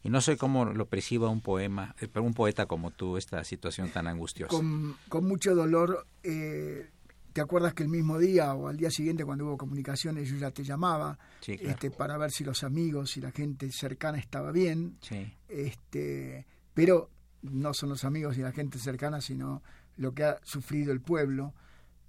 Y 0.01 0.09
no 0.09 0.21
sé 0.21 0.37
cómo 0.37 0.63
lo 0.65 0.85
perciba 0.85 1.29
un 1.29 1.41
poema, 1.41 1.93
eh, 1.99 2.07
un 2.19 2.33
poeta 2.33 2.67
como 2.67 2.91
tú, 2.91 3.17
esta 3.17 3.43
situación 3.43 3.89
tan 3.89 4.07
angustiosa. 4.07 4.49
con, 4.55 4.95
con 5.09 5.25
mucho 5.25 5.55
dolor. 5.55 6.05
eh, 6.23 6.89
¿Te 7.33 7.41
acuerdas 7.41 7.73
que 7.73 7.81
el 7.83 7.89
mismo 7.89 8.19
día 8.19 8.53
o 8.53 8.67
al 8.67 8.77
día 8.77 8.91
siguiente 8.91 9.25
cuando 9.25 9.45
hubo 9.47 9.57
comunicaciones 9.57 10.29
yo 10.29 10.37
ya 10.37 10.51
te 10.51 10.63
llamaba 10.63 11.17
Sí, 11.41 11.57
claro. 11.57 11.71
este, 11.71 11.89
para 11.91 12.17
ver 12.17 12.29
si 12.31 12.43
los 12.43 12.63
amigos 12.63 13.17
y 13.17 13.21
la 13.21 13.31
gente 13.31 13.71
cercana 13.71 14.19
estaba 14.19 14.51
bien? 14.51 14.97
Sí. 15.01 15.33
Este, 15.47 16.45
pero 16.75 17.09
no 17.41 17.73
son 17.73 17.89
los 17.89 18.03
amigos 18.05 18.37
y 18.37 18.41
la 18.41 18.51
gente 18.51 18.77
cercana, 18.77 19.19
sino 19.19 19.63
lo 19.97 20.13
que 20.13 20.23
ha 20.25 20.39
sufrido 20.43 20.91
el 20.93 21.01
pueblo. 21.01 21.53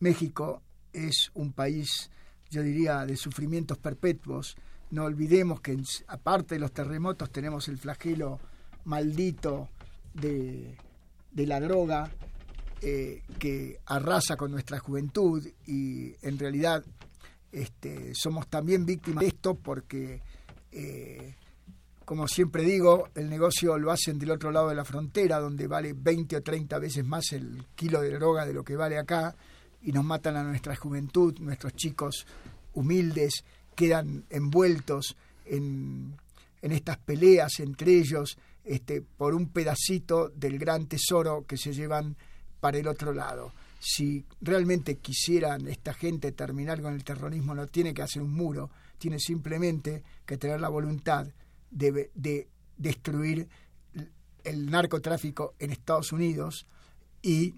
México 0.01 0.63
es 0.93 1.31
un 1.35 1.53
país, 1.53 2.11
yo 2.51 2.63
diría, 2.63 3.05
de 3.07 3.17
sufrimientos 3.17 3.79
perpetuos. 3.79 4.57
No 4.91 5.05
olvidemos 5.05 5.61
que 5.61 5.77
aparte 6.07 6.55
de 6.57 6.61
los 6.61 6.73
terremotos 6.73 7.31
tenemos 7.33 7.67
el 7.69 7.79
flagelo 7.79 8.39
maldito 8.85 9.69
de, 10.13 10.77
de 11.33 11.47
la 11.47 11.59
droga 11.61 12.11
eh, 12.87 13.23
que 13.39 13.81
arrasa 13.87 14.37
con 14.37 14.51
nuestra 14.51 14.79
juventud 14.79 15.43
y 15.67 16.15
en 16.21 16.39
realidad 16.39 16.85
este, 17.51 18.15
somos 18.15 18.47
también 18.49 18.85
víctimas 18.85 19.23
de 19.23 19.29
esto 19.29 19.55
porque 19.55 20.21
eh, 20.71 21.35
como 22.05 22.29
siempre 22.29 22.63
digo, 22.63 23.09
el 23.15 23.31
negocio 23.31 23.79
lo 23.79 23.91
hacen 23.91 24.19
del 24.19 24.33
otro 24.33 24.51
lado 24.51 24.69
de 24.69 24.75
la 24.75 24.85
frontera, 24.85 25.41
donde 25.41 25.67
vale 25.67 25.95
20 25.97 26.37
o 26.37 26.43
30 26.43 26.79
veces 26.79 27.07
más 27.07 27.33
el 27.33 27.65
kilo 27.75 28.03
de 28.03 28.11
droga 28.11 28.45
de 28.45 28.53
lo 28.53 28.63
que 28.63 28.77
vale 28.77 28.99
acá, 28.99 29.35
y 29.81 29.91
nos 29.91 30.05
matan 30.05 30.37
a 30.37 30.43
nuestra 30.43 30.77
juventud, 30.77 31.39
nuestros 31.41 31.73
chicos 31.75 32.27
humildes 32.75 33.45
quedan 33.75 34.27
envueltos 34.29 35.17
en, 35.47 36.17
en 36.61 36.73
estas 36.73 36.99
peleas 36.99 37.61
entre 37.61 37.97
ellos 37.97 38.37
este, 38.63 39.01
por 39.01 39.35
un 39.35 39.49
pedacito 39.49 40.29
del 40.29 40.59
gran 40.59 40.87
tesoro 40.87 41.47
que 41.47 41.57
se 41.57 41.73
llevan 41.73 42.17
para 42.65 42.79
el 42.79 42.89
otro 42.89 43.13
lado. 43.13 43.53
Si 43.79 44.25
realmente 44.41 44.97
quisieran 44.97 45.69
esta 45.69 45.93
gente 45.93 46.33
terminar 46.33 46.81
con 46.81 46.95
el 46.95 47.05
terrorismo, 47.05 47.55
no 47.55 47.67
tiene 47.67 47.93
que 47.93 48.01
hacer 48.01 48.23
un 48.23 48.33
muro, 48.33 48.71
tiene 48.97 49.19
simplemente 49.19 50.03
que 50.25 50.39
tener 50.39 50.63
la 50.63 50.71
voluntad 50.71 51.27
de, 51.71 52.11
de 52.15 52.49
destruir 52.79 53.47
el 54.45 54.71
narcotráfico 54.71 55.53
en 55.59 55.73
Estados 55.73 56.11
Unidos 56.11 56.67
y 57.21 57.55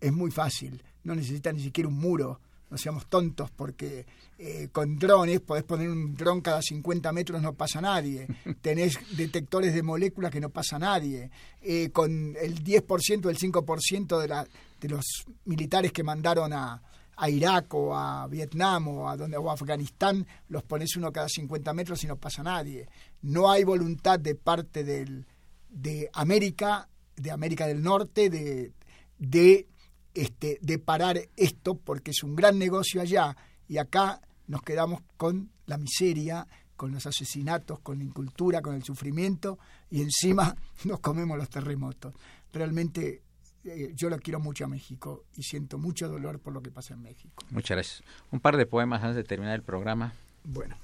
es 0.00 0.12
muy 0.12 0.30
fácil, 0.30 0.84
no 1.02 1.16
necesita 1.16 1.52
ni 1.52 1.60
siquiera 1.60 1.88
un 1.88 1.98
muro, 1.98 2.38
no 2.70 2.78
seamos 2.78 3.06
tontos 3.06 3.50
porque 3.50 4.06
eh, 4.38 4.68
con 4.72 4.98
drones 4.98 5.40
podés 5.40 5.64
poner 5.64 5.88
un 5.88 6.14
dron 6.14 6.40
cada 6.40 6.60
50 6.60 7.12
metros, 7.12 7.40
no 7.40 7.54
pasa 7.54 7.80
nadie, 7.80 8.26
tenés 8.60 8.98
detectores 9.16 9.74
de 9.74 9.82
moléculas 9.82 10.30
que 10.30 10.40
no 10.40 10.50
pasa 10.50 10.78
nadie, 10.78 11.30
eh, 11.62 11.90
con 11.90 12.36
el 12.40 12.62
10% 12.64 13.26
o 13.26 13.30
el 13.30 13.38
5% 13.38 14.20
de, 14.20 14.28
la, 14.28 14.46
de 14.80 14.88
los 14.88 15.04
militares 15.44 15.92
que 15.92 16.02
mandaron 16.02 16.52
a, 16.52 16.82
a 17.16 17.30
Irak 17.30 17.72
o 17.74 17.96
a 17.96 18.26
Vietnam 18.26 18.88
o 18.88 19.08
a, 19.08 19.16
donde, 19.16 19.36
o 19.36 19.50
a 19.50 19.54
Afganistán, 19.54 20.26
los 20.48 20.62
pones 20.62 20.96
uno 20.96 21.12
cada 21.12 21.28
50 21.28 21.72
metros 21.72 22.02
y 22.04 22.06
no 22.06 22.16
pasa 22.16 22.42
nadie. 22.42 22.88
No 23.22 23.50
hay 23.50 23.64
voluntad 23.64 24.18
de 24.18 24.34
parte 24.34 24.84
del, 24.84 25.26
de 25.68 26.10
América, 26.12 26.88
de 27.16 27.30
América 27.30 27.66
del 27.66 27.82
Norte, 27.82 28.30
de, 28.30 28.72
de, 29.18 29.66
este, 30.14 30.58
de 30.62 30.78
parar 30.78 31.20
esto 31.36 31.74
porque 31.74 32.12
es 32.12 32.22
un 32.22 32.36
gran 32.36 32.58
negocio 32.58 33.00
allá 33.00 33.36
y 33.68 33.78
acá 33.78 34.20
nos 34.46 34.62
quedamos 34.62 35.02
con 35.16 35.50
la 35.66 35.78
miseria, 35.78 36.46
con 36.76 36.92
los 36.92 37.06
asesinatos, 37.06 37.80
con 37.80 37.98
la 37.98 38.04
incultura, 38.04 38.62
con 38.62 38.74
el 38.74 38.84
sufrimiento 38.84 39.58
y 39.90 40.02
encima 40.02 40.56
nos 40.84 41.00
comemos 41.00 41.36
los 41.36 41.48
terremotos. 41.48 42.14
Realmente 42.52 43.22
eh, 43.64 43.92
yo 43.94 44.08
lo 44.08 44.18
quiero 44.18 44.40
mucho 44.40 44.64
a 44.64 44.68
México 44.68 45.24
y 45.36 45.42
siento 45.42 45.78
mucho 45.78 46.08
dolor 46.08 46.38
por 46.38 46.52
lo 46.52 46.62
que 46.62 46.70
pasa 46.70 46.94
en 46.94 47.02
México. 47.02 47.44
Muchas 47.50 47.76
gracias. 47.76 48.02
Un 48.30 48.40
par 48.40 48.56
de 48.56 48.66
poemas 48.66 49.02
antes 49.02 49.16
de 49.16 49.24
terminar 49.24 49.54
el 49.54 49.62
programa. 49.62 50.12
Bueno. 50.44 50.76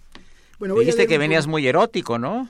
bueno 0.59 0.75
Dijiste 0.77 1.07
que 1.07 1.19
venías 1.19 1.47
muy 1.47 1.67
erótico, 1.67 2.19
¿no? 2.19 2.49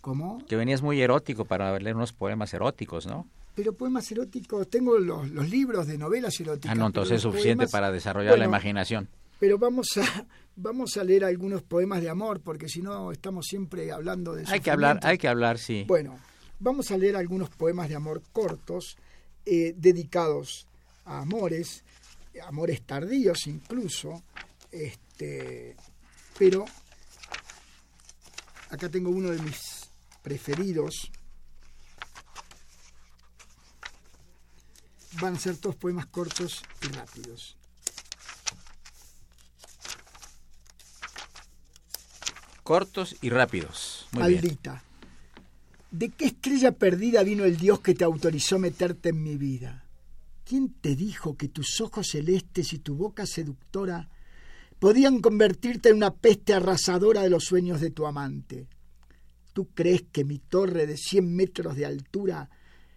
¿Cómo? 0.00 0.44
Que 0.46 0.56
venías 0.56 0.82
muy 0.82 1.00
erótico 1.00 1.44
para 1.44 1.78
leer 1.78 1.96
unos 1.96 2.12
poemas 2.12 2.54
eróticos, 2.54 3.06
¿no? 3.06 3.26
Pero 3.60 3.74
poemas 3.74 4.10
eróticos, 4.10 4.70
tengo 4.70 4.98
los, 4.98 5.28
los 5.32 5.50
libros 5.50 5.86
de 5.86 5.98
novelas 5.98 6.40
eróticas. 6.40 6.72
Ah, 6.72 6.74
no, 6.74 6.86
entonces 6.86 7.16
es 7.16 7.22
suficiente 7.22 7.64
poemas- 7.66 7.70
para 7.72 7.92
desarrollar 7.92 8.38
la 8.38 8.46
imaginación. 8.46 9.06
Pero 9.38 9.58
vamos 9.58 9.88
a, 9.98 10.26
vamos 10.56 10.96
a 10.96 11.04
leer 11.04 11.26
algunos 11.26 11.60
poemas 11.62 12.00
de 12.00 12.08
amor, 12.08 12.40
porque 12.40 12.68
si 12.70 12.80
no 12.80 13.12
estamos 13.12 13.44
siempre 13.46 13.92
hablando 13.92 14.34
de 14.34 14.44
Hay 14.46 14.60
que 14.60 14.70
hablar, 14.70 14.98
hay 15.02 15.18
que 15.18 15.28
hablar, 15.28 15.58
sí. 15.58 15.84
Bueno, 15.86 16.18
vamos 16.58 16.90
a 16.90 16.96
leer 16.96 17.16
algunos 17.16 17.50
poemas 17.50 17.90
de 17.90 17.96
amor 17.96 18.22
cortos, 18.32 18.96
eh, 19.44 19.74
dedicados 19.76 20.66
a 21.04 21.18
amores, 21.20 21.84
amores 22.46 22.80
tardíos 22.80 23.46
incluso, 23.46 24.22
este, 24.72 25.76
pero 26.38 26.64
acá 28.70 28.88
tengo 28.88 29.10
uno 29.10 29.30
de 29.30 29.42
mis 29.42 29.90
preferidos. 30.22 31.10
Van 35.20 35.34
a 35.34 35.38
ser 35.38 35.56
todos 35.56 35.76
poemas 35.76 36.06
cortos 36.06 36.62
y 36.82 36.86
rápidos. 36.92 37.56
Cortos 42.62 43.16
y 43.20 43.30
rápidos. 43.30 44.06
Muy 44.12 44.28
bien. 44.28 44.40
Maldita. 44.42 44.84
¿De 45.90 46.10
qué 46.10 46.26
estrella 46.26 46.70
perdida 46.70 47.24
vino 47.24 47.44
el 47.44 47.56
Dios 47.56 47.80
que 47.80 47.94
te 47.94 48.04
autorizó 48.04 48.60
meterte 48.60 49.08
en 49.08 49.22
mi 49.22 49.36
vida? 49.36 49.84
¿Quién 50.44 50.72
te 50.80 50.94
dijo 50.94 51.36
que 51.36 51.48
tus 51.48 51.80
ojos 51.80 52.08
celestes 52.08 52.72
y 52.72 52.78
tu 52.78 52.94
boca 52.94 53.26
seductora 53.26 54.08
podían 54.78 55.20
convertirte 55.20 55.88
en 55.88 55.96
una 55.96 56.14
peste 56.14 56.54
arrasadora 56.54 57.22
de 57.22 57.30
los 57.30 57.44
sueños 57.44 57.80
de 57.80 57.90
tu 57.90 58.06
amante? 58.06 58.68
¿Tú 59.52 59.68
crees 59.74 60.02
que 60.12 60.24
mi 60.24 60.38
torre 60.38 60.86
de 60.86 60.96
100 60.96 61.34
metros 61.34 61.74
de 61.74 61.86
altura 61.86 62.48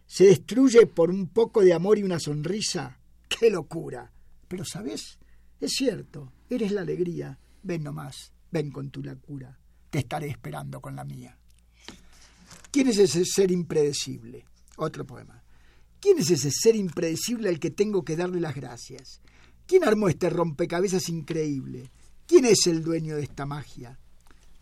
se 0.08 0.26
destruye 0.26 0.86
por 0.86 1.10
un 1.10 1.28
poco 1.28 1.62
de 1.62 1.74
amor 1.74 1.98
y 1.98 2.04
una 2.04 2.20
sonrisa? 2.20 3.00
¡Qué 3.28 3.50
locura! 3.50 4.12
Pero, 4.48 4.66
¿sabes? 4.66 5.18
Es 5.60 5.72
cierto, 5.72 6.32
eres 6.50 6.72
la 6.72 6.82
alegría. 6.82 7.40
Ven 7.64 7.84
nomás, 7.84 8.32
ven 8.52 8.72
con 8.72 8.92
tu 8.92 9.02
locura. 9.02 9.58
Te 9.90 10.00
estaré 10.00 10.28
esperando 10.28 10.82
con 10.82 10.96
la 10.96 11.04
mía. 11.04 11.38
¿Quién 12.72 12.88
es 12.88 12.98
ese 12.98 13.24
ser 13.26 13.52
impredecible? 13.52 14.46
Otro 14.78 15.06
poema. 15.06 15.44
¿Quién 16.00 16.20
es 16.20 16.32
ese 16.32 16.52
ser 16.52 16.76
impredecible 16.76 17.50
al 17.50 17.60
que 17.60 17.72
tengo 17.72 18.04
que 18.04 18.16
darle 18.16 18.42
las 18.42 18.56
gracias? 18.56 19.22
¿Quién 19.66 19.86
armó 19.86 20.10
este 20.10 20.30
rompecabezas 20.30 21.08
increíble? 21.10 21.92
¿Quién 22.28 22.46
es 22.46 22.68
el 22.68 22.84
dueño 22.84 23.16
de 23.16 23.24
esta 23.24 23.46
magia? 23.46 23.98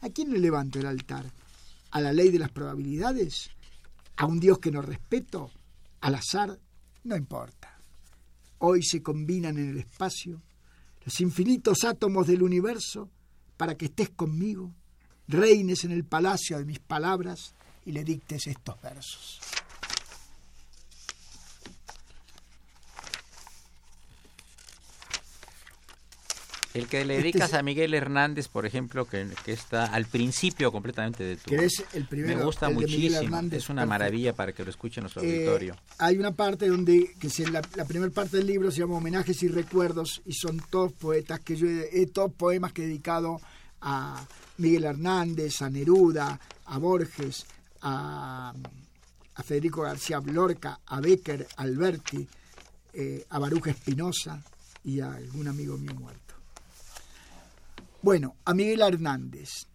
¿A 0.02 0.10
quién 0.10 0.32
le 0.32 0.40
levanto 0.40 0.80
el 0.80 0.86
altar? 0.86 1.26
¿A 1.92 2.02
la 2.02 2.14
ley 2.14 2.30
de 2.30 2.40
las 2.40 2.52
probabilidades? 2.52 3.50
¿A 4.22 4.28
un 4.28 4.40
Dios 4.40 4.60
que 4.60 4.70
no 4.70 4.84
respeto? 4.84 5.50
¿Al 6.02 6.14
azar? 6.14 6.60
No 7.06 7.16
importa. 7.16 7.80
hoy 8.60 8.84
se 8.84 9.02
combinan 9.02 9.58
en 9.58 9.72
el 9.72 9.80
espacio, 9.80 10.44
los 11.04 11.20
infinitos 11.22 11.84
átomos 11.84 12.28
del 12.28 12.44
universo, 12.44 13.10
para 13.58 13.74
que 13.74 13.86
estés 13.86 14.12
conmigo, 14.12 14.72
reines 15.28 15.86
en 15.86 15.92
el 15.92 16.06
palacio 16.06 16.60
de 16.60 16.66
mis 16.66 16.78
palabras 16.78 17.56
y 17.84 17.94
le 17.94 18.04
dictes 18.04 18.46
estos 18.46 18.80
versos. 18.84 19.40
El 26.74 26.88
que 26.88 27.04
le 27.04 27.16
Este 27.18 27.24
dedicas 27.28 27.50
es- 27.50 27.56
a 27.56 27.64
Miguel 27.64 27.94
Hernández, 27.94 28.48
por 28.48 28.66
ejemplo, 28.66 29.06
que, 29.06 29.28
que 29.44 29.52
está 29.52 29.86
al 29.86 30.06
principio 30.06 30.72
completamente 30.72 31.22
de 31.24 31.36
tu... 31.36 31.50
Que 31.50 31.66
es 31.66 31.84
el 31.94 32.06
primero, 32.08 32.38
Me 32.40 32.46
gusta 32.46 32.70
muchísimo. 32.70 33.18
Es 33.20 33.22
una 33.30 33.50
perfecto. 33.50 33.86
maravilla 33.86 34.34
para 34.34 34.54
que 34.54 34.64
lo 34.64 34.70
escuche 34.70 35.02
nuestro 35.02 35.22
Eh, 35.22 35.36
auditorio. 35.36 35.76
hay 35.98 36.18
una 36.18 36.32
parte 36.32 36.68
donde, 36.70 37.14
que 37.20 37.30
se, 37.30 37.50
la, 37.52 37.62
la 37.76 37.84
primera 37.86 38.10
parte 38.12 38.38
del 38.38 38.48
libro 38.48 38.72
se 38.72 38.80
llama 38.80 38.96
Homenajes 38.96 39.44
y 39.44 39.50
Recuerdos 39.50 40.22
y 40.26 40.34
son 40.34 40.62
todos 40.70 40.94
poetas 40.94 41.42
que 41.42 41.56
yo 41.58 41.68
he, 41.68 42.06
todos 42.08 42.32
poemas 42.34 42.72
que 42.72 42.84
he 42.84 42.88
dedicado 42.88 43.42
a 43.82 44.26
Miguel 44.58 44.86
Hernández, 44.86 45.62
a 45.62 45.70
Neruda, 45.70 46.40
a 46.68 46.78
Borges, 46.78 47.46
a, 47.82 48.54
a 49.36 49.44
Federico 49.44 49.82
García 49.82 50.22
Lorca, 50.26 50.80
a 50.86 51.02
Becker, 51.02 51.48
a 51.58 51.64
Alberti, 51.64 52.26
eh, 52.94 53.26
a 53.30 53.40
Baruch 53.40 53.68
Espinosa 53.68 54.42
y 54.84 55.00
a 55.02 55.14
algún 55.14 55.48
amigo 55.48 55.78
mío 55.78 55.94
muerto. 55.96 56.21
Bueno, 58.02 58.36
a 58.46 58.54
Miguel 58.54 58.82
Hernández. 58.82 59.68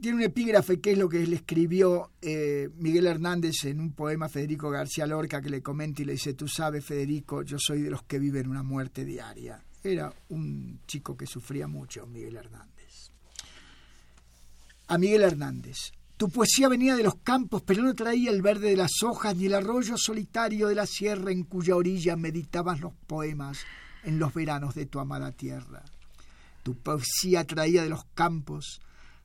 tiene 0.00 0.18
un 0.18 0.22
epígrafe 0.24 0.80
que 0.80 0.92
es 0.92 0.98
lo 0.98 1.08
que 1.08 1.26
le 1.26 1.36
escribió 1.36 2.10
eh, 2.20 2.68
Miguel 2.76 3.06
Hernández 3.06 3.64
en 3.64 3.80
un 3.80 3.92
poema 3.92 4.28
Federico 4.28 4.68
García 4.68 5.06
Lorca 5.06 5.40
que 5.40 5.48
le 5.48 5.62
comenta 5.62 6.02
y 6.02 6.04
le 6.04 6.12
dice, 6.12 6.34
tú 6.34 6.46
sabes 6.46 6.84
Federico, 6.84 7.42
yo 7.42 7.56
soy 7.58 7.80
de 7.80 7.90
los 7.90 8.02
que 8.02 8.18
viven 8.18 8.48
una 8.48 8.62
muerte 8.62 9.04
diaria. 9.04 9.62
Era 9.82 10.12
un 10.28 10.80
chico 10.86 11.16
que 11.16 11.26
sufría 11.26 11.66
mucho, 11.68 12.06
Miguel 12.06 12.36
Hernández. 12.36 13.10
A 14.88 14.98
Miguel 14.98 15.22
Hernández. 15.22 15.92
Tu 16.18 16.28
poesía 16.28 16.68
venía 16.68 16.96
de 16.96 17.02
los 17.02 17.16
campos, 17.16 17.62
pero 17.62 17.82
no 17.82 17.94
traía 17.94 18.30
el 18.30 18.42
verde 18.42 18.70
de 18.70 18.76
las 18.76 19.02
hojas 19.02 19.36
ni 19.36 19.46
el 19.46 19.54
arroyo 19.54 19.96
solitario 19.96 20.68
de 20.68 20.74
la 20.74 20.86
sierra 20.86 21.32
en 21.32 21.44
cuya 21.44 21.76
orilla 21.76 22.14
meditabas 22.16 22.80
los 22.80 22.92
poemas 23.06 23.58
en 24.04 24.18
los 24.18 24.32
veranos 24.32 24.74
de 24.74 24.86
tu 24.86 25.00
amada 25.00 25.32
tierra. 25.32 25.82
Tu 26.62 26.74
poesía 26.74 27.44
traía 27.44 27.82
de 27.82 27.90
los 27.90 28.04
campos 28.14 28.80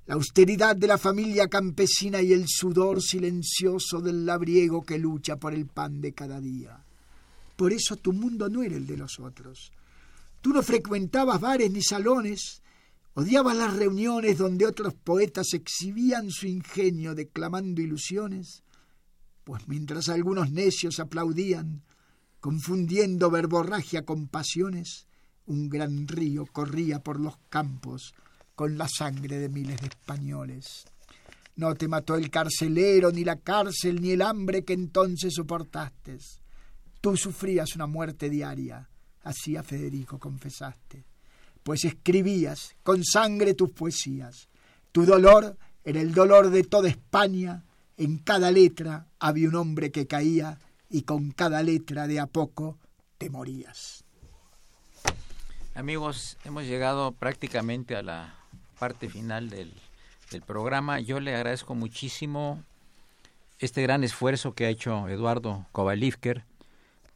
la 0.09 0.15
austeridad 0.15 0.75
de 0.75 0.87
la 0.87 0.97
familia 0.97 1.47
campesina 1.47 2.19
y 2.19 2.33
el 2.33 2.45
sudor 2.47 2.99
silencioso 2.99 4.01
del 4.01 4.25
labriego 4.25 4.81
que 4.81 4.97
lucha 4.97 5.35
por 5.35 5.53
el 5.53 5.67
pan 5.67 6.01
de 6.01 6.13
cada 6.13 6.41
día. 6.41 6.83
Por 7.55 7.73
eso 7.73 7.95
tu 7.95 8.11
mundo 8.11 8.49
no 8.49 8.63
era 8.63 8.75
el 8.75 8.87
de 8.87 8.97
los 8.97 9.19
otros. 9.19 9.71
Tú 10.41 10.49
no 10.49 10.63
frecuentabas 10.63 11.39
bares 11.39 11.69
ni 11.69 11.83
salones, 11.83 12.63
odiabas 13.13 13.55
las 13.55 13.75
reuniones 13.75 14.39
donde 14.39 14.65
otros 14.65 14.95
poetas 14.95 15.53
exhibían 15.53 16.31
su 16.31 16.47
ingenio 16.47 17.13
declamando 17.13 17.79
ilusiones, 17.79 18.63
pues 19.43 19.67
mientras 19.67 20.09
algunos 20.09 20.49
necios 20.49 20.99
aplaudían, 20.99 21.83
confundiendo 22.39 23.29
verborragia 23.29 24.05
con 24.05 24.27
pasiones, 24.27 25.07
un 25.45 25.69
gran 25.69 26.07
río 26.07 26.45
corría 26.45 27.01
por 27.03 27.19
los 27.19 27.37
campos 27.49 28.13
con 28.55 28.77
la 28.77 28.87
sangre 28.87 29.39
de 29.39 29.49
miles 29.49 29.81
de 29.81 29.87
españoles. 29.87 30.85
No 31.55 31.75
te 31.75 31.87
mató 31.87 32.15
el 32.15 32.29
carcelero, 32.29 33.11
ni 33.11 33.23
la 33.23 33.37
cárcel, 33.37 34.01
ni 34.01 34.11
el 34.11 34.21
hambre 34.21 34.63
que 34.63 34.73
entonces 34.73 35.33
soportaste. 35.33 36.17
Tú 37.01 37.17
sufrías 37.17 37.75
una 37.75 37.87
muerte 37.87 38.29
diaria, 38.29 38.89
así 39.23 39.57
a 39.57 39.63
Federico 39.63 40.19
confesaste, 40.19 41.05
pues 41.63 41.83
escribías 41.85 42.75
con 42.83 43.03
sangre 43.03 43.53
tus 43.53 43.71
poesías. 43.71 44.49
Tu 44.91 45.05
dolor 45.05 45.57
era 45.83 46.01
el 46.01 46.13
dolor 46.13 46.49
de 46.49 46.63
toda 46.63 46.89
España, 46.89 47.65
en 47.97 48.17
cada 48.19 48.51
letra 48.51 49.07
había 49.19 49.49
un 49.49 49.55
hombre 49.55 49.91
que 49.91 50.07
caía 50.07 50.59
y 50.89 51.03
con 51.03 51.31
cada 51.31 51.61
letra 51.63 52.07
de 52.07 52.19
a 52.19 52.25
poco 52.27 52.77
te 53.17 53.29
morías. 53.29 54.03
Amigos, 55.75 56.37
hemos 56.45 56.63
llegado 56.65 57.11
prácticamente 57.13 57.95
a 57.95 58.01
la 58.01 58.35
parte 58.79 59.09
final 59.09 59.49
del, 59.49 59.71
del 60.31 60.41
programa. 60.41 60.99
Yo 60.99 61.19
le 61.19 61.35
agradezco 61.35 61.75
muchísimo 61.75 62.63
este 63.59 63.81
gran 63.81 64.03
esfuerzo 64.03 64.53
que 64.53 64.65
ha 64.65 64.69
hecho 64.69 65.07
Eduardo 65.09 65.65
Kovalivker, 65.71 66.43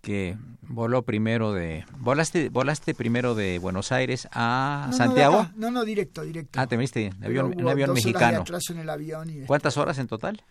que 0.02 0.38
voló 0.62 1.02
primero 1.04 1.54
de... 1.54 1.86
¿Volaste, 1.98 2.50
volaste 2.50 2.94
primero 2.94 3.36
de 3.36 3.60
Buenos 3.60 3.92
Aires 3.92 4.28
a 4.34 4.82
No, 4.86 4.92
no, 4.92 4.98
Santiago? 4.98 5.40
acá. 5.40 5.54
No, 5.56 5.72
no, 5.72 5.86
directo, 5.86 6.24
directo. 6.24 6.60
Ah, 6.60 6.68
te 6.68 6.76
viniste 6.76 7.06
en 7.08 7.24
avión, 7.24 7.54
en 7.58 7.68
avión 7.68 7.94
mexicano. 7.94 8.44
en 8.70 8.78
el 8.80 8.90
avión 8.90 9.30
y 9.30 9.46
¿Cuántas 9.46 9.78
horas 9.78 9.98
en 10.00 10.08
total? 10.08 10.42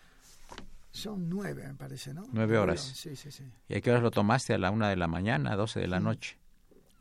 Son 0.92 1.28
nueve, 1.28 1.66
me 1.66 1.74
parece, 1.74 2.12
¿no? 2.14 2.22
Nueve 2.32 2.58
horas. 2.58 2.80
Sí, 2.80 3.16
sí, 3.16 3.30
sí. 3.32 3.44
¿Y 3.68 3.74
a 3.74 3.80
qué 3.80 3.90
horas 3.90 4.02
lo 4.02 4.10
tomaste? 4.10 4.54
¿A 4.54 4.58
la 4.58 4.70
una 4.70 4.88
de 4.90 4.96
la 4.96 5.08
mañana, 5.08 5.52
a 5.52 5.56
doce 5.56 5.80
de 5.80 5.88
la 5.88 5.98
noche? 6.00 6.38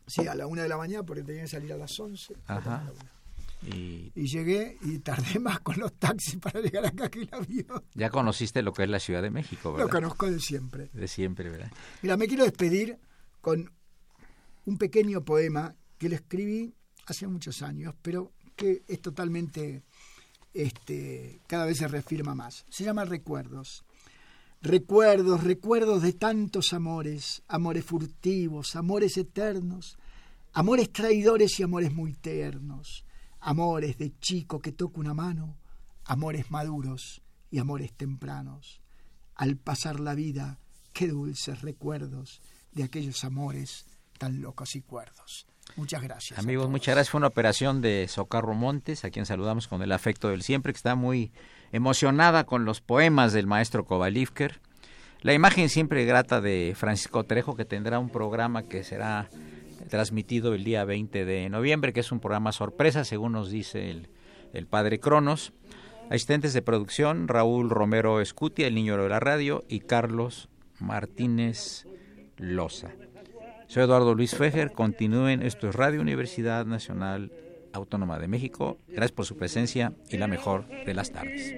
Sí, 0.08 0.26
a 0.28 0.34
la 0.34 0.48
una 0.48 0.64
de 0.64 0.70
la 0.70 0.78
mañana 0.78 1.04
porque 1.04 1.24
tenía 1.24 1.42
que 1.44 1.48
salir 1.50 1.72
a 1.74 1.78
las 1.78 2.00
once. 2.00 2.34
Ajá. 2.48 2.90
Y 3.68 4.12
Y 4.16 4.28
llegué 4.28 4.78
y 4.82 4.98
tardé 5.00 5.40
más 5.40 5.60
con 5.60 5.78
los 5.80 5.94
taxis 5.94 6.38
para 6.38 6.60
llegar 6.62 6.86
acá 6.86 7.10
que 7.10 7.20
el 7.22 7.30
avión. 7.32 7.84
ya 7.94 8.10
conociste 8.10 8.64
lo 8.64 8.74
que 8.74 8.84
es 8.84 8.90
la 8.90 9.00
Ciudad 9.00 9.22
de 9.22 9.30
México, 9.30 9.70
Lo 9.70 9.76
¿verdad? 9.78 9.92
conozco 9.92 10.32
de 10.32 10.40
siempre. 10.40 10.90
De 10.94 11.08
siempre, 11.08 11.50
¿verdad? 11.50 11.72
Mira, 12.02 12.18
me 12.18 12.28
quiero 12.28 12.44
despedir 12.44 12.98
con 13.40 13.72
un 14.66 14.78
pequeño 14.78 15.24
poema 15.24 15.76
que 16.00 16.10
le 16.10 16.16
escribí 16.16 16.74
hace 17.06 17.28
muchos 17.28 17.62
años, 17.62 17.94
pero 18.02 18.32
que 18.56 18.84
es 18.88 19.00
totalmente, 19.02 19.84
este, 20.54 21.40
cada 21.48 21.66
vez 21.66 21.78
se 21.78 21.88
reafirma 21.88 22.36
más. 22.36 22.66
Se 22.70 22.84
llama 22.84 23.06
Recuerdos. 23.06 23.84
Recuerdos, 24.62 25.44
recuerdos 25.44 26.04
de 26.04 26.14
tantos 26.14 26.74
amores, 26.74 27.42
amores 27.48 27.84
furtivos, 27.84 28.76
amores 28.76 29.18
eternos, 29.18 29.98
amores 30.54 30.92
traidores 30.92 31.60
y 31.60 31.64
amores 31.64 31.92
muy 31.92 32.14
tiernos, 32.14 33.04
amores 33.40 33.98
de 33.98 34.14
chico 34.20 34.60
que 34.60 34.72
toca 34.72 35.00
una 35.00 35.16
mano, 35.16 35.58
amores 36.06 36.52
maduros 36.52 37.24
y 37.50 37.58
amores 37.58 37.92
tempranos. 37.94 38.82
Al 39.34 39.58
pasar 39.58 40.00
la 40.00 40.14
vida, 40.14 40.60
qué 40.94 41.08
dulces 41.08 41.62
recuerdos 41.62 42.40
de 42.72 42.84
aquellos 42.84 43.24
amores 43.24 43.86
tan 44.20 44.42
locos 44.42 44.76
y 44.76 44.82
cuerdos. 44.82 45.48
Muchas 45.76 46.02
gracias. 46.02 46.40
Amigos, 46.40 46.70
muchas 46.70 46.96
gracias. 46.96 47.12
Fue 47.12 47.20
una 47.20 47.28
operación 47.28 47.82
de 47.82 48.08
Socarro 48.08 48.54
Montes, 48.54 49.06
a 49.06 49.10
quien 49.10 49.26
saludamos 49.26 49.68
con 49.68 49.82
el 49.82 49.92
afecto 49.92 50.30
del 50.30 50.42
siempre, 50.42 50.74
que 50.74 50.78
está 50.78 50.96
muy 50.96 51.32
emocionada 51.72 52.44
con 52.46 52.66
los 52.66 52.82
poemas 52.82 53.34
del 53.34 53.48
maestro 53.48 53.86
Kovalivker. 53.86 54.60
La 55.22 55.34
imagen 55.34 55.70
siempre 55.70 56.06
grata 56.06 56.42
de 56.42 56.74
Francisco 56.76 57.24
Trejo, 57.24 57.56
que 57.56 57.66
tendrá 57.66 58.00
un 58.00 58.10
programa 58.10 58.64
que 58.64 58.84
será 58.84 59.30
transmitido 59.90 60.54
el 60.54 60.64
día 60.64 60.84
20 60.84 61.26
de 61.26 61.50
noviembre, 61.50 61.94
que 61.94 62.00
es 62.00 62.12
un 62.12 62.20
programa 62.20 62.52
sorpresa, 62.52 63.04
según 63.06 63.34
nos 63.34 63.50
dice 63.50 63.92
el, 63.92 64.10
el 64.54 64.68
padre 64.68 65.00
Cronos. 65.00 65.54
Asistentes 66.10 66.54
de 66.54 66.62
producción, 66.62 67.28
Raúl 67.28 67.70
Romero 67.70 68.20
Escutia, 68.20 68.68
el 68.68 68.76
niño 68.76 68.98
de 68.98 69.08
la 69.08 69.20
radio, 69.20 69.64
y 69.70 69.80
Carlos 69.80 70.50
Martínez 70.80 71.86
Loza. 72.38 72.90
Soy 73.72 73.84
Eduardo 73.84 74.14
Luis 74.14 74.36
Fejer. 74.36 74.74
Continúen. 74.74 75.42
Esto 75.42 75.70
es 75.70 75.76
Radio 75.76 76.02
Universidad 76.02 76.66
Nacional 76.66 77.32
Autónoma 77.72 78.20
de 78.20 78.28
México. 78.28 78.78
Gracias 78.90 79.14
por 79.14 79.26
su 79.26 79.38
presencia 79.38 79.94
y 80.10 80.18
la 80.18 80.28
mejor 80.28 80.66
de 80.86 80.94
las 80.94 81.10
tardes. 81.14 81.56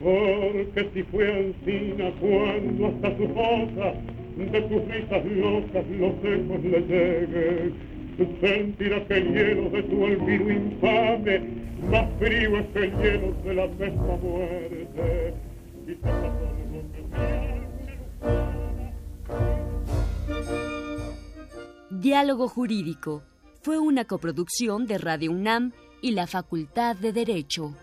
Porque 0.00 0.90
si 0.94 1.02
fue 1.04 1.46
encina 1.46 2.12
cuando 2.20 2.86
hasta 2.86 3.16
su 3.16 3.28
boca 3.28 3.94
de 4.36 4.60
tus 4.62 4.84
risas 4.86 5.24
locas 5.24 5.84
los 5.88 6.14
ecos 6.22 6.64
le 6.64 6.80
lleguen, 6.80 7.74
sentirás 8.40 9.02
que 9.08 9.14
el 9.14 9.34
hielo 9.34 9.70
de 9.70 9.82
tu 9.82 10.02
olvido 10.02 10.50
infame 10.50 11.40
más 11.90 12.06
frío 12.18 12.58
es 12.58 12.66
que 12.68 12.78
el 12.78 12.90
hielo 12.98 13.32
de 13.44 13.54
la 13.54 13.66
misma 13.66 14.16
muerte. 14.16 15.34
Y 15.86 15.94
te 15.94 16.08
Diálogo 21.90 22.48
Jurídico. 22.48 23.22
fue 23.62 23.78
una 23.78 24.04
coproducción 24.04 24.86
de 24.86 24.98
Radio 24.98 25.32
UNAM 25.32 25.72
y 26.00 26.12
la 26.12 26.26
Facultad 26.26 26.96
de 26.96 27.12
Derecho. 27.12 27.74